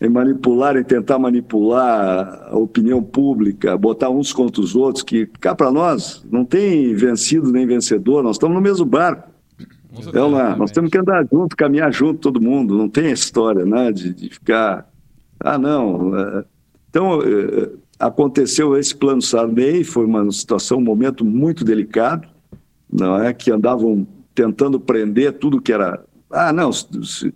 em 0.00 0.10
manipular, 0.10 0.76
em 0.76 0.84
tentar 0.84 1.18
manipular 1.18 2.48
a 2.50 2.56
opinião 2.56 3.02
pública, 3.02 3.76
botar 3.78 4.10
uns 4.10 4.32
contra 4.32 4.60
os 4.60 4.76
outros, 4.76 5.02
que 5.02 5.26
cá 5.40 5.54
para 5.54 5.72
nós 5.72 6.24
não 6.30 6.44
tem 6.44 6.94
vencido 6.94 7.50
nem 7.50 7.66
vencedor, 7.66 8.22
nós 8.22 8.36
estamos 8.36 8.54
no 8.54 8.60
mesmo 8.60 8.84
barco. 8.84 9.30
Então, 9.98 10.30
lá, 10.30 10.54
nós 10.54 10.70
temos 10.70 10.90
que 10.90 10.98
andar 10.98 11.26
junto, 11.32 11.56
caminhar 11.56 11.90
junto, 11.90 12.20
todo 12.20 12.38
mundo. 12.38 12.76
Não 12.76 12.86
tem 12.86 13.10
história 13.10 13.64
né, 13.64 13.90
de, 13.90 14.12
de 14.12 14.28
ficar. 14.28 14.86
Ah, 15.40 15.56
não. 15.56 16.14
É, 16.14 16.44
então, 16.90 17.22
é, 17.22 17.70
aconteceu 17.98 18.76
esse 18.76 18.94
plano 18.94 19.22
Sarney, 19.22 19.84
foi 19.84 20.04
uma 20.04 20.30
situação, 20.30 20.78
um 20.78 20.82
momento 20.82 21.24
muito 21.24 21.64
delicado, 21.64 22.28
não 22.92 23.22
é? 23.22 23.32
Que 23.32 23.50
andavam 23.50 24.06
tentando 24.34 24.78
prender 24.78 25.32
tudo 25.34 25.60
que 25.60 25.72
era. 25.72 26.04
Ah, 26.30 26.52
não, 26.52 26.72
se, 26.72 27.32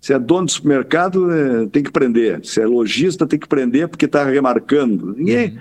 se 0.00 0.12
é 0.12 0.18
dono 0.18 0.46
de 0.46 0.52
supermercado, 0.52 1.30
é, 1.32 1.66
tem 1.66 1.82
que 1.82 1.90
prender. 1.90 2.44
Se 2.44 2.60
é 2.60 2.66
lojista, 2.66 3.26
tem 3.26 3.38
que 3.38 3.48
prender 3.48 3.88
porque 3.88 4.04
está 4.04 4.24
remarcando. 4.24 5.14
Ninguém. 5.14 5.50
Uhum. 5.50 5.58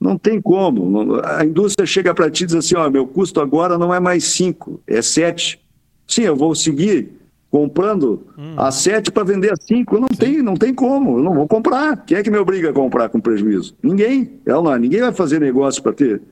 Não 0.00 0.16
tem 0.16 0.40
como. 0.40 1.20
A 1.22 1.44
indústria 1.44 1.86
chega 1.86 2.14
para 2.14 2.30
ti 2.30 2.44
e 2.44 2.46
diz 2.46 2.54
assim: 2.54 2.74
ó, 2.74 2.88
meu 2.88 3.06
custo 3.06 3.38
agora 3.38 3.76
não 3.76 3.92
é 3.92 4.00
mais 4.00 4.24
5, 4.24 4.80
é 4.86 5.02
7. 5.02 5.60
Sim, 6.06 6.22
eu 6.22 6.34
vou 6.34 6.54
seguir 6.54 7.19
comprando 7.50 8.26
uhum. 8.38 8.54
a 8.56 8.70
7 8.70 9.10
para 9.10 9.24
vender 9.24 9.52
a 9.52 9.56
5. 9.56 9.98
Não 9.98 10.08
tem, 10.08 10.42
não 10.42 10.54
tem 10.54 10.72
como. 10.72 11.18
Eu 11.18 11.24
não 11.24 11.34
vou 11.34 11.48
comprar. 11.48 12.04
Quem 12.04 12.18
é 12.18 12.22
que 12.22 12.30
me 12.30 12.38
obriga 12.38 12.70
a 12.70 12.72
comprar 12.72 13.08
com 13.08 13.20
prejuízo? 13.20 13.74
Ninguém. 13.82 14.40
Ela, 14.46 14.78
ninguém 14.78 15.00
vai 15.00 15.12
fazer 15.12 15.40
negócio 15.40 15.82
para 15.82 15.92
ter 15.92 16.22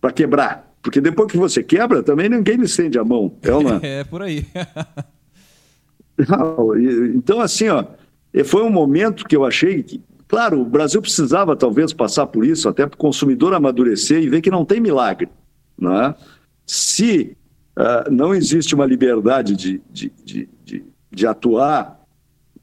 para 0.00 0.12
quebrar. 0.12 0.72
Porque 0.82 1.00
depois 1.00 1.30
que 1.30 1.36
você 1.36 1.62
quebra, 1.62 2.02
também 2.02 2.28
ninguém 2.28 2.58
me 2.58 2.66
estende 2.66 2.98
a 2.98 3.04
mão. 3.04 3.32
É, 3.82 4.00
é 4.00 4.04
por 4.04 4.22
aí. 4.22 4.46
Então, 7.14 7.42
assim, 7.42 7.68
ó, 7.68 7.84
foi 8.46 8.62
um 8.62 8.70
momento 8.70 9.26
que 9.26 9.36
eu 9.36 9.44
achei 9.44 9.82
que, 9.82 10.02
claro, 10.26 10.62
o 10.62 10.64
Brasil 10.64 11.02
precisava 11.02 11.54
talvez 11.54 11.92
passar 11.92 12.26
por 12.26 12.42
isso, 12.42 12.70
até 12.70 12.86
para 12.86 12.94
o 12.94 12.98
consumidor 12.98 13.52
amadurecer 13.52 14.22
e 14.22 14.28
ver 14.30 14.40
que 14.40 14.50
não 14.50 14.64
tem 14.64 14.80
milagre. 14.80 15.28
Né? 15.78 16.14
Se 16.64 17.36
uh, 17.76 18.10
não 18.10 18.34
existe 18.34 18.74
uma 18.74 18.86
liberdade 18.86 19.54
de, 19.54 19.82
de, 19.90 20.10
de, 20.24 20.48
de, 21.16 21.26
atuar 21.26 22.00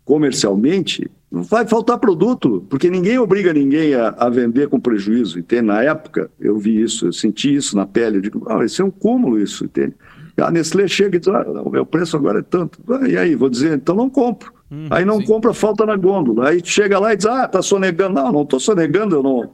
comercialmente, 0.06 1.10
vai 1.32 1.66
faltar 1.66 1.98
produto, 1.98 2.66
porque 2.70 2.90
ninguém 2.90 3.18
obriga 3.18 3.52
ninguém 3.52 3.96
a, 3.96 4.10
a 4.10 4.30
vender 4.30 4.68
com 4.70 4.80
prejuízo, 4.80 5.40
entende? 5.40 5.64
Na 5.64 5.82
época, 5.82 6.30
eu 6.40 6.58
vi 6.58 6.82
isso, 6.82 7.08
eu 7.08 7.14
senti 7.14 7.56
isso 7.56 7.76
na 7.76 7.86
pele, 7.86 8.18
eu 8.18 8.22
digo, 8.22 8.46
ah, 8.48 8.64
isso 8.64 8.82
é 8.82 8.86
um 8.86 8.92
cúmulo 8.92 9.40
isso, 9.40 9.66
entende? 9.66 9.96
A 10.38 10.50
Nestlé 10.50 10.88
chega 10.88 11.18
e 11.18 11.20
diz: 11.20 11.28
ah, 11.30 11.46
o 11.64 11.70
meu 11.70 11.86
preço 11.86 12.18
agora 12.18 12.40
é 12.40 12.42
tanto. 12.42 12.80
Ah, 12.90 13.08
e 13.08 13.18
aí, 13.18 13.36
vou 13.36 13.50
dizer, 13.50 13.76
então 13.76 13.96
não 13.96 14.10
compro. 14.10 14.52
Hum, 14.72 14.88
aí 14.90 15.06
não 15.06 15.20
sim. 15.20 15.26
compra, 15.26 15.54
falta 15.54 15.86
na 15.86 15.96
gôndola. 15.96 16.50
Aí 16.50 16.62
chega 16.64 16.98
lá 16.98 17.14
e 17.14 17.18
diz: 17.18 17.28
ah, 17.28 17.46
está 17.46 17.62
sonegando. 17.62 18.16
Não, 18.16 18.32
não 18.32 18.42
estou 18.42 18.60
sonegando, 18.60 19.16
eu 19.16 19.22
não, 19.22 19.52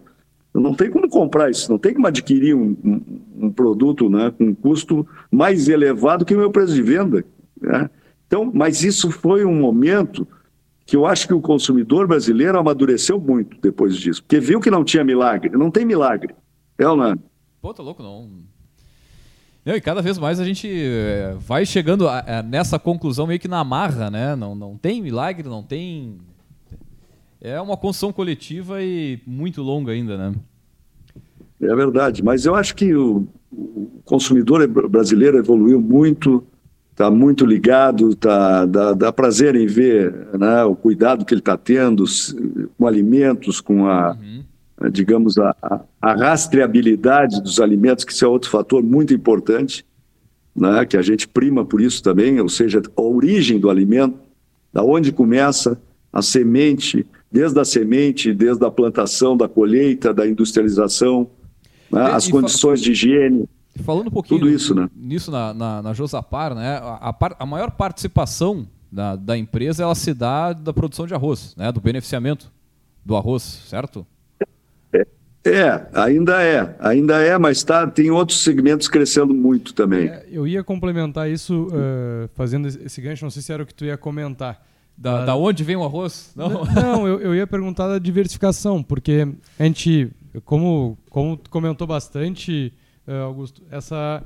eu 0.54 0.62
não 0.62 0.74
tenho 0.74 0.92
como 0.92 1.10
comprar 1.10 1.50
isso, 1.50 1.70
não 1.70 1.78
tem 1.78 1.94
como 1.94 2.08
adquirir 2.08 2.56
um, 2.56 2.76
um, 2.84 3.02
um 3.42 3.52
produto 3.52 4.10
né, 4.10 4.32
com 4.38 4.46
um 4.46 4.56
custo 4.56 5.06
mais 5.30 5.68
elevado 5.68 6.24
que 6.24 6.34
o 6.34 6.38
meu 6.38 6.50
preço 6.50 6.74
de 6.74 6.82
venda. 6.82 7.26
Né? 7.62 7.90
Então, 8.30 8.52
mas 8.54 8.84
isso 8.84 9.10
foi 9.10 9.44
um 9.44 9.60
momento 9.60 10.28
que 10.86 10.96
eu 10.96 11.08
acho 11.08 11.28
que 11.28 11.34
o 11.34 11.42
consumidor 11.42 12.08
brasileiro 12.08 12.60
amadureceu 12.60 13.20
muito 13.20 13.58
depois 13.60 13.98
disso, 13.98 14.22
porque 14.22 14.40
viu 14.40 14.60
que 14.60 14.70
não 14.70 14.84
tinha 14.84 15.04
milagre. 15.04 15.50
Não 15.58 15.72
tem 15.72 15.84
milagre. 15.84 16.36
É 16.78 16.88
ou 16.88 16.96
não? 16.96 17.18
Pô, 17.60 17.74
tá 17.74 17.82
louco, 17.82 18.04
não. 18.04 18.30
Não, 19.66 19.76
e 19.76 19.82
cada 19.82 20.00
vez 20.00 20.20
mais 20.20 20.40
a 20.40 20.46
gente 20.46 20.70
eh, 20.72 21.36
vai 21.40 21.66
chegando 21.66 22.08
a, 22.08 22.20
a, 22.20 22.44
nessa 22.44 22.78
conclusão 22.78 23.26
meio 23.26 23.40
que 23.40 23.48
na 23.48 23.64
marra, 23.64 24.12
né? 24.12 24.36
Não, 24.36 24.54
não 24.54 24.78
tem 24.78 25.02
milagre, 25.02 25.50
não 25.50 25.64
tem. 25.64 26.20
É 27.42 27.60
uma 27.60 27.76
construção 27.76 28.14
coletiva 28.14 28.82
e 28.82 29.20
muito 29.26 29.64
longa 29.64 29.92
ainda, 29.92 30.18
né? 30.18 30.36
É 31.62 31.76
verdade, 31.76 32.24
mas 32.24 32.46
eu 32.46 32.54
acho 32.54 32.76
que 32.76 32.94
o, 32.94 33.28
o 33.52 34.02
consumidor 34.06 34.68
brasileiro 34.88 35.38
evoluiu 35.40 35.82
muito, 35.82 36.46
está 37.00 37.10
muito 37.10 37.46
ligado, 37.46 38.14
tá, 38.14 38.66
dá, 38.66 38.92
dá 38.92 39.14
prazer 39.14 39.56
em 39.56 39.66
ver 39.66 40.14
né, 40.38 40.66
o 40.66 40.76
cuidado 40.76 41.24
que 41.24 41.34
ele 41.34 41.40
está 41.40 41.56
tendo 41.56 42.04
com 42.78 42.86
alimentos, 42.86 43.62
com 43.62 43.88
a. 43.88 44.12
Uhum 44.12 44.44
digamos, 44.94 45.38
a, 45.38 45.54
a, 46.02 46.14
rastreabilidade 46.14 47.42
dos 47.42 47.60
alimentos, 47.60 48.06
que 48.06 48.14
isso 48.14 48.24
é 48.24 48.28
outro 48.30 48.50
fator 48.50 48.82
muito 48.82 49.14
importante, 49.14 49.86
né, 50.56 50.86
que 50.86 50.96
a 50.96 51.02
gente 51.02 51.28
prima 51.28 51.66
por 51.66 51.82
isso 51.82 52.02
também, 52.02 52.40
ou 52.40 52.48
seja, 52.48 52.82
a 52.96 53.02
origem 53.02 53.60
do 53.60 53.70
alimento, 53.70 54.18
da 54.72 54.82
onde 54.82 55.12
começa 55.12 55.78
a 56.14 56.22
semente, 56.22 57.06
desde 57.30 57.60
a 57.60 57.66
semente, 57.66 58.34
desde 58.34 58.64
a 58.66 58.72
plantação, 58.72 59.36
da 59.36 59.50
colheita, 59.50 60.14
da 60.14 60.26
industrialização, 60.26 61.30
né, 61.92 62.04
as 62.12 62.30
condições 62.30 62.80
de 62.80 62.94
higiene. 62.94 63.50
Falando 63.84 64.08
um 64.08 64.12
pouquinho 64.12 64.40
tudo 64.40 64.52
isso, 64.52 64.76
né? 64.76 64.90
nisso 64.96 65.32
na, 65.32 65.54
na, 65.54 65.82
na 65.82 65.94
Josapar, 65.94 66.54
né, 66.54 66.78
a, 66.78 67.10
a, 67.10 67.36
a 67.40 67.46
maior 67.46 67.72
participação 67.72 68.68
da, 68.92 69.16
da 69.16 69.38
empresa 69.38 69.84
ela 69.84 69.96
se 69.96 70.14
dá 70.14 70.54
da 70.54 70.74
produção 70.74 71.06
de 71.08 71.14
arroz, 71.14 71.56
né, 71.56 71.72
do 71.72 71.80
beneficiamento 71.80 72.52
do 73.06 73.16
arroz, 73.16 73.44
certo? 73.68 74.06
É, 75.46 75.88
ainda 75.94 76.44
é, 76.44 76.76
ainda 76.80 77.22
é, 77.22 77.38
mas 77.38 77.64
tá, 77.64 77.88
tem 77.88 78.12
outros 78.12 78.44
segmentos 78.44 78.90
crescendo 78.90 79.34
muito 79.34 79.74
também. 79.74 80.08
É, 80.08 80.26
eu 80.30 80.46
ia 80.46 80.64
complementar 80.64 81.30
isso 81.30 81.68
uh, 81.68 82.30
fazendo 82.36 82.68
esse 82.68 83.00
gancho, 83.02 83.24
não 83.24 83.32
sei 83.32 83.42
se 83.42 83.54
era 83.54 83.64
o 83.64 83.66
que 83.66 83.74
tu 83.74 83.86
ia 83.86 83.98
comentar. 83.98 84.66
Da, 84.98 85.24
da 85.24 85.36
onde 85.36 85.64
vem 85.64 85.78
o 85.78 85.84
arroz? 85.84 86.34
Não, 86.36 86.66
não 86.66 87.08
eu, 87.08 87.22
eu 87.22 87.36
ia 87.36 87.48
perguntar 87.48 87.88
da 87.88 87.98
diversificação, 87.98 88.84
porque 88.84 89.26
a 89.58 89.64
gente, 89.64 90.12
como, 90.44 90.98
como 91.10 91.38
tu 91.38 91.50
comentou 91.50 91.88
bastante, 91.88 92.74
uh, 92.76 92.89
Augusto, 93.14 93.62
essa, 93.72 94.24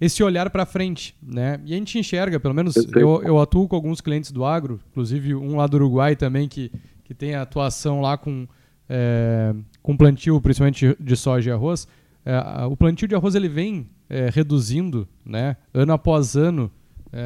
esse 0.00 0.22
olhar 0.22 0.50
para 0.50 0.66
frente, 0.66 1.16
né? 1.22 1.60
E 1.64 1.74
a 1.74 1.76
gente 1.76 1.98
enxerga, 1.98 2.38
pelo 2.38 2.54
menos 2.54 2.76
eu, 2.76 3.22
eu 3.22 3.40
atuo 3.40 3.68
com 3.68 3.76
alguns 3.76 4.00
clientes 4.00 4.30
do 4.30 4.44
agro, 4.44 4.80
inclusive 4.90 5.34
um 5.34 5.56
lá 5.56 5.66
do 5.66 5.76
Uruguai 5.76 6.16
também, 6.16 6.48
que, 6.48 6.70
que 7.04 7.14
tem 7.14 7.34
atuação 7.34 8.00
lá 8.00 8.16
com 8.16 8.46
é, 8.88 9.54
com 9.82 9.96
plantio, 9.96 10.40
principalmente 10.40 10.96
de 10.98 11.16
soja 11.16 11.50
e 11.50 11.52
arroz, 11.52 11.86
é, 12.24 12.64
o 12.64 12.76
plantio 12.76 13.06
de 13.06 13.14
arroz 13.14 13.34
ele 13.34 13.48
vem 13.48 13.88
é, 14.08 14.30
reduzindo, 14.32 15.06
né, 15.24 15.56
ano 15.74 15.92
após 15.92 16.36
ano, 16.36 16.70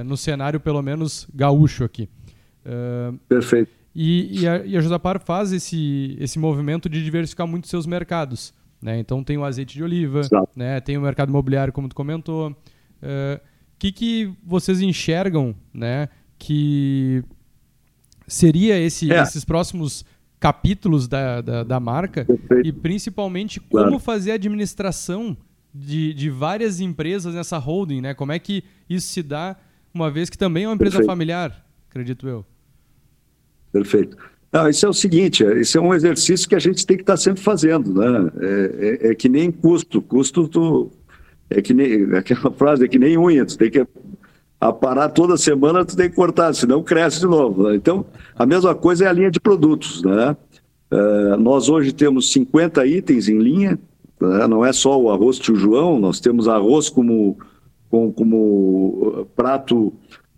no 0.07 0.17
cenário, 0.17 0.61
pelo 0.61 0.81
menos, 0.81 1.27
gaúcho 1.35 1.83
aqui. 1.83 2.09
Perfeito. 3.29 3.73
E, 3.93 4.43
e, 4.43 4.49
a, 4.49 4.65
e 4.65 4.77
a 4.77 4.81
Josapar 4.81 5.19
faz 5.19 5.53
esse, 5.53 6.17
esse 6.21 6.39
movimento 6.39 6.89
de 6.89 7.03
diversificar 7.03 7.49
muito 7.49 7.67
seus 7.67 7.85
mercados. 7.85 8.55
Né? 8.83 8.99
Então 8.99 9.23
tem 9.23 9.39
o 9.39 9.45
azeite 9.45 9.75
de 9.75 9.83
oliva, 9.85 10.23
né? 10.57 10.81
tem 10.81 10.99
o 10.99 11.01
mercado 11.01 11.29
imobiliário, 11.29 11.73
como 11.73 11.89
tu 11.89 11.95
comentou. 11.95 12.49
O 12.49 12.51
uh, 12.51 13.41
que, 13.79 13.93
que 13.93 14.33
vocês 14.45 14.81
enxergam 14.81 15.55
né, 15.73 16.09
que 16.39 17.23
seria 18.27 18.79
esse, 18.79 19.13
é. 19.13 19.23
esses 19.23 19.45
próximos 19.45 20.05
capítulos 20.41 21.07
da, 21.07 21.41
da, 21.41 21.63
da 21.63 21.79
marca 21.79 22.25
Perfeito. 22.25 22.67
e 22.67 22.73
principalmente 22.73 23.61
como 23.61 23.85
claro. 23.85 23.99
fazer 24.01 24.33
a 24.33 24.35
administração 24.35 25.37
de, 25.73 26.13
de 26.13 26.29
várias 26.29 26.81
empresas 26.81 27.35
nessa 27.35 27.59
holding, 27.59 28.01
né? 28.01 28.13
Como 28.13 28.33
é 28.33 28.39
que 28.39 28.65
isso 28.91 29.07
se 29.07 29.23
dá, 29.23 29.57
uma 29.95 30.11
vez 30.11 30.29
que 30.29 30.37
também 30.37 30.65
é 30.65 30.69
uma 30.69 30.75
empresa 30.75 30.97
Perfeito. 30.97 31.11
familiar, 31.11 31.65
acredito 31.89 32.29
eu. 32.29 32.45
Perfeito. 33.73 34.17
Não, 34.53 34.69
isso 34.69 34.85
é 34.85 34.89
o 34.89 34.93
seguinte, 34.93 35.43
isso 35.61 35.79
é 35.79 35.81
um 35.81 35.95
exercício 35.95 36.47
que 36.47 36.55
a 36.55 36.59
gente 36.59 36.87
tem 36.87 36.99
que 36.99 37.03
estar 37.03 37.17
sempre 37.17 37.43
fazendo, 37.43 37.95
né? 37.95 38.31
É, 38.39 39.07
é, 39.07 39.11
é 39.11 39.15
que 39.15 39.27
nem 39.27 39.51
custo, 39.51 40.03
custo 40.03 40.47
tu, 40.47 40.91
é 41.49 41.63
que 41.63 41.73
nem, 41.73 42.05
aquela 42.15 42.51
frase 42.53 42.85
é 42.85 42.89
que 42.89 42.99
nem 42.99 43.17
unha, 43.17 43.47
tu 43.47 43.57
tem 43.57 43.71
que 43.71 43.87
aparar 44.61 45.09
toda 45.09 45.39
semana, 45.39 45.87
tu 45.87 45.97
tem 45.97 46.11
que 46.11 46.15
cortar, 46.15 46.55
senão 46.55 46.83
cresce 46.83 47.21
de 47.21 47.27
novo. 47.27 47.69
Né? 47.69 47.77
Então, 47.77 48.05
a 48.37 48.45
mesma 48.45 48.75
coisa 48.75 49.07
é 49.07 49.09
a 49.09 49.13
linha 49.13 49.31
de 49.31 49.41
produtos, 49.41 50.03
né? 50.03 50.37
Uh, 50.93 51.37
nós 51.39 51.71
hoje 51.71 51.91
temos 51.91 52.31
50 52.33 52.87
itens 52.87 53.27
em 53.27 53.39
linha, 53.39 53.79
né? 54.21 54.47
não 54.47 54.63
é 54.63 54.73
só 54.75 55.01
o 55.01 55.11
arroz 55.11 55.39
tio 55.39 55.57
João, 55.57 55.99
nós 55.99 56.21
temos 56.21 56.47
arroz 56.47 56.91
como, 56.91 57.39
como, 57.89 58.13
como 58.13 59.27
prato, 59.35 59.91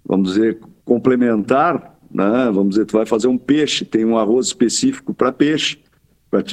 vamos 0.06 0.34
dizer, 0.34 0.60
complementar, 0.84 1.93
né? 2.14 2.48
Vamos 2.52 2.70
dizer, 2.70 2.86
tu 2.86 2.92
vai 2.92 3.04
fazer 3.04 3.26
um 3.26 3.36
peixe, 3.36 3.84
tem 3.84 4.04
um 4.04 4.16
arroz 4.16 4.46
específico 4.46 5.12
para 5.12 5.32
peixe, 5.32 5.78
para 6.30 6.44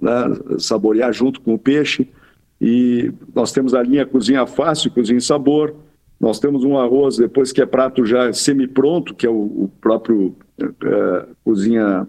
né? 0.00 0.36
saborear 0.58 1.12
junto 1.12 1.42
com 1.42 1.52
o 1.52 1.58
peixe. 1.58 2.08
E 2.58 3.12
nós 3.34 3.52
temos 3.52 3.74
a 3.74 3.82
linha 3.82 4.06
Cozinha 4.06 4.46
Fácil, 4.46 4.90
Cozinha 4.90 5.20
Sabor. 5.20 5.74
Nós 6.18 6.40
temos 6.40 6.64
um 6.64 6.78
arroz, 6.78 7.18
depois 7.18 7.52
que 7.52 7.60
é 7.60 7.66
prato 7.66 8.06
já 8.06 8.32
semi-pronto, 8.32 9.14
que 9.14 9.26
é 9.26 9.30
o, 9.30 9.34
o 9.64 9.70
próprio 9.80 10.34
é, 10.58 11.26
Cozinha 11.44 12.08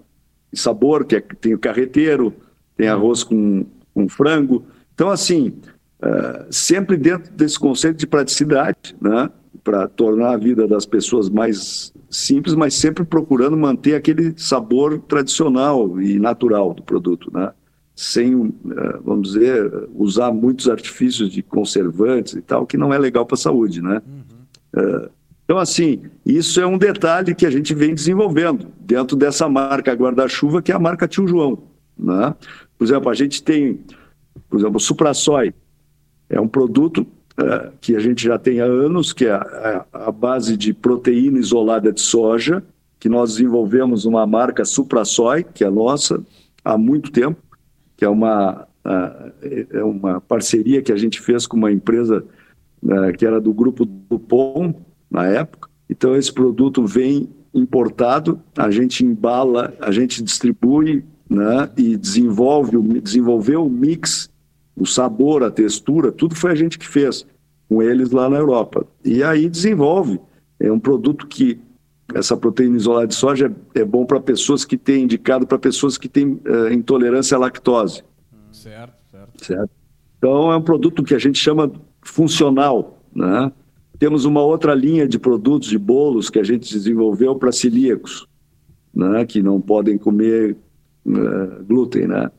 Sabor, 0.54 1.06
que 1.06 1.18
é, 1.18 1.22
tem 1.22 1.54
o 1.54 1.60
carreteiro, 1.60 2.34
tem 2.78 2.88
arroz 2.88 3.24
com, 3.24 3.66
com 3.94 4.08
frango. 4.08 4.66
Então, 4.94 5.10
assim, 5.10 5.54
é, 6.02 6.46
sempre 6.50 6.96
dentro 6.96 7.32
desse 7.34 7.60
conceito 7.60 7.98
de 7.98 8.08
praticidade, 8.08 8.96
né? 9.02 9.30
para 9.64 9.88
tornar 9.88 10.32
a 10.32 10.38
vida 10.38 10.68
das 10.68 10.86
pessoas 10.86 11.30
mais 11.30 11.94
simples, 12.12 12.54
mas 12.54 12.74
sempre 12.74 13.06
procurando 13.06 13.56
manter 13.56 13.96
aquele 13.96 14.34
sabor 14.38 15.00
tradicional 15.00 16.00
e 16.02 16.20
natural 16.20 16.74
do 16.74 16.84
produto, 16.84 17.32
né? 17.34 17.52
Sem, 17.96 18.54
eh, 18.70 19.00
vamos 19.04 19.34
dizer, 19.34 19.90
usar 19.96 20.32
muitos 20.32 20.70
artifícios 20.70 21.30
de 21.32 21.42
conservantes 21.42 22.34
e 22.34 22.42
tal, 22.42 22.68
que 22.68 22.78
não 22.78 22.94
é 22.94 22.98
legal 22.98 23.26
para 23.26 23.36
a 23.36 23.38
saúde, 23.38 23.82
né? 23.82 24.02
Uhum. 24.06 25.10
Então, 25.44 25.60
assim, 25.60 26.04
isso 26.26 26.62
é 26.62 26.66
um 26.66 26.78
detalhe 26.78 27.36
que 27.36 27.46
a 27.46 27.52
gente 27.52 27.74
vem 27.74 27.94
desenvolvendo 27.94 28.68
dentro 28.80 29.18
dessa 29.18 29.50
marca 29.50 29.94
guarda-chuva, 29.94 30.62
que 30.62 30.72
é 30.72 30.76
a 30.76 30.80
marca 30.80 31.08
Tio 31.08 31.28
João, 31.28 31.64
né? 31.98 32.34
Por 32.78 32.86
exemplo, 32.86 33.10
a 33.10 33.14
gente 33.14 33.44
tem, 33.44 33.82
por 34.50 34.60
exemplo, 34.60 34.78
o 34.78 34.80
Suprasoy, 34.80 35.54
é 36.30 36.40
um 36.40 36.48
produto 36.48 37.06
é, 37.38 37.72
que 37.80 37.96
a 37.96 38.00
gente 38.00 38.24
já 38.24 38.38
tem 38.38 38.60
há 38.62 38.66
anos, 38.66 39.14
que 39.14 39.26
é 39.26 39.32
a, 39.32 39.86
a, 39.94 40.12
base 40.12 40.58
de 40.58 40.74
proteína 40.74 41.40
isolada 41.40 41.92
de 41.92 42.02
soja, 42.02 42.64
que 43.00 43.10
nós 43.10 43.36
desenvolvemos 43.36 44.06
uma 44.06 44.26
marca 44.28 44.66
SupraSoy, 44.66 45.44
que 45.44 45.64
é 45.64 45.70
nossa, 45.70 46.22
há 46.64 46.78
muito 46.78 47.12
tempo, 47.12 47.42
que 47.98 48.06
é 48.06 48.10
uma, 48.10 48.68
é 49.72 49.84
uma 49.84 50.22
parceria 50.22 50.82
que 50.82 50.92
a 50.92 50.98
gente 50.98 51.20
fez 51.20 51.48
com 51.48 51.58
uma 51.58 51.72
empresa 51.72 52.24
é, 52.88 53.12
que 53.14 53.26
era 53.26 53.40
do 53.40 53.54
grupo 53.54 53.86
Dupont, 53.86 54.76
na 55.10 55.28
época. 55.28 55.70
Então, 55.90 56.16
esse 56.16 56.32
produto 56.32 56.86
vem 56.86 57.30
importado, 57.54 58.42
a 58.56 58.72
gente 58.72 59.06
embala, 59.06 59.74
a 59.80 59.92
gente 59.92 60.24
distribui 60.24 61.04
né, 61.30 61.70
e 61.78 61.98
desenvolve, 61.98 62.78
desenvolveu 63.02 63.66
o 63.66 63.70
mix 63.70 64.31
o 64.82 64.86
sabor, 64.86 65.44
a 65.44 65.52
textura, 65.52 66.12
tudo 66.12 66.36
foi 66.36 66.52
a 66.52 66.56
gente 66.56 66.80
que 66.80 66.88
fez 66.88 67.26
com 67.70 67.84
eles 67.84 68.10
lá 68.10 68.28
na 68.28 68.38
Europa. 68.38 68.86
E 69.06 69.24
aí 69.24 69.48
desenvolve. 69.48 70.20
É 70.60 70.72
um 70.72 70.80
produto 70.80 71.28
que 71.28 71.60
essa 72.16 72.36
proteína 72.36 72.78
isolada 72.78 73.08
de 73.08 73.16
soja 73.16 73.54
é, 73.76 73.82
é 73.82 73.86
bom 73.86 74.06
para 74.06 74.20
pessoas 74.20 74.66
que 74.66 74.78
têm 74.78 75.04
indicado 75.04 75.46
para 75.46 75.60
pessoas 75.60 75.98
que 75.98 76.10
têm 76.10 76.40
é, 76.44 76.74
intolerância 76.74 77.38
à 77.38 77.40
lactose. 77.40 78.04
Certo, 78.52 78.94
certo. 79.12 79.46
Certo. 79.46 79.70
Então 80.18 80.52
é 80.52 80.58
um 80.58 80.62
produto 80.62 81.04
que 81.04 81.14
a 81.14 81.20
gente 81.20 81.38
chama 81.38 81.72
funcional, 82.02 83.04
né? 83.16 83.52
Temos 84.00 84.26
uma 84.26 84.42
outra 84.42 84.74
linha 84.74 85.08
de 85.08 85.20
produtos 85.20 85.70
de 85.70 85.78
bolos 85.78 86.30
que 86.30 86.40
a 86.40 86.44
gente 86.44 86.74
desenvolveu 86.74 87.36
para 87.36 87.52
celíacos, 87.52 88.28
né? 88.94 89.26
Que 89.26 89.44
não 89.44 89.62
podem 89.62 89.96
comer 89.96 90.58
uh, 91.06 91.64
glúten, 91.64 92.08
né? 92.08 92.32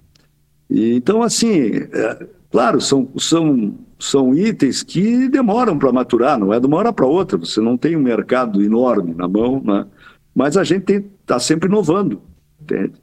Então, 0.70 1.22
assim, 1.22 1.76
é, 1.92 2.26
claro, 2.50 2.80
são, 2.80 3.08
são, 3.18 3.74
são 3.98 4.34
itens 4.34 4.82
que 4.82 5.28
demoram 5.28 5.78
para 5.78 5.92
maturar, 5.92 6.38
não 6.38 6.52
é 6.52 6.58
de 6.58 6.66
uma 6.66 6.78
hora 6.78 6.92
para 6.92 7.06
outra, 7.06 7.36
você 7.36 7.60
não 7.60 7.76
tem 7.76 7.96
um 7.96 8.02
mercado 8.02 8.62
enorme 8.62 9.14
na 9.14 9.28
mão, 9.28 9.62
né? 9.62 9.86
mas 10.34 10.56
a 10.56 10.64
gente 10.64 11.04
está 11.20 11.38
sempre 11.38 11.68
inovando, 11.68 12.22
entende? 12.60 12.94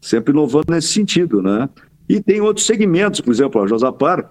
Sempre 0.00 0.32
inovando 0.32 0.66
nesse 0.70 0.88
sentido, 0.88 1.42
né? 1.42 1.68
E 2.08 2.20
tem 2.20 2.40
outros 2.40 2.66
segmentos, 2.66 3.20
por 3.20 3.32
exemplo, 3.32 3.62
a 3.62 3.66
Josapar 3.66 4.30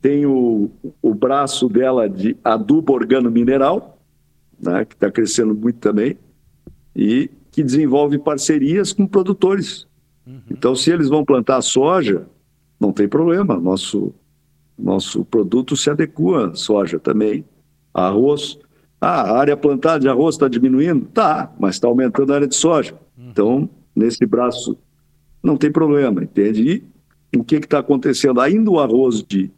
tem 0.00 0.24
o, 0.24 0.70
o 1.02 1.14
braço 1.14 1.68
dela 1.68 2.08
de 2.08 2.36
adubo 2.42 2.92
organo 2.92 3.30
mineral, 3.30 3.98
né, 4.60 4.84
que 4.84 4.94
está 4.94 5.10
crescendo 5.10 5.54
muito 5.54 5.78
também, 5.78 6.18
e 6.94 7.30
que 7.50 7.62
desenvolve 7.62 8.18
parcerias 8.18 8.92
com 8.92 9.06
produtores 9.06 9.86
Uhum. 10.26 10.40
Então, 10.50 10.74
se 10.74 10.90
eles 10.90 11.08
vão 11.08 11.24
plantar 11.24 11.60
soja, 11.62 12.26
não 12.78 12.92
tem 12.92 13.08
problema, 13.08 13.58
nosso, 13.58 14.14
nosso 14.78 15.24
produto 15.24 15.76
se 15.76 15.90
adequa 15.90 16.48
à 16.48 16.54
soja 16.54 16.98
também. 16.98 17.44
Arroz, 17.92 18.58
ah, 19.00 19.22
a 19.22 19.38
área 19.38 19.56
plantada 19.56 20.00
de 20.00 20.08
arroz 20.08 20.34
está 20.34 20.48
diminuindo? 20.48 21.06
Tá, 21.06 21.52
mas 21.58 21.76
está 21.76 21.88
aumentando 21.88 22.32
a 22.32 22.36
área 22.36 22.46
de 22.46 22.54
soja. 22.54 22.94
Uhum. 23.16 23.28
Então, 23.30 23.70
nesse 23.94 24.24
braço, 24.26 24.76
não 25.42 25.56
tem 25.56 25.72
problema, 25.72 26.22
entende? 26.22 26.84
E 27.32 27.38
o 27.38 27.44
que 27.44 27.56
está 27.56 27.78
acontecendo? 27.78 28.40
Ainda 28.40 28.70
o 28.70 28.78
arroz 28.78 29.22
de, 29.22 29.50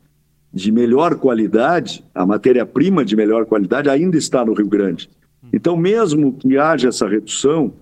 de 0.52 0.70
melhor 0.70 1.16
qualidade, 1.16 2.04
a 2.14 2.24
matéria-prima 2.24 3.04
de 3.04 3.16
melhor 3.16 3.46
qualidade, 3.46 3.88
ainda 3.88 4.16
está 4.16 4.44
no 4.44 4.52
Rio 4.52 4.68
Grande. 4.68 5.10
Uhum. 5.42 5.50
Então, 5.52 5.76
mesmo 5.76 6.32
que 6.34 6.56
haja 6.56 6.88
essa 6.88 7.08
redução, 7.08 7.72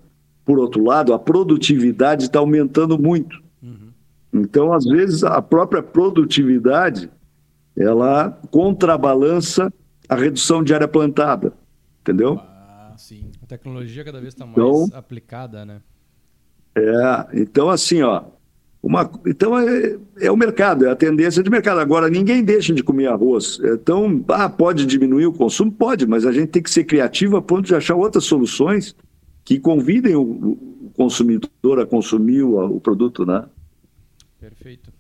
por 0.51 0.59
outro 0.59 0.83
lado, 0.83 1.15
a 1.15 1.19
produtividade 1.19 2.25
está 2.25 2.41
aumentando 2.41 2.99
muito. 2.99 3.41
Uhum. 3.63 3.93
Então, 4.35 4.73
às 4.73 4.85
vezes, 4.85 5.23
a 5.23 5.41
própria 5.41 5.81
produtividade 5.81 7.09
ela 7.77 8.37
contrabalança 8.51 9.73
a 10.09 10.17
redução 10.17 10.65
de 10.65 10.75
área 10.75 10.89
plantada, 10.89 11.53
entendeu? 12.01 12.41
Ah, 12.41 12.95
sim. 12.97 13.31
A 13.41 13.47
tecnologia 13.47 14.05
cada 14.05 14.21
vez 14.21 14.35
está 14.35 14.45
mais 14.45 14.59
então, 14.59 14.89
aplicada, 14.93 15.65
né? 15.65 15.81
É, 16.75 17.27
então 17.33 17.71
assim, 17.71 18.03
ó, 18.03 18.25
uma, 18.83 19.09
então 19.25 19.57
é, 19.57 19.97
é, 20.19 20.33
o 20.33 20.37
mercado, 20.37 20.85
é 20.85 20.91
a 20.91 20.97
tendência 20.97 21.45
de 21.45 21.49
mercado. 21.49 21.79
Agora, 21.79 22.11
ninguém 22.11 22.43
deixa 22.43 22.75
de 22.75 22.83
comer 22.83 23.07
arroz. 23.07 23.61
Então, 23.63 24.25
ah, 24.31 24.49
pode 24.49 24.85
diminuir 24.85 25.27
o 25.27 25.33
consumo? 25.33 25.71
Pode, 25.71 26.09
mas 26.09 26.27
a 26.27 26.33
gente 26.33 26.49
tem 26.49 26.61
que 26.63 26.71
ser 26.73 26.83
criativo 26.83 27.37
a 27.37 27.43
ponto 27.43 27.67
de 27.67 27.75
achar 27.77 27.95
outras 27.95 28.25
soluções 28.25 28.97
que 29.51 29.59
convidem 29.59 30.15
o, 30.15 30.57
consumidor 30.95 31.81
a 31.81 31.87
consumir 31.87 32.41
o, 32.43 32.77
o, 32.77 32.81
produto, 32.81 33.27
né? 33.27 33.47
Perfeito. 34.39 34.93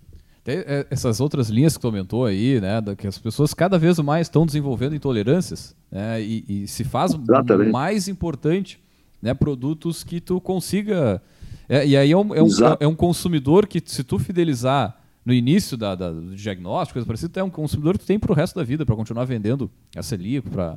Tem 0.42 0.56
é, 0.66 0.88
essas 0.90 1.20
outras 1.20 1.50
linhas 1.50 1.74
que 1.74 1.80
tu 1.80 1.86
comentou 1.86 2.24
aí, 2.24 2.60
né, 2.60 2.82
que 2.98 3.06
as 3.06 3.16
pessoas 3.16 3.54
cada 3.54 3.78
vez 3.78 3.96
mais 4.00 4.26
estão 4.26 4.44
desenvolvendo 4.44 4.96
intolerâncias, 4.96 5.76
né, 5.88 6.20
e, 6.20 6.44
e 6.48 6.66
se 6.66 6.82
faz 6.82 7.14
Exatamente. 7.14 7.70
mais 7.70 8.08
importante, 8.08 8.80
né, 9.22 9.34
produtos 9.34 10.02
que 10.02 10.20
tu 10.20 10.40
consiga, 10.40 11.22
é, 11.68 11.86
e 11.86 11.96
aí 11.96 12.10
é 12.10 12.16
um, 12.16 12.34
é, 12.34 12.42
um, 12.42 12.48
é 12.80 12.86
um, 12.88 12.94
consumidor 12.94 13.68
que 13.68 13.80
se 13.84 14.02
tu 14.02 14.18
fidelizar 14.18 14.98
no 15.24 15.32
início 15.32 15.76
da, 15.76 15.94
da, 15.94 16.10
do 16.10 16.34
diagnóstico, 16.34 16.94
coisa 16.94 17.06
parecida, 17.06 17.38
é 17.38 17.44
um 17.44 17.50
consumidor 17.50 17.96
que 17.96 18.04
tu 18.04 18.08
tem 18.08 18.18
para 18.18 18.32
o 18.32 18.34
resto 18.34 18.56
da 18.56 18.64
vida, 18.64 18.84
para 18.84 18.96
continuar 18.96 19.26
vendendo 19.26 19.70
a 19.94 20.02
celíaco, 20.02 20.50
para 20.50 20.76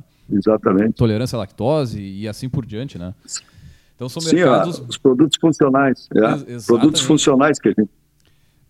tolerância 0.94 1.34
à 1.34 1.40
lactose 1.40 2.00
e 2.00 2.28
assim 2.28 2.48
por 2.48 2.64
diante, 2.64 2.98
né? 2.98 3.12
Então 4.04 4.20
são 4.20 4.22
Sim, 4.22 4.36
mercados... 4.36 4.82
os 4.86 4.98
produtos 4.98 5.38
funcionais. 5.40 6.08
É. 6.14 6.58
Produtos 6.66 7.00
funcionais 7.00 7.58
que 7.58 7.68
a 7.68 7.72
gente. 7.72 7.90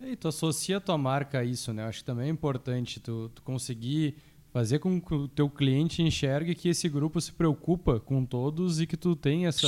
E 0.01 0.17
tu 0.17 0.29
associa 0.29 0.77
a 0.77 0.81
tua 0.81 0.97
marca 0.97 1.39
a 1.39 1.45
isso, 1.45 1.73
né? 1.73 1.85
Acho 1.85 2.01
que 2.01 2.05
também 2.05 2.29
é 2.29 2.31
importante 2.31 3.01
tu, 3.01 3.31
tu 3.35 3.43
conseguir 3.43 4.17
fazer 4.53 4.79
com 4.79 5.01
que 5.01 5.15
o 5.15 5.27
teu 5.27 5.49
cliente 5.49 6.03
enxergue 6.03 6.55
que 6.55 6.69
esse 6.69 6.89
grupo 6.89 7.21
se 7.21 7.33
preocupa 7.33 7.99
com 7.99 8.25
todos 8.25 8.81
e 8.81 8.87
que 8.87 8.97
tu 8.97 9.17
tem 9.17 9.47
essa, 9.47 9.67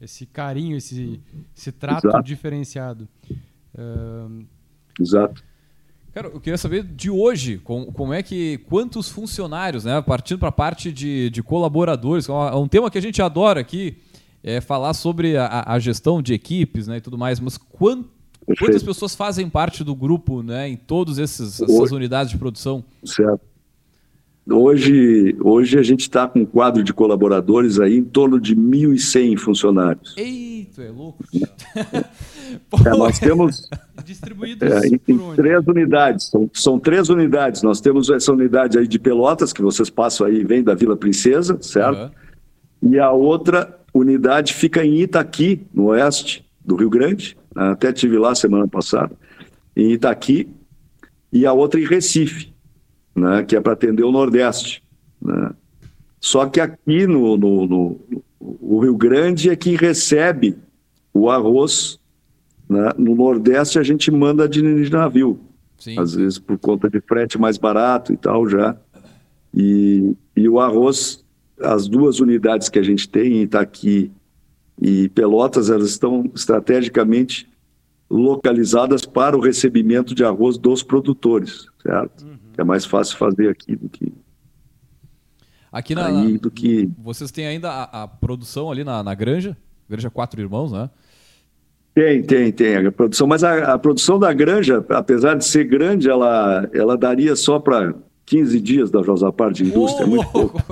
esse 0.00 0.26
carinho, 0.26 0.76
esse, 0.76 1.20
esse 1.56 1.70
trato 1.70 2.08
Exato. 2.08 2.24
diferenciado. 2.24 3.08
Uh... 3.74 4.44
Exato. 4.98 5.44
Cara, 6.12 6.28
eu 6.28 6.40
queria 6.40 6.58
saber 6.58 6.82
de 6.82 7.10
hoje, 7.10 7.58
com, 7.58 7.92
como 7.92 8.12
é 8.12 8.22
que. 8.22 8.58
Quantos 8.66 9.08
funcionários, 9.08 9.84
né? 9.84 10.02
Partindo 10.02 10.40
para 10.40 10.48
a 10.48 10.52
parte 10.52 10.90
de, 10.90 11.30
de 11.30 11.42
colaboradores, 11.42 12.28
é 12.28 12.56
um 12.56 12.66
tema 12.66 12.90
que 12.90 12.98
a 12.98 13.02
gente 13.02 13.22
adora 13.22 13.60
aqui, 13.60 13.98
é 14.48 14.60
falar 14.60 14.94
sobre 14.94 15.36
a, 15.36 15.64
a 15.66 15.78
gestão 15.78 16.22
de 16.22 16.32
equipes 16.32 16.86
né, 16.88 16.96
e 16.96 17.00
tudo 17.00 17.18
mais, 17.18 17.38
mas 17.38 17.58
quanto, 17.58 18.08
quantas 18.58 18.82
pessoas 18.82 19.14
fazem 19.14 19.48
parte 19.48 19.84
do 19.84 19.94
grupo 19.94 20.42
né, 20.42 20.68
em 20.68 20.76
todas 20.76 21.18
essas 21.18 21.60
unidades 21.92 22.30
de 22.30 22.38
produção? 22.38 22.82
Certo. 23.04 23.46
Hoje, 24.50 25.36
hoje 25.42 25.78
a 25.78 25.82
gente 25.82 26.00
está 26.00 26.26
com 26.26 26.40
um 26.40 26.46
quadro 26.46 26.82
de 26.82 26.94
colaboradores 26.94 27.78
aí 27.78 27.98
em 27.98 28.04
torno 28.04 28.40
de 28.40 28.56
1.100 28.56 29.36
funcionários. 29.36 30.14
Eita, 30.16 30.82
é 30.82 30.90
louco. 30.90 31.22
é, 32.86 32.90
nós 32.96 33.18
temos 33.18 33.68
distribuídos 34.06 34.72
é, 34.72 34.88
em, 34.88 35.00
em 35.06 35.34
três 35.36 35.66
unidades. 35.66 36.30
São, 36.30 36.50
são, 36.54 36.78
três 36.80 37.10
unidades. 37.10 37.62
Nós 37.62 37.78
temos 37.82 38.08
essa 38.08 38.32
unidade 38.32 38.78
aí 38.78 38.88
de 38.88 38.98
Pelotas, 38.98 39.52
que 39.52 39.60
vocês 39.60 39.90
passam 39.90 40.26
aí, 40.26 40.42
vem 40.42 40.62
da 40.62 40.74
Vila 40.74 40.96
Princesa, 40.96 41.58
certo? 41.60 42.10
Uhum. 42.80 42.92
E 42.92 42.98
a 42.98 43.12
outra 43.12 43.77
unidade 43.98 44.54
fica 44.54 44.84
em 44.84 45.00
Itaqui, 45.00 45.66
no 45.72 45.86
oeste 45.86 46.44
do 46.64 46.76
Rio 46.76 46.90
Grande. 46.90 47.36
Até 47.54 47.92
tive 47.92 48.18
lá 48.18 48.34
semana 48.34 48.68
passada. 48.68 49.14
Em 49.76 49.92
Itaqui. 49.92 50.48
E 51.32 51.44
a 51.44 51.52
outra 51.52 51.80
em 51.80 51.84
Recife 51.84 52.52
né, 53.18 53.42
que 53.42 53.56
é 53.56 53.60
para 53.60 53.72
atender 53.72 54.04
o 54.04 54.12
Nordeste. 54.12 54.82
Né? 55.20 55.50
Só 56.20 56.46
que 56.46 56.60
aqui 56.60 57.06
no, 57.06 57.36
no, 57.36 57.66
no, 57.66 58.00
o 58.40 58.80
Rio 58.80 58.96
Grande 58.96 59.50
é 59.50 59.56
quem 59.56 59.76
recebe 59.76 60.56
o 61.12 61.28
arroz. 61.28 61.98
Né? 62.68 62.90
No 62.96 63.14
Nordeste 63.14 63.78
a 63.78 63.82
gente 63.82 64.10
manda 64.10 64.48
de 64.48 64.62
navio, 64.90 65.40
Sim. 65.78 65.98
às 65.98 66.14
vezes 66.14 66.38
por 66.38 66.58
conta 66.58 66.88
de 66.88 67.00
frete 67.00 67.38
mais 67.38 67.58
barato 67.58 68.12
e 68.12 68.16
tal 68.16 68.48
já. 68.48 68.76
E, 69.52 70.14
e 70.36 70.48
o 70.48 70.60
arroz, 70.60 71.24
as 71.60 71.88
duas 71.88 72.20
unidades 72.20 72.68
que 72.68 72.78
a 72.78 72.82
gente 72.82 73.08
tem, 73.08 73.42
Itaqui 73.42 74.12
e 74.80 75.08
Pelotas, 75.08 75.70
elas 75.70 75.90
estão 75.90 76.30
estrategicamente 76.34 77.48
localizadas 78.10 79.04
para 79.04 79.36
o 79.36 79.40
recebimento 79.40 80.14
de 80.14 80.24
arroz 80.24 80.56
dos 80.56 80.82
produtores, 80.82 81.66
certo? 81.82 82.24
Uhum. 82.24 82.38
É 82.56 82.64
mais 82.64 82.84
fácil 82.84 83.16
fazer 83.16 83.48
aqui 83.48 83.76
do 83.76 83.88
que 83.88 84.12
aqui 85.70 85.94
na, 85.94 86.06
aí, 86.06 86.38
do 86.38 86.50
que 86.50 86.90
vocês 86.98 87.30
têm 87.30 87.46
ainda 87.46 87.70
a, 87.70 88.04
a 88.04 88.08
produção 88.08 88.70
ali 88.70 88.82
na, 88.82 89.02
na, 89.02 89.14
granja? 89.14 89.56
Granja 89.88 90.10
quatro 90.10 90.40
irmãos 90.40 90.72
né? 90.72 90.88
Tem 91.94 92.22
tem 92.22 92.50
tem 92.50 92.86
a 92.86 92.92
produção 92.92 93.26
mas 93.26 93.44
a, 93.44 93.74
a 93.74 93.78
produção 93.78 94.18
da 94.18 94.32
granja 94.32 94.84
apesar 94.88 95.34
de 95.34 95.44
ser 95.44 95.64
grande 95.64 96.08
ela 96.08 96.68
ela 96.72 96.96
daria 96.96 97.36
só 97.36 97.58
para 97.58 97.94
15 98.28 98.60
dias 98.60 98.90
da 98.90 99.02
Josapar 99.02 99.52
de 99.52 99.64
indústria, 99.64 100.06
oh, 100.06 100.08
é 100.08 100.10
muito 100.10 100.30
pouco. 100.30 100.62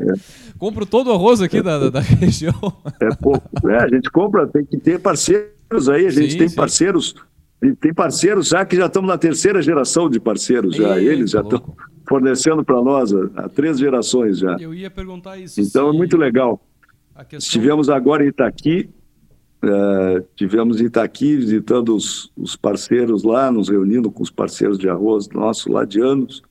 É. 0.00 0.12
Compro 0.58 0.86
todo 0.86 1.08
o 1.08 1.12
arroz 1.12 1.42
aqui 1.42 1.60
da, 1.60 1.78
da, 1.78 1.90
da, 1.90 2.00
região. 2.00 2.54
É 3.00 3.14
pouco. 3.14 3.68
É, 3.68 3.82
a 3.82 3.88
gente 3.88 4.10
compra, 4.10 4.46
tem 4.46 4.64
que 4.64 4.78
ter 4.78 4.98
parceiros 4.98 5.88
aí, 5.90 6.06
a 6.06 6.10
gente 6.10 6.32
sim, 6.32 6.38
tem 6.38 6.48
sim. 6.48 6.56
parceiros 6.56 7.14
tem 7.78 7.92
parceiros 7.92 8.48
já 8.48 8.64
que 8.64 8.74
já 8.74 8.86
estamos 8.86 9.08
na 9.08 9.18
terceira 9.18 9.60
geração 9.60 10.08
de 10.08 10.18
parceiros, 10.18 10.76
já. 10.76 10.98
Eles 10.98 11.32
já 11.32 11.42
estão 11.42 11.76
fornecendo 12.08 12.64
para 12.64 12.80
nós 12.82 13.12
há, 13.36 13.48
três 13.48 13.78
gerações 13.78 14.38
já. 14.38 14.56
Eu 14.58 14.72
ia 14.72 14.90
perguntar 14.90 15.38
isso. 15.38 15.60
Então 15.60 15.90
é 15.90 15.92
muito 15.92 16.16
legal. 16.16 16.60
Questão... 17.28 17.38
Estivemos 17.38 17.90
agora 17.90 18.24
em 18.24 18.28
Itaqui, 18.28 18.88
uh, 19.62 20.26
tivemos 20.34 20.80
em 20.80 20.86
Itaqui 20.86 21.36
visitando 21.36 21.94
os, 21.94 22.32
os, 22.34 22.56
parceiros 22.56 23.22
lá, 23.22 23.52
nos 23.52 23.68
reunindo 23.68 24.10
com 24.10 24.22
os 24.22 24.30
parceiros 24.30 24.78
de 24.78 24.88
arroz 24.88 25.28
nossos 25.28 25.66
lá 25.66 25.84
de 25.84 26.00
anos. 26.00 26.42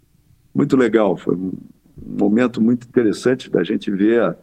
Muito 0.54 0.76
legal, 0.76 1.16
foi 1.16 1.36
um 1.36 1.52
momento 1.98 2.62
muito 2.62 2.88
interessante 2.88 3.50
da 3.50 3.64
gente 3.64 3.92
ver, 3.92 4.36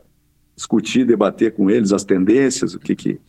discutir, 0.55 1.05
debater 1.05 1.55
com 1.55 1.71
eles 1.71 1.93
as 1.93 2.05
tendências, 2.05 2.75
o 2.75 2.79
que 2.79 2.95
que 2.95 3.21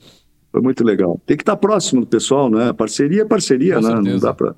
foi 0.51 0.61
muito 0.61 0.84
legal. 0.84 1.21
Tem 1.25 1.36
que 1.36 1.43
estar 1.43 1.57
próximo 1.57 2.01
do 2.01 2.07
pessoal, 2.07 2.49
né? 2.49 2.71
Parceria 2.73 3.21
é 3.23 3.25
parceria, 3.25 3.75
Com 3.75 3.82
né? 3.82 3.88
Certeza. 3.88 4.13
Não 4.13 4.19
dá 4.19 4.34
para. 4.34 4.55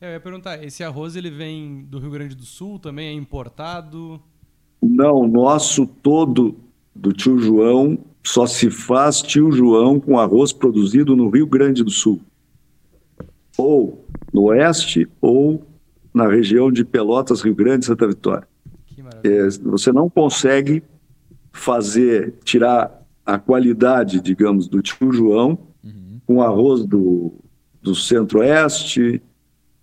É, 0.00 0.08
eu 0.08 0.12
ia 0.12 0.20
perguntar, 0.20 0.64
esse 0.64 0.82
arroz 0.82 1.16
ele 1.16 1.30
vem 1.30 1.84
do 1.84 1.98
Rio 1.98 2.10
Grande 2.10 2.34
do 2.34 2.44
Sul 2.44 2.78
também? 2.78 3.08
É 3.08 3.12
importado? 3.12 4.20
Não, 4.80 5.26
nosso 5.28 5.86
todo 5.86 6.56
do 6.94 7.12
tio 7.12 7.38
João 7.38 7.98
só 8.22 8.46
se 8.46 8.70
faz 8.70 9.20
tio 9.20 9.50
João 9.52 10.00
com 10.00 10.18
arroz 10.18 10.52
produzido 10.52 11.14
no 11.14 11.28
Rio 11.28 11.46
Grande 11.46 11.82
do 11.82 11.90
Sul. 11.90 12.20
Ou 13.58 14.04
no 14.32 14.44
oeste, 14.44 15.08
ou 15.20 15.62
na 16.12 16.28
região 16.28 16.70
de 16.70 16.84
Pelotas, 16.84 17.40
Rio 17.40 17.54
Grande 17.54 17.84
e 17.84 17.86
Santa 17.86 18.06
Vitória. 18.06 18.46
É, 19.22 19.48
você 19.62 19.92
não 19.92 20.08
consegue 20.08 20.82
fazer, 21.52 22.34
tirar 22.44 23.02
a 23.24 23.38
qualidade, 23.38 24.20
digamos, 24.20 24.68
do 24.68 24.80
tio 24.80 25.12
João, 25.12 25.58
uhum. 25.84 26.20
com 26.26 26.42
arroz 26.42 26.84
do, 26.84 27.34
do 27.82 27.94
centro-oeste, 27.94 29.22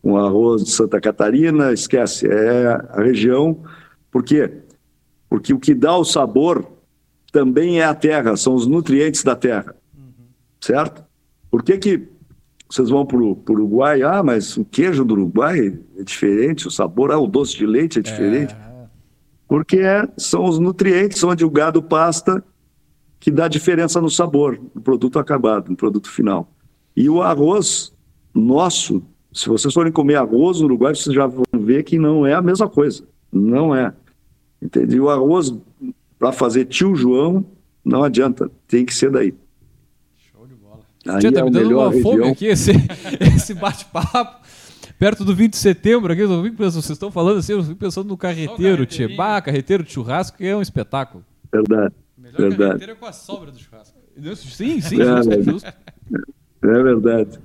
com 0.02 0.18
arroz 0.18 0.64
de 0.64 0.72
Santa 0.72 1.00
Catarina, 1.00 1.72
esquece, 1.72 2.28
é 2.28 2.68
a 2.68 3.02
região. 3.02 3.64
Por 4.12 4.24
quê? 4.24 4.52
Porque 5.30 5.54
o 5.54 5.60
que 5.60 5.74
dá 5.74 5.96
o 5.96 6.06
sabor 6.06 6.66
também 7.32 7.80
é 7.80 7.84
a 7.84 7.94
terra, 7.94 8.36
são 8.38 8.56
os 8.56 8.66
nutrientes 8.66 9.24
da 9.24 9.36
terra, 9.36 9.76
uhum. 9.96 10.26
certo? 10.60 11.04
Por 11.52 11.64
que 11.64 11.78
que 11.78 12.08
vocês 12.70 12.90
vão 12.90 13.06
para 13.06 13.18
o 13.18 13.42
Uruguai? 13.50 14.02
Ah, 14.02 14.22
mas 14.22 14.58
o 14.58 14.66
queijo 14.66 15.06
do 15.06 15.14
Uruguai 15.14 15.80
é 15.98 16.04
diferente, 16.04 16.68
o 16.68 16.72
sabor, 16.72 17.12
ah, 17.12 17.20
o 17.20 17.28
doce 17.28 17.58
de 17.58 17.66
leite 17.66 18.00
é 18.00 18.02
diferente. 18.02 18.54
É... 18.54 18.68
Porque 19.48 19.78
é, 19.78 20.08
são 20.18 20.44
os 20.44 20.60
nutrientes 20.60 21.24
onde 21.24 21.46
o 21.46 21.50
gado 21.50 21.82
pasta 21.82 22.44
que 23.20 23.32
dá 23.32 23.48
diferença 23.48 24.02
no 24.02 24.10
sabor, 24.10 24.60
no 24.76 24.82
produto 24.82 25.18
acabado, 25.20 25.70
no 25.70 25.76
produto 25.76 26.10
final. 26.10 26.52
E 26.96 27.10
o 27.10 27.22
arroz 27.22 27.94
nosso, 28.34 29.04
se 29.34 29.48
vocês 29.48 29.74
forem 29.74 29.92
comer 29.92 30.16
arroz 30.16 30.60
no 30.60 30.66
Uruguai, 30.66 30.94
vocês 30.94 31.16
já 31.16 31.26
vão 31.26 31.46
ver 31.54 31.84
que 31.84 31.98
não 31.98 32.26
é 32.26 32.34
a 32.34 32.42
mesma 32.42 32.70
coisa. 32.70 33.08
Não 33.32 33.74
é. 33.74 33.94
Entende? 34.62 35.00
O 35.00 35.10
arroz, 35.10 35.54
para 36.18 36.32
fazer 36.32 36.66
tio 36.66 36.96
João, 36.96 37.46
não 37.84 38.04
adianta. 38.04 38.52
Tem 38.68 38.86
que 38.86 38.94
ser 38.94 39.12
daí. 39.12 39.34
Show 40.18 40.48
de 40.48 40.56
bola. 40.56 40.82
Aí 40.97 40.97
Tia, 41.20 41.32
tá 41.32 41.40
é 41.40 41.44
me 41.44 41.50
dando 41.52 41.78
uma 41.78 41.90
região. 41.90 42.12
fome 42.12 42.28
aqui 42.30 42.46
esse, 42.46 42.72
esse 43.36 43.54
bate-papo. 43.54 44.46
Perto 45.00 45.24
do 45.24 45.36
20 45.36 45.52
de 45.52 45.58
setembro, 45.58 46.12
aqui, 46.12 46.22
eu 46.22 46.30
pensando, 46.30 46.82
vocês 46.82 46.90
estão 46.90 47.12
falando 47.12 47.38
assim, 47.38 47.54
eu 47.54 47.64
fico 47.64 47.76
pensando 47.76 48.08
no 48.08 48.18
carreteiro, 48.18 48.86
Tia. 48.86 49.16
Bah, 49.16 49.40
carreteiro 49.42 49.84
de 49.84 49.92
churrasco, 49.92 50.38
que 50.38 50.46
é 50.46 50.56
um 50.56 50.62
espetáculo. 50.62 51.24
Verdade. 51.52 51.94
Melhor 52.18 52.38
verdade. 52.38 52.86
que 52.86 52.92
a 52.92 52.96
com 52.96 53.06
a 53.06 53.12
sobra 53.12 53.52
do 53.52 53.60
churrasco. 53.60 53.98
Sim, 54.36 54.82
sim, 54.82 55.02
é, 55.02 55.06
justo, 55.06 55.44
justo. 55.44 55.74
É 56.64 56.84
verdade. 56.84 57.40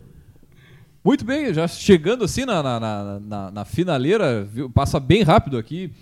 Muito 1.04 1.24
bem, 1.24 1.52
já 1.52 1.66
chegando 1.66 2.24
assim 2.24 2.44
na, 2.44 2.62
na, 2.62 2.80
na, 2.80 3.20
na, 3.20 3.50
na 3.50 3.64
finaleira, 3.64 4.44
viu? 4.44 4.70
passa 4.70 4.98
bem 4.98 5.22
rápido 5.22 5.58
aqui. 5.58 5.92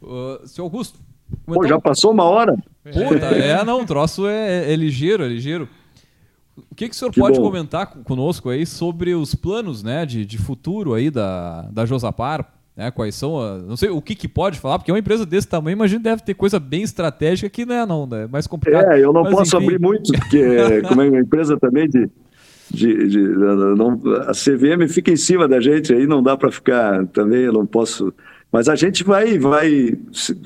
Uh, 0.00 0.46
seu 0.46 0.64
Augusto. 0.64 1.00
Pô, 1.44 1.66
já 1.66 1.80
passou 1.80 2.12
uma 2.12 2.24
hora? 2.24 2.54
Puta, 2.84 3.26
é, 3.26 3.64
não, 3.64 3.80
o 3.80 3.86
troço 3.86 4.26
é, 4.28 4.72
é 4.72 4.76
ligeiro, 4.76 5.24
é 5.24 5.28
ligeiro. 5.28 5.68
O 6.70 6.74
que, 6.74 6.88
que 6.88 6.94
o 6.94 6.98
senhor 6.98 7.10
que 7.10 7.20
pode 7.20 7.38
bom. 7.38 7.44
comentar 7.44 7.86
conosco 7.86 8.50
aí 8.50 8.64
sobre 8.64 9.14
os 9.14 9.34
planos 9.34 9.82
né, 9.82 10.06
de, 10.06 10.24
de 10.24 10.38
futuro 10.38 10.94
aí 10.94 11.10
da, 11.10 11.62
da 11.70 11.84
Josapar 11.84 12.56
né? 12.76 12.90
Quais 12.90 13.14
são, 13.14 13.40
a, 13.40 13.58
não 13.58 13.76
sei 13.76 13.88
o 13.88 14.02
que, 14.02 14.14
que 14.14 14.28
pode 14.28 14.60
falar, 14.60 14.78
porque 14.78 14.90
é 14.90 14.94
uma 14.94 15.00
empresa 15.00 15.24
desse 15.24 15.48
tamanho, 15.48 15.74
imagino 15.74 16.02
deve 16.02 16.22
ter 16.22 16.34
coisa 16.34 16.60
bem 16.60 16.82
estratégica 16.82 17.48
que 17.48 17.64
não 17.64 17.74
é, 17.74 17.86
não, 17.86 18.06
né? 18.06 18.24
é 18.24 18.26
mais 18.26 18.46
complicado. 18.46 18.92
É, 18.92 19.02
eu 19.02 19.12
não 19.12 19.24
posso 19.24 19.56
enfim. 19.56 19.64
abrir 19.64 19.80
muito, 19.80 20.12
porque 20.12 20.82
como 20.86 21.00
é 21.00 21.08
uma 21.08 21.20
empresa 21.20 21.56
também 21.56 21.88
de, 21.88 22.10
de, 22.70 23.08
de 23.08 23.18
não, 23.18 24.00
a 24.28 24.32
CVM 24.32 24.86
fica 24.88 25.10
em 25.10 25.16
cima 25.16 25.48
da 25.48 25.58
gente, 25.58 25.94
aí 25.94 26.06
não 26.06 26.22
dá 26.22 26.36
para 26.36 26.52
ficar 26.52 27.06
também, 27.06 27.44
eu 27.44 27.52
não 27.52 27.64
posso. 27.64 28.12
Mas 28.52 28.68
a 28.68 28.76
gente 28.76 29.02
vai, 29.02 29.38
vai, 29.38 29.98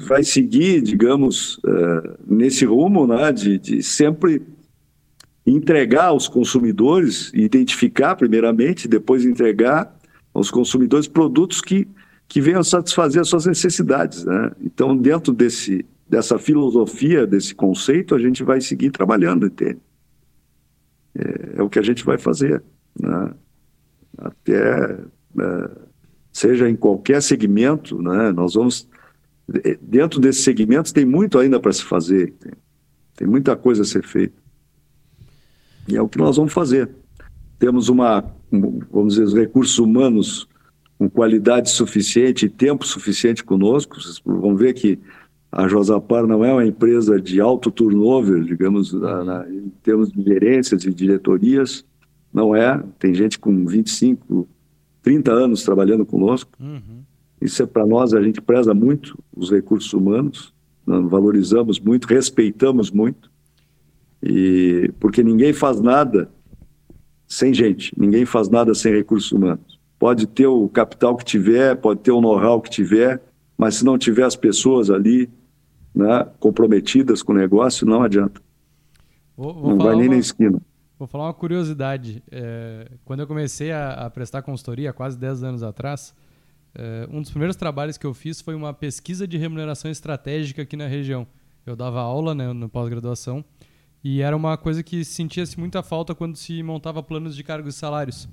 vai 0.06 0.22
seguir, 0.22 0.80
digamos, 0.80 1.58
uh, 1.58 2.16
nesse 2.26 2.64
rumo, 2.64 3.06
né, 3.06 3.32
de, 3.32 3.58
de 3.58 3.82
sempre 3.82 4.40
entregar 5.46 6.06
aos 6.06 6.28
consumidores, 6.28 7.32
identificar 7.34 8.14
primeiramente, 8.14 8.86
depois 8.86 9.24
entregar 9.24 9.96
aos 10.32 10.50
consumidores 10.50 11.08
produtos 11.08 11.60
que 11.60 11.88
que 12.30 12.40
venham 12.40 12.62
satisfazer 12.62 13.20
as 13.20 13.28
suas 13.28 13.44
necessidades. 13.44 14.24
Né? 14.24 14.52
Então, 14.60 14.96
dentro 14.96 15.32
desse, 15.32 15.84
dessa 16.08 16.38
filosofia, 16.38 17.26
desse 17.26 17.52
conceito, 17.52 18.14
a 18.14 18.20
gente 18.20 18.44
vai 18.44 18.60
seguir 18.60 18.92
trabalhando, 18.92 19.46
entende? 19.46 19.80
É, 21.12 21.58
é 21.58 21.62
o 21.62 21.68
que 21.68 21.80
a 21.80 21.82
gente 21.82 22.04
vai 22.04 22.18
fazer. 22.18 22.62
Né? 22.98 23.34
Até 24.16 25.00
é, 25.40 25.70
seja 26.32 26.70
em 26.70 26.76
qualquer 26.76 27.20
segmento, 27.20 28.00
né? 28.00 28.30
Nós 28.30 28.54
vamos 28.54 28.88
dentro 29.82 30.20
desses 30.20 30.44
segmentos 30.44 30.92
tem 30.92 31.04
muito 31.04 31.36
ainda 31.36 31.58
para 31.58 31.72
se 31.72 31.82
fazer, 31.82 32.32
tem, 33.16 33.26
muita 33.26 33.56
coisa 33.56 33.82
a 33.82 33.84
ser 33.84 34.04
feita. 34.04 34.40
E 35.90 35.96
é 35.96 36.02
o 36.02 36.08
que 36.08 36.18
nós 36.18 36.36
vamos 36.36 36.52
fazer. 36.52 36.88
Temos 37.58 37.88
uma, 37.88 38.24
vamos 38.90 39.14
dizer, 39.14 39.24
os 39.24 39.34
recursos 39.34 39.78
humanos 39.78 40.48
com 40.98 41.08
qualidade 41.08 41.70
suficiente 41.70 42.46
e 42.46 42.48
tempo 42.48 42.86
suficiente 42.86 43.42
conosco. 43.42 44.00
Vocês 44.00 44.20
vão 44.24 44.54
ver 44.54 44.74
que 44.74 44.98
a 45.50 45.66
Josapar 45.66 46.26
não 46.26 46.44
é 46.44 46.52
uma 46.52 46.66
empresa 46.66 47.20
de 47.20 47.40
alto 47.40 47.70
turnover, 47.70 48.44
digamos, 48.44 48.92
na, 48.92 49.24
na, 49.24 49.50
em 49.50 49.70
termos 49.82 50.12
de 50.12 50.22
gerências 50.22 50.84
e 50.84 50.92
diretorias. 50.92 51.84
Não 52.32 52.54
é. 52.54 52.82
Tem 52.98 53.14
gente 53.14 53.38
com 53.38 53.66
25, 53.66 54.48
30 55.02 55.32
anos 55.32 55.64
trabalhando 55.64 56.06
conosco. 56.06 56.50
Uhum. 56.60 57.02
Isso 57.40 57.62
é 57.62 57.66
para 57.66 57.86
nós, 57.86 58.12
a 58.12 58.22
gente 58.22 58.40
preza 58.40 58.74
muito 58.74 59.18
os 59.34 59.50
recursos 59.50 59.92
humanos, 59.94 60.52
valorizamos 60.86 61.80
muito, 61.80 62.06
respeitamos 62.06 62.90
muito. 62.90 63.29
E 64.22 64.92
porque 65.00 65.22
ninguém 65.22 65.52
faz 65.52 65.80
nada 65.80 66.30
sem 67.26 67.54
gente, 67.54 67.92
ninguém 67.96 68.24
faz 68.26 68.48
nada 68.48 68.74
sem 68.74 68.92
recursos 68.92 69.30
humanos. 69.30 69.78
Pode 69.98 70.26
ter 70.26 70.46
o 70.46 70.68
capital 70.68 71.16
que 71.16 71.24
tiver, 71.24 71.76
pode 71.76 72.00
ter 72.00 72.10
o 72.10 72.20
know-how 72.20 72.60
que 72.60 72.68
tiver, 72.68 73.22
mas 73.56 73.76
se 73.76 73.84
não 73.84 73.96
tiver 73.96 74.24
as 74.24 74.34
pessoas 74.34 74.90
ali, 74.90 75.30
né, 75.94 76.26
comprometidas 76.38 77.22
com 77.22 77.32
o 77.32 77.36
negócio, 77.36 77.86
não 77.86 78.02
adianta. 78.02 78.40
Vou, 79.36 79.54
vou 79.54 79.70
não 79.70 79.78
vai 79.78 79.94
nem 79.94 80.08
uma, 80.08 80.14
na 80.14 80.20
esquina. 80.20 80.60
Vou 80.98 81.06
falar 81.06 81.26
uma 81.26 81.34
curiosidade. 81.34 82.22
É, 82.30 82.90
quando 83.04 83.20
eu 83.20 83.26
comecei 83.26 83.70
a, 83.72 83.92
a, 83.92 84.10
prestar 84.10 84.42
consultoria, 84.42 84.92
quase 84.92 85.18
10 85.18 85.44
anos 85.44 85.62
atrás, 85.62 86.14
é, 86.74 87.08
um 87.10 87.20
dos 87.20 87.30
primeiros 87.30 87.56
trabalhos 87.56 87.96
que 87.96 88.06
eu 88.06 88.12
fiz 88.12 88.40
foi 88.40 88.54
uma 88.54 88.74
pesquisa 88.74 89.26
de 89.26 89.38
remuneração 89.38 89.90
estratégica 89.90 90.62
aqui 90.62 90.76
na 90.76 90.86
região. 90.86 91.26
Eu 91.64 91.76
dava 91.76 92.00
aula 92.00 92.34
né, 92.34 92.52
no 92.52 92.68
pós-graduação 92.68 93.44
e 94.02 94.22
era 94.22 94.36
uma 94.36 94.56
coisa 94.56 94.82
que 94.82 95.04
sentia-se 95.04 95.58
muita 95.58 95.82
falta 95.82 96.14
quando 96.14 96.36
se 96.36 96.62
montava 96.62 97.02
planos 97.02 97.36
de 97.36 97.44
cargos 97.44 97.74
e 97.74 97.78
salários. 97.78 98.28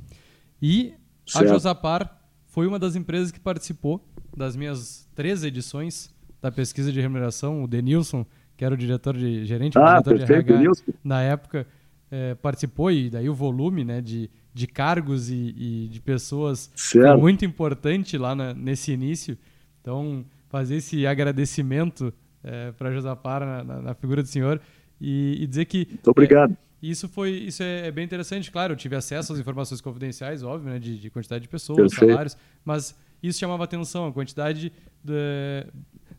E 0.61 0.93
certo. 1.25 1.45
a 1.45 1.47
Josapar 1.47 2.21
foi 2.45 2.67
uma 2.67 2.79
das 2.79 2.95
empresas 2.95 3.31
que 3.31 3.39
participou 3.39 4.03
das 4.35 4.55
minhas 4.55 5.07
três 5.13 5.43
edições 5.43 6.13
da 6.41 6.51
pesquisa 6.51 6.91
de 6.91 7.01
remuneração, 7.01 7.63
o 7.63 7.67
Denilson, 7.67 8.25
que 8.55 8.63
era 8.63 8.73
o 8.73 8.77
diretor 8.77 9.15
de 9.15 9.45
gerente, 9.45 9.77
ah, 9.77 10.01
diretor 10.01 10.17
perfeito, 10.17 10.45
de 10.47 10.53
RH 10.53 10.71
na 11.03 11.21
época, 11.21 11.67
é, 12.09 12.35
participou 12.35 12.91
e 12.91 13.09
daí 13.09 13.29
o 13.29 13.33
volume 13.33 13.83
né, 13.83 14.01
de, 14.01 14.29
de 14.53 14.67
cargos 14.67 15.29
e, 15.29 15.53
e 15.57 15.87
de 15.89 16.01
pessoas 16.01 16.71
certo. 16.75 17.11
foi 17.11 17.17
muito 17.17 17.45
importante 17.45 18.17
lá 18.17 18.33
na, 18.33 18.53
nesse 18.53 18.91
início. 18.91 19.37
Então, 19.81 20.25
fazer 20.49 20.77
esse 20.77 21.05
agradecimento 21.05 22.13
é, 22.43 22.71
para 22.71 22.91
Josapar 22.91 23.41
na, 23.41 23.63
na, 23.63 23.81
na, 23.81 23.93
figura 23.93 24.21
do 24.21 24.27
senhor 24.27 24.61
e, 24.99 25.37
e 25.41 25.47
dizer 25.47 25.65
que... 25.65 25.87
Muito 25.89 26.11
obrigado. 26.11 26.51
É, 26.53 26.57
isso 26.81 27.07
foi 27.07 27.31
isso 27.31 27.63
é, 27.63 27.87
é, 27.87 27.91
bem 27.91 28.05
interessante, 28.05 28.51
claro. 28.51 28.73
Eu 28.73 28.77
tive 28.77 28.95
acesso 28.95 29.33
às 29.33 29.39
informações 29.39 29.81
confidenciais, 29.81 30.43
óbvio, 30.43 30.71
né, 30.71 30.79
de, 30.79 30.97
de 30.97 31.09
quantidade 31.09 31.43
de 31.43 31.49
pessoas, 31.49 31.77
Perfeito. 31.77 32.11
salários, 32.11 32.37
mas 32.63 32.95
isso 33.21 33.39
chamava 33.39 33.63
atenção, 33.63 34.05
a 34.05 34.13
quantidade 34.13 34.71
de, 35.03 35.13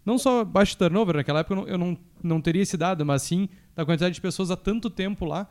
não 0.04 0.16
só 0.16 0.42
baixo 0.44 0.76
turnover, 0.76 1.16
naquela 1.16 1.40
época 1.40 1.54
eu, 1.54 1.56
não, 1.56 1.68
eu 1.68 1.78
não, 1.78 1.98
não 2.22 2.40
teria 2.40 2.62
esse 2.62 2.76
dado, 2.76 3.04
mas 3.04 3.22
sim 3.22 3.48
da 3.76 3.84
quantidade 3.84 4.14
de 4.14 4.20
pessoas 4.20 4.50
há 4.50 4.56
tanto 4.56 4.88
tempo 4.88 5.24
lá 5.26 5.46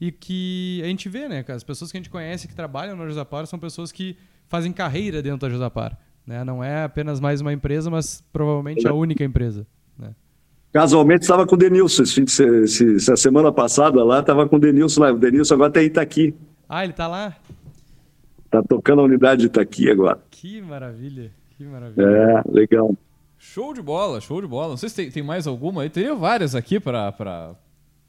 e 0.00 0.10
que 0.10 0.80
a 0.82 0.86
gente 0.86 1.08
vê, 1.08 1.28
né, 1.28 1.44
as 1.48 1.62
pessoas 1.62 1.92
que 1.92 1.96
a 1.96 2.00
gente 2.00 2.10
conhece 2.10 2.48
que 2.48 2.54
trabalham 2.54 2.96
na 2.96 3.06
Josapar 3.06 3.46
são 3.46 3.58
pessoas 3.58 3.92
que 3.92 4.16
fazem 4.48 4.72
carreira 4.72 5.22
dentro 5.22 5.38
da 5.38 5.48
Josapar. 5.48 5.96
Né? 6.26 6.42
Não 6.42 6.62
é 6.62 6.84
apenas 6.84 7.20
mais 7.20 7.40
uma 7.40 7.52
empresa, 7.52 7.88
mas 7.88 8.22
provavelmente 8.32 8.86
a 8.86 8.92
única 8.92 9.22
empresa. 9.24 9.66
Casualmente 10.72 11.22
estava 11.22 11.46
com 11.46 11.56
o 11.56 11.58
Denilson, 11.58 12.04
esse, 12.04 12.22
esse, 12.22 12.96
essa 12.96 13.16
semana 13.16 13.50
passada 13.50 14.04
lá, 14.04 14.20
estava 14.20 14.48
com 14.48 14.56
o 14.56 14.58
Denilson 14.58 15.00
lá. 15.00 15.12
O 15.12 15.18
Denilson 15.18 15.54
agora 15.54 15.70
está 15.70 15.82
em 15.82 15.86
Itaqui. 15.86 16.34
Ah, 16.68 16.84
ele 16.84 16.92
está 16.92 17.08
lá? 17.08 17.36
Está 18.44 18.62
tocando 18.62 19.00
a 19.00 19.04
unidade 19.04 19.40
de 19.40 19.46
Itaqui 19.46 19.90
agora. 19.90 20.20
Que 20.30 20.62
maravilha, 20.62 21.32
que 21.56 21.64
maravilha. 21.64 22.06
É, 22.06 22.42
legal. 22.48 22.96
Show 23.36 23.74
de 23.74 23.82
bola, 23.82 24.20
show 24.20 24.40
de 24.40 24.46
bola. 24.46 24.68
Não 24.70 24.76
sei 24.76 24.88
se 24.88 24.94
tem, 24.94 25.10
tem 25.10 25.22
mais 25.22 25.46
alguma 25.46 25.82
aí. 25.82 25.90
Teria 25.90 26.14
várias 26.14 26.54
aqui 26.54 26.78
para 26.78 27.10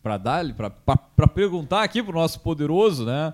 para 0.03 0.17
dar, 0.17 0.43
para 0.53 1.27
perguntar 1.27 1.83
aqui 1.83 2.01
pro 2.01 2.13
nosso 2.13 2.39
poderoso, 2.41 3.05
né? 3.05 3.33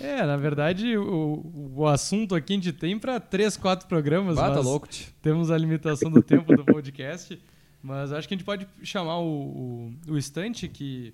É, 0.00 0.24
na 0.24 0.36
verdade, 0.36 0.96
o, 0.96 1.72
o 1.76 1.86
assunto 1.86 2.34
aqui 2.34 2.54
a 2.54 2.56
gente 2.56 2.72
tem 2.72 2.98
para 2.98 3.20
três, 3.20 3.56
quatro 3.56 3.86
programas. 3.86 4.36
Bata 4.36 4.60
louco. 4.60 4.88
Temos 5.22 5.50
a 5.50 5.58
limitação 5.58 6.10
do 6.10 6.22
tempo 6.22 6.56
do 6.56 6.64
podcast. 6.64 7.40
Mas 7.84 8.14
acho 8.14 8.26
que 8.26 8.32
a 8.32 8.36
gente 8.38 8.46
pode 8.46 8.66
chamar 8.82 9.18
o, 9.18 9.92
o, 10.08 10.12
o 10.12 10.16
estante 10.16 10.66
que 10.66 11.12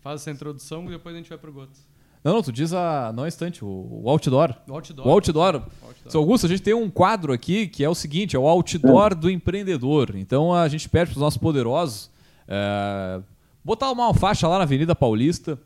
faz 0.00 0.20
essa 0.20 0.32
introdução 0.32 0.84
e 0.86 0.88
depois 0.88 1.14
a 1.14 1.18
gente 1.18 1.28
vai 1.28 1.38
pro 1.38 1.52
Goto. 1.52 1.78
Não, 2.24 2.34
não, 2.34 2.42
tu 2.42 2.50
diz 2.50 2.72
a. 2.72 3.12
Não 3.14 3.22
a 3.22 3.28
estante, 3.28 3.64
o, 3.64 3.68
o 3.68 4.10
outdoor. 4.10 4.52
O 4.66 4.74
outdoor. 4.74 5.06
O 5.06 5.10
outdoor. 5.10 5.54
outdoor. 5.54 5.72
Seu 6.08 6.20
Augusto, 6.20 6.46
a 6.46 6.48
gente 6.48 6.60
tem 6.60 6.74
um 6.74 6.90
quadro 6.90 7.32
aqui 7.32 7.68
que 7.68 7.84
é 7.84 7.88
o 7.88 7.94
seguinte: 7.94 8.34
é 8.34 8.38
o 8.38 8.48
outdoor 8.48 9.12
é. 9.12 9.14
do 9.14 9.30
empreendedor. 9.30 10.16
Então 10.16 10.52
a 10.52 10.66
gente 10.66 10.88
pede 10.88 11.10
para 11.10 11.16
os 11.16 11.22
nossos 11.22 11.38
poderosos 11.38 12.10
é, 12.48 13.22
botar 13.64 13.88
uma 13.92 14.12
faixa 14.12 14.48
lá 14.48 14.58
na 14.58 14.64
Avenida 14.64 14.96
Paulista. 14.96 15.56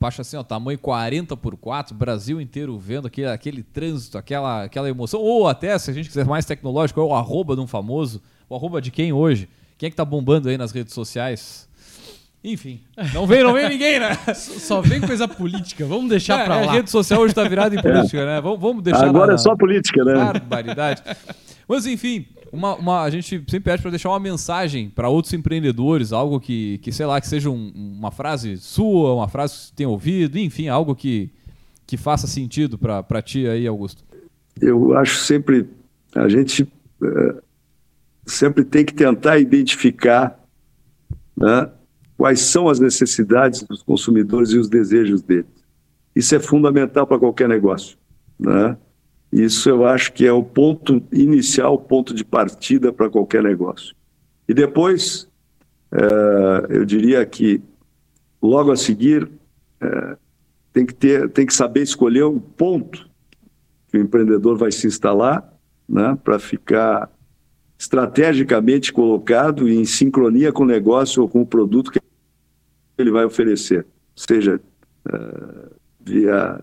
Faixa 0.00 0.22
assim, 0.22 0.36
ó, 0.36 0.42
tamanho 0.42 0.78
40 0.78 1.36
por 1.36 1.56
4, 1.56 1.94
Brasil 1.94 2.40
inteiro 2.40 2.76
vendo 2.78 3.06
aquele, 3.06 3.28
aquele 3.28 3.62
trânsito, 3.62 4.18
aquela, 4.18 4.64
aquela 4.64 4.88
emoção. 4.88 5.20
Ou 5.20 5.46
até, 5.46 5.78
se 5.78 5.90
a 5.90 5.94
gente 5.94 6.08
quiser 6.08 6.24
mais 6.24 6.44
tecnológico, 6.44 6.98
é 6.98 7.04
o 7.04 7.14
arroba 7.14 7.54
de 7.54 7.60
um 7.60 7.66
famoso. 7.66 8.20
O 8.52 8.54
arroba 8.54 8.82
de 8.82 8.90
quem 8.90 9.14
hoje? 9.14 9.48
Quem 9.78 9.86
é 9.86 9.90
que 9.90 9.96
tá 9.96 10.04
bombando 10.04 10.50
aí 10.50 10.58
nas 10.58 10.72
redes 10.72 10.92
sociais? 10.92 11.66
Enfim, 12.44 12.82
não 13.14 13.26
vem, 13.26 13.42
não 13.42 13.54
vem 13.54 13.66
ninguém, 13.66 13.98
né? 13.98 14.14
Só 14.36 14.82
vem 14.82 15.00
coisa 15.00 15.26
política, 15.26 15.86
vamos 15.86 16.10
deixar 16.10 16.40
é, 16.40 16.44
pra 16.44 16.60
lá. 16.60 16.70
A 16.70 16.72
rede 16.74 16.90
social 16.90 17.22
hoje 17.22 17.32
tá 17.32 17.48
virada 17.48 17.74
em 17.74 17.80
política, 17.80 18.26
né? 18.26 18.42
Vamos, 18.42 18.60
vamos 18.60 18.82
deixar 18.82 19.08
Agora 19.08 19.28
na, 19.28 19.34
é 19.34 19.38
só 19.38 19.56
política, 19.56 20.04
né? 20.04 20.12
Barbaridade. 20.12 21.02
Mas 21.66 21.86
enfim, 21.86 22.26
uma, 22.52 22.74
uma, 22.74 23.02
a 23.02 23.08
gente 23.08 23.26
sempre 23.26 23.60
pede 23.60 23.80
para 23.80 23.90
deixar 23.90 24.10
uma 24.10 24.20
mensagem 24.20 24.90
para 24.90 25.08
outros 25.08 25.32
empreendedores, 25.32 26.12
algo 26.12 26.38
que, 26.38 26.76
que 26.82 26.92
sei 26.92 27.06
lá, 27.06 27.18
que 27.22 27.28
seja 27.28 27.48
um, 27.48 27.72
uma 27.74 28.10
frase 28.10 28.58
sua, 28.58 29.14
uma 29.14 29.28
frase 29.28 29.54
que 29.54 29.60
você 29.60 29.72
tenha 29.76 29.88
ouvido, 29.88 30.38
enfim, 30.38 30.68
algo 30.68 30.94
que, 30.94 31.30
que 31.86 31.96
faça 31.96 32.26
sentido 32.26 32.76
para 32.76 33.22
ti 33.22 33.46
aí, 33.46 33.66
Augusto. 33.66 34.04
Eu 34.60 34.94
acho 34.98 35.16
sempre, 35.20 35.66
a 36.14 36.28
gente 36.28 36.68
é, 37.02 37.34
sempre 38.32 38.64
tem 38.64 38.84
que 38.84 38.94
tentar 38.94 39.38
identificar 39.38 40.38
né, 41.36 41.70
quais 42.16 42.40
são 42.40 42.68
as 42.68 42.78
necessidades 42.78 43.62
dos 43.62 43.82
consumidores 43.82 44.50
e 44.50 44.58
os 44.58 44.68
desejos 44.68 45.22
deles. 45.22 45.62
Isso 46.14 46.34
é 46.34 46.40
fundamental 46.40 47.06
para 47.06 47.18
qualquer 47.18 47.48
negócio. 47.48 47.96
Né? 48.38 48.76
Isso 49.32 49.68
eu 49.68 49.86
acho 49.86 50.12
que 50.12 50.26
é 50.26 50.32
o 50.32 50.42
ponto 50.42 51.02
inicial, 51.12 51.74
o 51.74 51.78
ponto 51.78 52.14
de 52.14 52.24
partida 52.24 52.92
para 52.92 53.08
qualquer 53.08 53.42
negócio. 53.42 53.94
E 54.48 54.54
depois, 54.54 55.28
é, 55.90 56.76
eu 56.76 56.84
diria 56.84 57.24
que 57.24 57.62
logo 58.40 58.72
a 58.72 58.76
seguir 58.76 59.30
é, 59.80 60.16
tem 60.72 60.86
que 60.86 60.94
ter, 60.94 61.28
tem 61.30 61.46
que 61.46 61.54
saber 61.54 61.82
escolher 61.82 62.22
o 62.22 62.40
ponto 62.40 63.08
que 63.88 63.98
o 63.98 64.00
empreendedor 64.00 64.56
vai 64.56 64.72
se 64.72 64.86
instalar, 64.86 65.52
né, 65.88 66.16
para 66.24 66.38
ficar 66.38 67.10
estrategicamente 67.82 68.92
colocado 68.92 69.68
em 69.68 69.84
sincronia 69.84 70.52
com 70.52 70.62
o 70.62 70.66
negócio 70.66 71.20
ou 71.20 71.28
com 71.28 71.42
o 71.42 71.46
produto 71.46 71.90
que 71.90 72.00
ele 72.96 73.10
vai 73.10 73.24
oferecer, 73.24 73.84
seja 74.14 74.60
uh, 75.08 75.74
via 76.00 76.62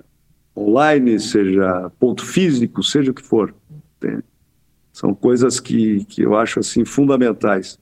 online, 0.56 1.20
seja 1.20 1.92
ponto 2.00 2.26
físico, 2.26 2.82
seja 2.82 3.12
o 3.12 3.14
que 3.14 3.22
for. 3.22 3.54
Entende? 3.98 4.24
São 4.94 5.14
coisas 5.14 5.60
que, 5.60 6.06
que 6.06 6.22
eu 6.22 6.38
acho 6.38 6.62
assim 6.62 6.86
fundamentais. 6.86 7.78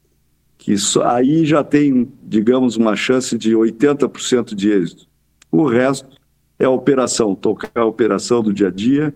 Que 0.58 0.76
só, 0.76 1.06
aí 1.06 1.46
já 1.46 1.64
tem, 1.64 2.12
digamos, 2.24 2.76
uma 2.76 2.96
chance 2.96 3.38
de 3.38 3.52
80% 3.54 4.56
de 4.56 4.72
êxito. 4.72 5.08
O 5.52 5.68
resto 5.68 6.10
é 6.58 6.66
a 6.66 6.72
operação, 6.72 7.36
tocar 7.36 7.70
a 7.76 7.86
operação 7.86 8.42
do 8.42 8.52
dia 8.52 8.70
a 8.70 8.72
dia, 8.72 9.14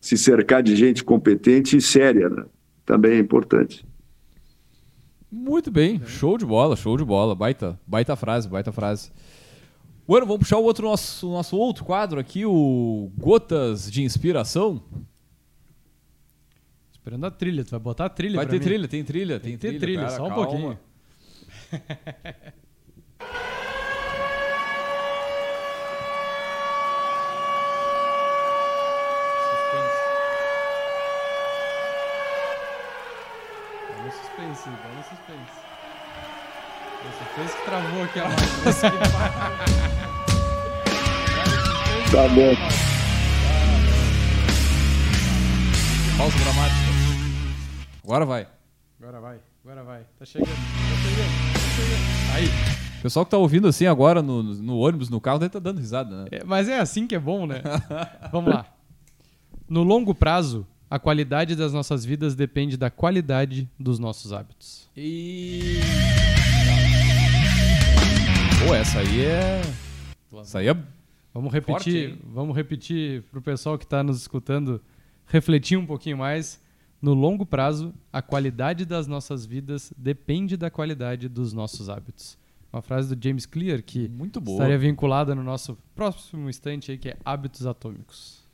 se 0.00 0.18
cercar 0.18 0.64
de 0.64 0.74
gente 0.74 1.04
competente 1.04 1.76
e 1.76 1.80
séria, 1.80 2.28
né? 2.28 2.44
Também 2.86 3.12
é 3.12 3.18
importante. 3.18 3.84
Muito 5.30 5.70
bem, 5.70 6.00
show 6.06 6.38
de 6.38 6.46
bola, 6.46 6.76
show 6.76 6.96
de 6.96 7.04
bola. 7.04 7.34
Baita, 7.34 7.78
baita 7.86 8.16
frase, 8.16 8.48
baita 8.48 8.72
frase. 8.72 9.10
Bueno, 10.06 10.24
vamos 10.24 10.40
puxar 10.40 10.56
o 10.58 10.62
outro 10.62 10.86
nosso, 10.86 11.28
nosso 11.28 11.56
outro 11.56 11.84
quadro 11.84 12.20
aqui, 12.20 12.46
o 12.46 13.10
Gotas 13.18 13.90
de 13.90 14.02
Inspiração. 14.04 14.82
Esperando 16.92 17.26
a 17.26 17.30
trilha, 17.30 17.64
tu 17.64 17.70
vai 17.72 17.80
botar 17.80 18.06
a 18.06 18.08
trilha 18.08 18.36
Vai 18.36 18.46
ter 18.46 18.58
mim. 18.58 18.64
trilha, 18.64 18.88
tem 18.88 19.04
trilha, 19.04 19.40
tem, 19.40 19.50
tem 19.58 19.58
trilha. 19.58 19.80
trilha 19.80 20.00
cara, 20.02 20.16
só 20.16 20.24
um 20.26 20.28
calma. 20.28 20.46
pouquinho. 20.46 20.78
suspense, 34.56 34.70
bola 34.82 35.02
suspense. 35.02 35.66
Você 37.02 37.10
suspense 37.24 37.56
que 37.56 37.64
travou 37.64 38.02
aqui 38.02 38.20
a 38.20 38.24
live. 38.24 38.40
Né? 38.40 38.72
tá 42.10 42.28
bom. 42.34 42.54
Pausa 46.16 46.38
dramática. 46.38 46.86
Agora 48.02 48.24
vai. 48.24 48.48
Agora 48.98 49.20
vai, 49.20 49.38
agora 49.62 49.84
vai. 49.84 50.06
Tá 50.18 50.24
chegando, 50.24 50.48
tá 50.48 50.54
chegando, 51.02 51.52
tá 51.52 51.60
chegando. 51.76 52.34
Aí. 52.34 52.46
O 52.98 53.02
pessoal 53.02 53.24
que 53.24 53.30
tá 53.30 53.36
ouvindo 53.36 53.68
assim 53.68 53.86
agora 53.86 54.22
no, 54.22 54.42
no 54.42 54.78
ônibus, 54.78 55.10
no 55.10 55.20
carro, 55.20 55.38
deve 55.38 55.50
tá 55.50 55.58
dando 55.58 55.78
risada, 55.78 56.24
né? 56.24 56.28
É, 56.32 56.42
mas 56.44 56.68
é 56.68 56.80
assim 56.80 57.06
que 57.06 57.14
é 57.14 57.18
bom, 57.18 57.46
né? 57.46 57.62
Vamos 58.32 58.52
lá. 58.52 58.66
No 59.68 59.82
longo 59.82 60.14
prazo, 60.14 60.66
a 60.90 60.98
qualidade 60.98 61.56
das 61.56 61.72
nossas 61.72 62.04
vidas 62.04 62.34
depende 62.34 62.76
da 62.76 62.90
qualidade 62.90 63.68
dos 63.78 63.98
nossos 63.98 64.32
hábitos. 64.32 64.88
E. 64.96 65.78
Pô, 68.66 68.74
essa 68.74 69.00
aí 69.00 69.20
é. 69.24 69.62
Essa 70.40 70.58
aí 70.60 70.68
é. 70.68 70.76
Vamos 71.34 71.52
repetir, 71.52 72.10
Forte, 72.10 72.24
vamos 72.32 72.56
repetir 72.56 73.22
pro 73.30 73.42
pessoal 73.42 73.76
que 73.76 73.84
está 73.84 74.02
nos 74.02 74.18
escutando 74.18 74.80
refletir 75.26 75.76
um 75.76 75.84
pouquinho 75.84 76.16
mais. 76.16 76.64
No 77.02 77.12
longo 77.12 77.44
prazo, 77.44 77.92
a 78.10 78.22
qualidade 78.22 78.86
das 78.86 79.06
nossas 79.06 79.44
vidas 79.44 79.92
depende 79.96 80.56
da 80.56 80.70
qualidade 80.70 81.28
dos 81.28 81.52
nossos 81.52 81.90
hábitos. 81.90 82.38
Uma 82.72 82.80
frase 82.80 83.14
do 83.14 83.22
James 83.22 83.44
Clear 83.44 83.82
que 83.82 84.08
Muito 84.08 84.40
boa. 84.40 84.56
estaria 84.56 84.78
vinculada 84.78 85.34
no 85.34 85.42
nosso 85.42 85.76
próximo 85.94 86.48
instante 86.48 86.90
aí, 86.90 86.98
que 86.98 87.10
é 87.10 87.16
hábitos 87.24 87.66
atômicos. 87.66 88.45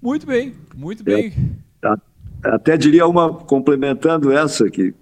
Muito 0.00 0.26
bem, 0.26 0.54
muito 0.74 1.02
bem. 1.02 1.32
É, 1.82 2.50
até 2.50 2.76
diria 2.76 3.06
uma 3.06 3.32
complementando 3.32 4.32
essa 4.32 4.70
que 4.70 4.94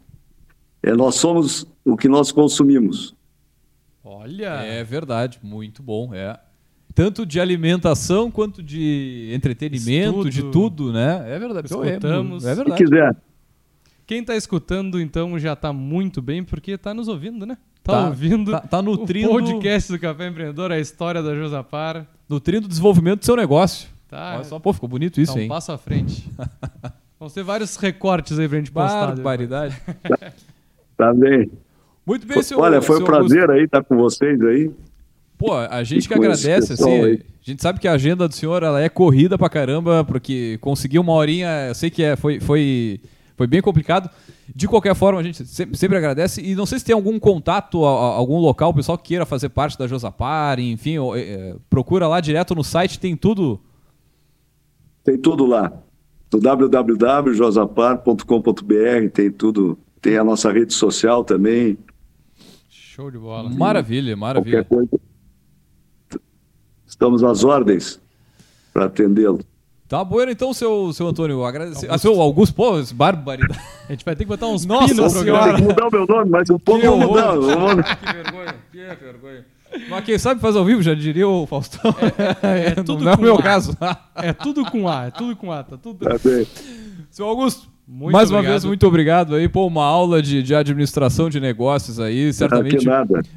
é, 0.82 0.92
nós 0.92 1.16
somos 1.16 1.66
o 1.84 1.96
que 1.96 2.08
nós 2.08 2.32
consumimos. 2.32 3.14
Olha, 4.02 4.50
é 4.62 4.82
verdade, 4.84 5.38
muito 5.42 5.82
bom, 5.82 6.14
é 6.14 6.38
tanto 6.94 7.26
de 7.26 7.40
alimentação 7.40 8.30
quanto 8.30 8.62
de 8.62 9.30
entretenimento, 9.34 10.28
Estudo. 10.28 10.30
de 10.30 10.42
tudo, 10.52 10.92
né? 10.92 11.24
É 11.26 11.38
verdade. 11.38 11.66
Escutamos. 11.66 12.44
É, 12.44 12.54
verdade. 12.54 12.78
Se 12.78 12.84
quiser. 12.84 13.16
Quem 14.06 14.20
está 14.20 14.36
escutando, 14.36 15.00
então, 15.00 15.38
já 15.38 15.54
está 15.54 15.72
muito 15.72 16.22
bem, 16.22 16.44
porque 16.44 16.72
está 16.72 16.94
nos 16.94 17.08
ouvindo, 17.08 17.44
né? 17.44 17.56
Tá, 17.82 17.92
tá 17.92 18.06
ouvindo 18.08 18.50
tá, 18.50 18.60
tá 18.60 18.82
nutrindo... 18.82 19.28
o 19.28 19.32
podcast 19.32 19.90
do 19.90 19.98
Café 19.98 20.28
Empreendedor, 20.28 20.70
a 20.70 20.78
história 20.78 21.22
da 21.22 21.34
Josapar. 21.34 22.06
Nutrindo 22.28 22.66
o 22.66 22.68
desenvolvimento 22.68 23.20
do 23.20 23.24
seu 23.24 23.36
negócio. 23.36 23.88
Tá. 24.14 24.34
Olha 24.36 24.44
só, 24.44 24.60
pô, 24.60 24.72
ficou 24.72 24.88
bonito 24.88 25.20
isso, 25.20 25.32
tá 25.32 25.40
um 25.40 25.42
hein? 25.42 25.48
passo 25.48 25.72
à 25.72 25.76
frente. 25.76 26.30
Vão 27.18 27.28
ser 27.28 27.42
vários 27.42 27.74
recortes 27.74 28.38
aí 28.38 28.48
pra 28.48 28.58
gente 28.58 28.70
postar. 28.70 29.08
Barbaridade. 29.08 29.76
tá 30.96 31.12
bem. 31.12 31.50
Muito 32.06 32.24
bem, 32.24 32.40
senhor. 32.40 32.60
Olha, 32.60 32.80
foi 32.80 33.02
um 33.02 33.04
prazer 33.04 33.40
Augusto. 33.40 33.58
aí 33.58 33.64
estar 33.64 33.82
com 33.82 33.96
vocês 33.96 34.40
aí. 34.40 34.70
Pô, 35.36 35.52
a 35.52 35.82
gente 35.82 36.06
que 36.06 36.14
agradece, 36.14 36.74
assim. 36.74 37.02
Aí. 37.02 37.22
A 37.44 37.50
gente 37.50 37.60
sabe 37.60 37.80
que 37.80 37.88
a 37.88 37.92
agenda 37.92 38.28
do 38.28 38.34
senhor 38.34 38.62
ela 38.62 38.80
é 38.80 38.88
corrida 38.88 39.36
pra 39.36 39.48
caramba, 39.48 40.04
porque 40.04 40.58
conseguir 40.60 41.00
uma 41.00 41.12
horinha, 41.12 41.66
eu 41.66 41.74
sei 41.74 41.90
que 41.90 42.04
é, 42.04 42.14
foi, 42.14 42.38
foi, 42.38 43.00
foi 43.36 43.48
bem 43.48 43.60
complicado. 43.60 44.08
De 44.54 44.68
qualquer 44.68 44.94
forma, 44.94 45.18
a 45.18 45.24
gente 45.24 45.44
sempre, 45.44 45.76
sempre 45.76 45.98
agradece. 45.98 46.40
E 46.40 46.54
não 46.54 46.66
sei 46.66 46.78
se 46.78 46.84
tem 46.84 46.94
algum 46.94 47.18
contato, 47.18 47.84
algum 47.84 48.38
local, 48.38 48.70
o 48.70 48.74
pessoal 48.74 48.96
que 48.96 49.08
queira 49.08 49.26
fazer 49.26 49.48
parte 49.48 49.76
da 49.76 49.88
Josapar, 49.88 50.60
enfim, 50.60 50.98
é, 51.16 51.56
procura 51.68 52.06
lá 52.06 52.20
direto 52.20 52.54
no 52.54 52.62
site, 52.62 53.00
tem 53.00 53.16
tudo. 53.16 53.60
Tem 55.04 55.16
tudo 55.18 55.46
lá. 55.46 55.72
No 56.32 56.40
www.josapar.com.br 56.40 59.10
tem 59.12 59.30
tudo. 59.30 59.78
Tem 60.00 60.16
a 60.16 60.24
nossa 60.24 60.50
rede 60.50 60.72
social 60.72 61.22
também. 61.22 61.76
Show 62.68 63.10
de 63.10 63.18
bola. 63.18 63.50
Maravilha, 63.50 64.16
maravilha. 64.16 64.64
Qualquer 64.64 64.88
coisa 64.88 65.04
Estamos 66.86 67.22
às 67.24 67.44
ordens 67.44 68.00
para 68.72 68.86
atendê-lo. 68.86 69.40
Tá 69.88 70.02
bueno 70.02 70.32
então, 70.32 70.54
seu, 70.54 70.92
seu 70.92 71.08
Antônio. 71.08 71.44
Agradecer. 71.44 71.90
Ah, 71.90 71.98
seu 71.98 72.18
Augusto, 72.20 72.54
pô, 72.54 72.72
barbaridade. 72.94 73.60
A 73.88 73.92
gente 73.92 74.04
vai 74.04 74.16
ter 74.16 74.24
que 74.24 74.28
botar 74.28 74.46
uns 74.46 74.64
Nossa 74.64 74.94
no 74.94 75.10
programa. 75.10 75.44
Tem 75.44 75.56
que 75.56 75.62
mudar 75.62 75.88
o 75.88 75.90
meu 75.90 76.06
nome, 76.06 76.30
mas 76.30 76.48
um 76.50 76.58
pouco 76.58 76.86
vou 76.86 76.98
mudar. 76.98 77.32
que 77.96 78.12
vergonha, 78.12 78.54
que 78.70 78.78
vergonha. 79.04 79.44
Mas 79.88 80.04
quem 80.04 80.18
sabe 80.18 80.40
faz 80.40 80.56
ao 80.56 80.64
vivo, 80.64 80.82
já 80.82 80.94
diria 80.94 81.28
o 81.28 81.46
Faustão. 81.46 81.94
É, 82.42 82.46
é, 82.46 82.66
é 82.68 82.70
tudo 82.82 83.04
Não 83.04 83.12
é 83.12 83.14
o 83.16 83.20
meu 83.20 83.34
a. 83.36 83.42
caso. 83.42 83.76
É 84.14 84.32
tudo 84.32 84.64
com 84.64 84.88
A, 84.88 85.06
é 85.06 85.10
tudo 85.10 85.36
com 85.36 85.50
A, 85.52 85.62
tá 85.62 85.76
tudo. 85.76 86.04
Tá 86.04 86.16
bem. 86.24 86.46
Seu 87.10 87.26
Augusto, 87.26 87.68
muito 87.86 88.12
Mais 88.12 88.30
obrigado. 88.30 88.44
uma 88.44 88.50
vez, 88.50 88.64
muito 88.64 88.86
obrigado 88.86 89.34
aí. 89.34 89.48
Pô, 89.48 89.66
uma 89.66 89.84
aula 89.84 90.22
de, 90.22 90.42
de 90.42 90.54
administração 90.54 91.28
de 91.28 91.38
negócios 91.38 92.00
aí. 92.00 92.32
Certamente 92.32 92.86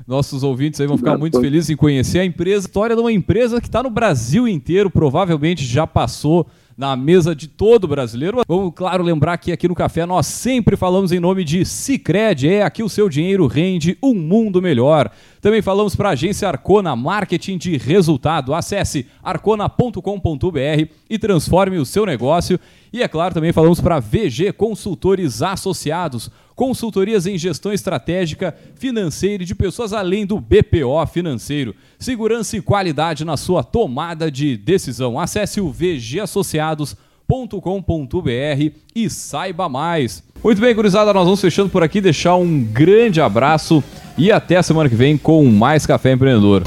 nossos 0.07 0.41
ouvintes 0.41 0.79
aí 0.79 0.88
vão 0.88 0.97
ficar 0.97 1.17
muito 1.17 1.39
felizes 1.39 1.69
em 1.69 1.75
conhecer 1.75 2.19
a 2.19 2.25
empresa. 2.25 2.65
História 2.65 2.95
de 2.95 3.01
uma 3.01 3.11
empresa 3.11 3.59
que 3.59 3.67
está 3.67 3.83
no 3.83 3.89
Brasil 3.89 4.47
inteiro, 4.47 4.89
provavelmente 4.89 5.65
já 5.65 5.85
passou 5.85 6.47
na 6.78 6.95
mesa 6.95 7.36
de 7.36 7.47
todo 7.47 7.88
brasileiro. 7.88 8.41
Vamos, 8.47 8.71
claro, 8.75 9.03
lembrar 9.03 9.38
que 9.38 9.51
aqui 9.51 9.67
no 9.67 9.73
Café 9.73 10.05
nós 10.05 10.28
sempre 10.28 10.78
falamos 10.78 11.11
em 11.11 11.19
nome 11.19 11.43
de 11.43 11.65
Cicred. 11.65 12.47
É, 12.47 12.61
aqui 12.61 12.84
o 12.84 12.89
seu 12.89 13.09
dinheiro 13.09 13.47
rende 13.47 13.97
um 14.01 14.13
mundo 14.13 14.61
melhor. 14.61 15.09
Também 15.41 15.61
falamos 15.61 15.95
para 15.95 16.09
a 16.09 16.11
agência 16.11 16.47
Arcona 16.47 16.95
Marketing 16.95 17.57
de 17.57 17.78
Resultado. 17.78 18.53
Acesse 18.53 19.07
arcona.com.br 19.23 20.88
e 21.09 21.17
transforme 21.17 21.80
o 21.80 21.86
seu 21.86 22.05
negócio. 22.05 22.59
E 22.93 23.01
é 23.01 23.07
claro, 23.07 23.34
também 23.34 23.51
falamos 23.51 23.82
para 23.82 23.99
VG 23.99 24.53
Consultores 24.53 25.41
Associados, 25.41 26.30
consultorias 26.58 27.26
em 27.28 27.38
gestão 27.38 27.72
estratégica, 27.72 28.53
financeira 28.76 29.43
e 29.43 29.45
de 29.45 29.53
pessoas 29.53 29.93
além 29.93 30.26
do 30.26 30.39
BPO 30.39 31.05
financeiro. 31.14 31.76
Segurança 31.99 32.58
e 32.58 32.62
qualidade 32.62 33.24
na 33.24 33.38
sua 33.38 33.64
tomada 33.64 34.32
de 34.32 34.58
decisão. 34.58 35.20
Acesse 35.20 35.62
o 35.62 35.72
vgassociados.com.br 35.72 38.72
e 38.95 39.10
saiba 39.10 39.70
mais. 39.70 40.24
Muito 40.43 40.60
bem, 40.60 40.74
gurizada, 40.74 41.14
nós 41.14 41.26
vamos 41.26 41.39
fechando 41.39 41.70
por 41.70 41.84
aqui, 41.84 42.01
deixar 42.01 42.36
um 42.36 42.64
grande 42.64 43.22
abraço 43.22 43.84
e 44.18 44.32
até 44.32 44.58
a 44.58 44.64
semana 44.64 44.89
que 44.89 44.95
vem 44.95 45.16
com 45.16 45.45
mais 45.45 45.86
Café 45.86 46.14
Empreendedor. 46.14 46.64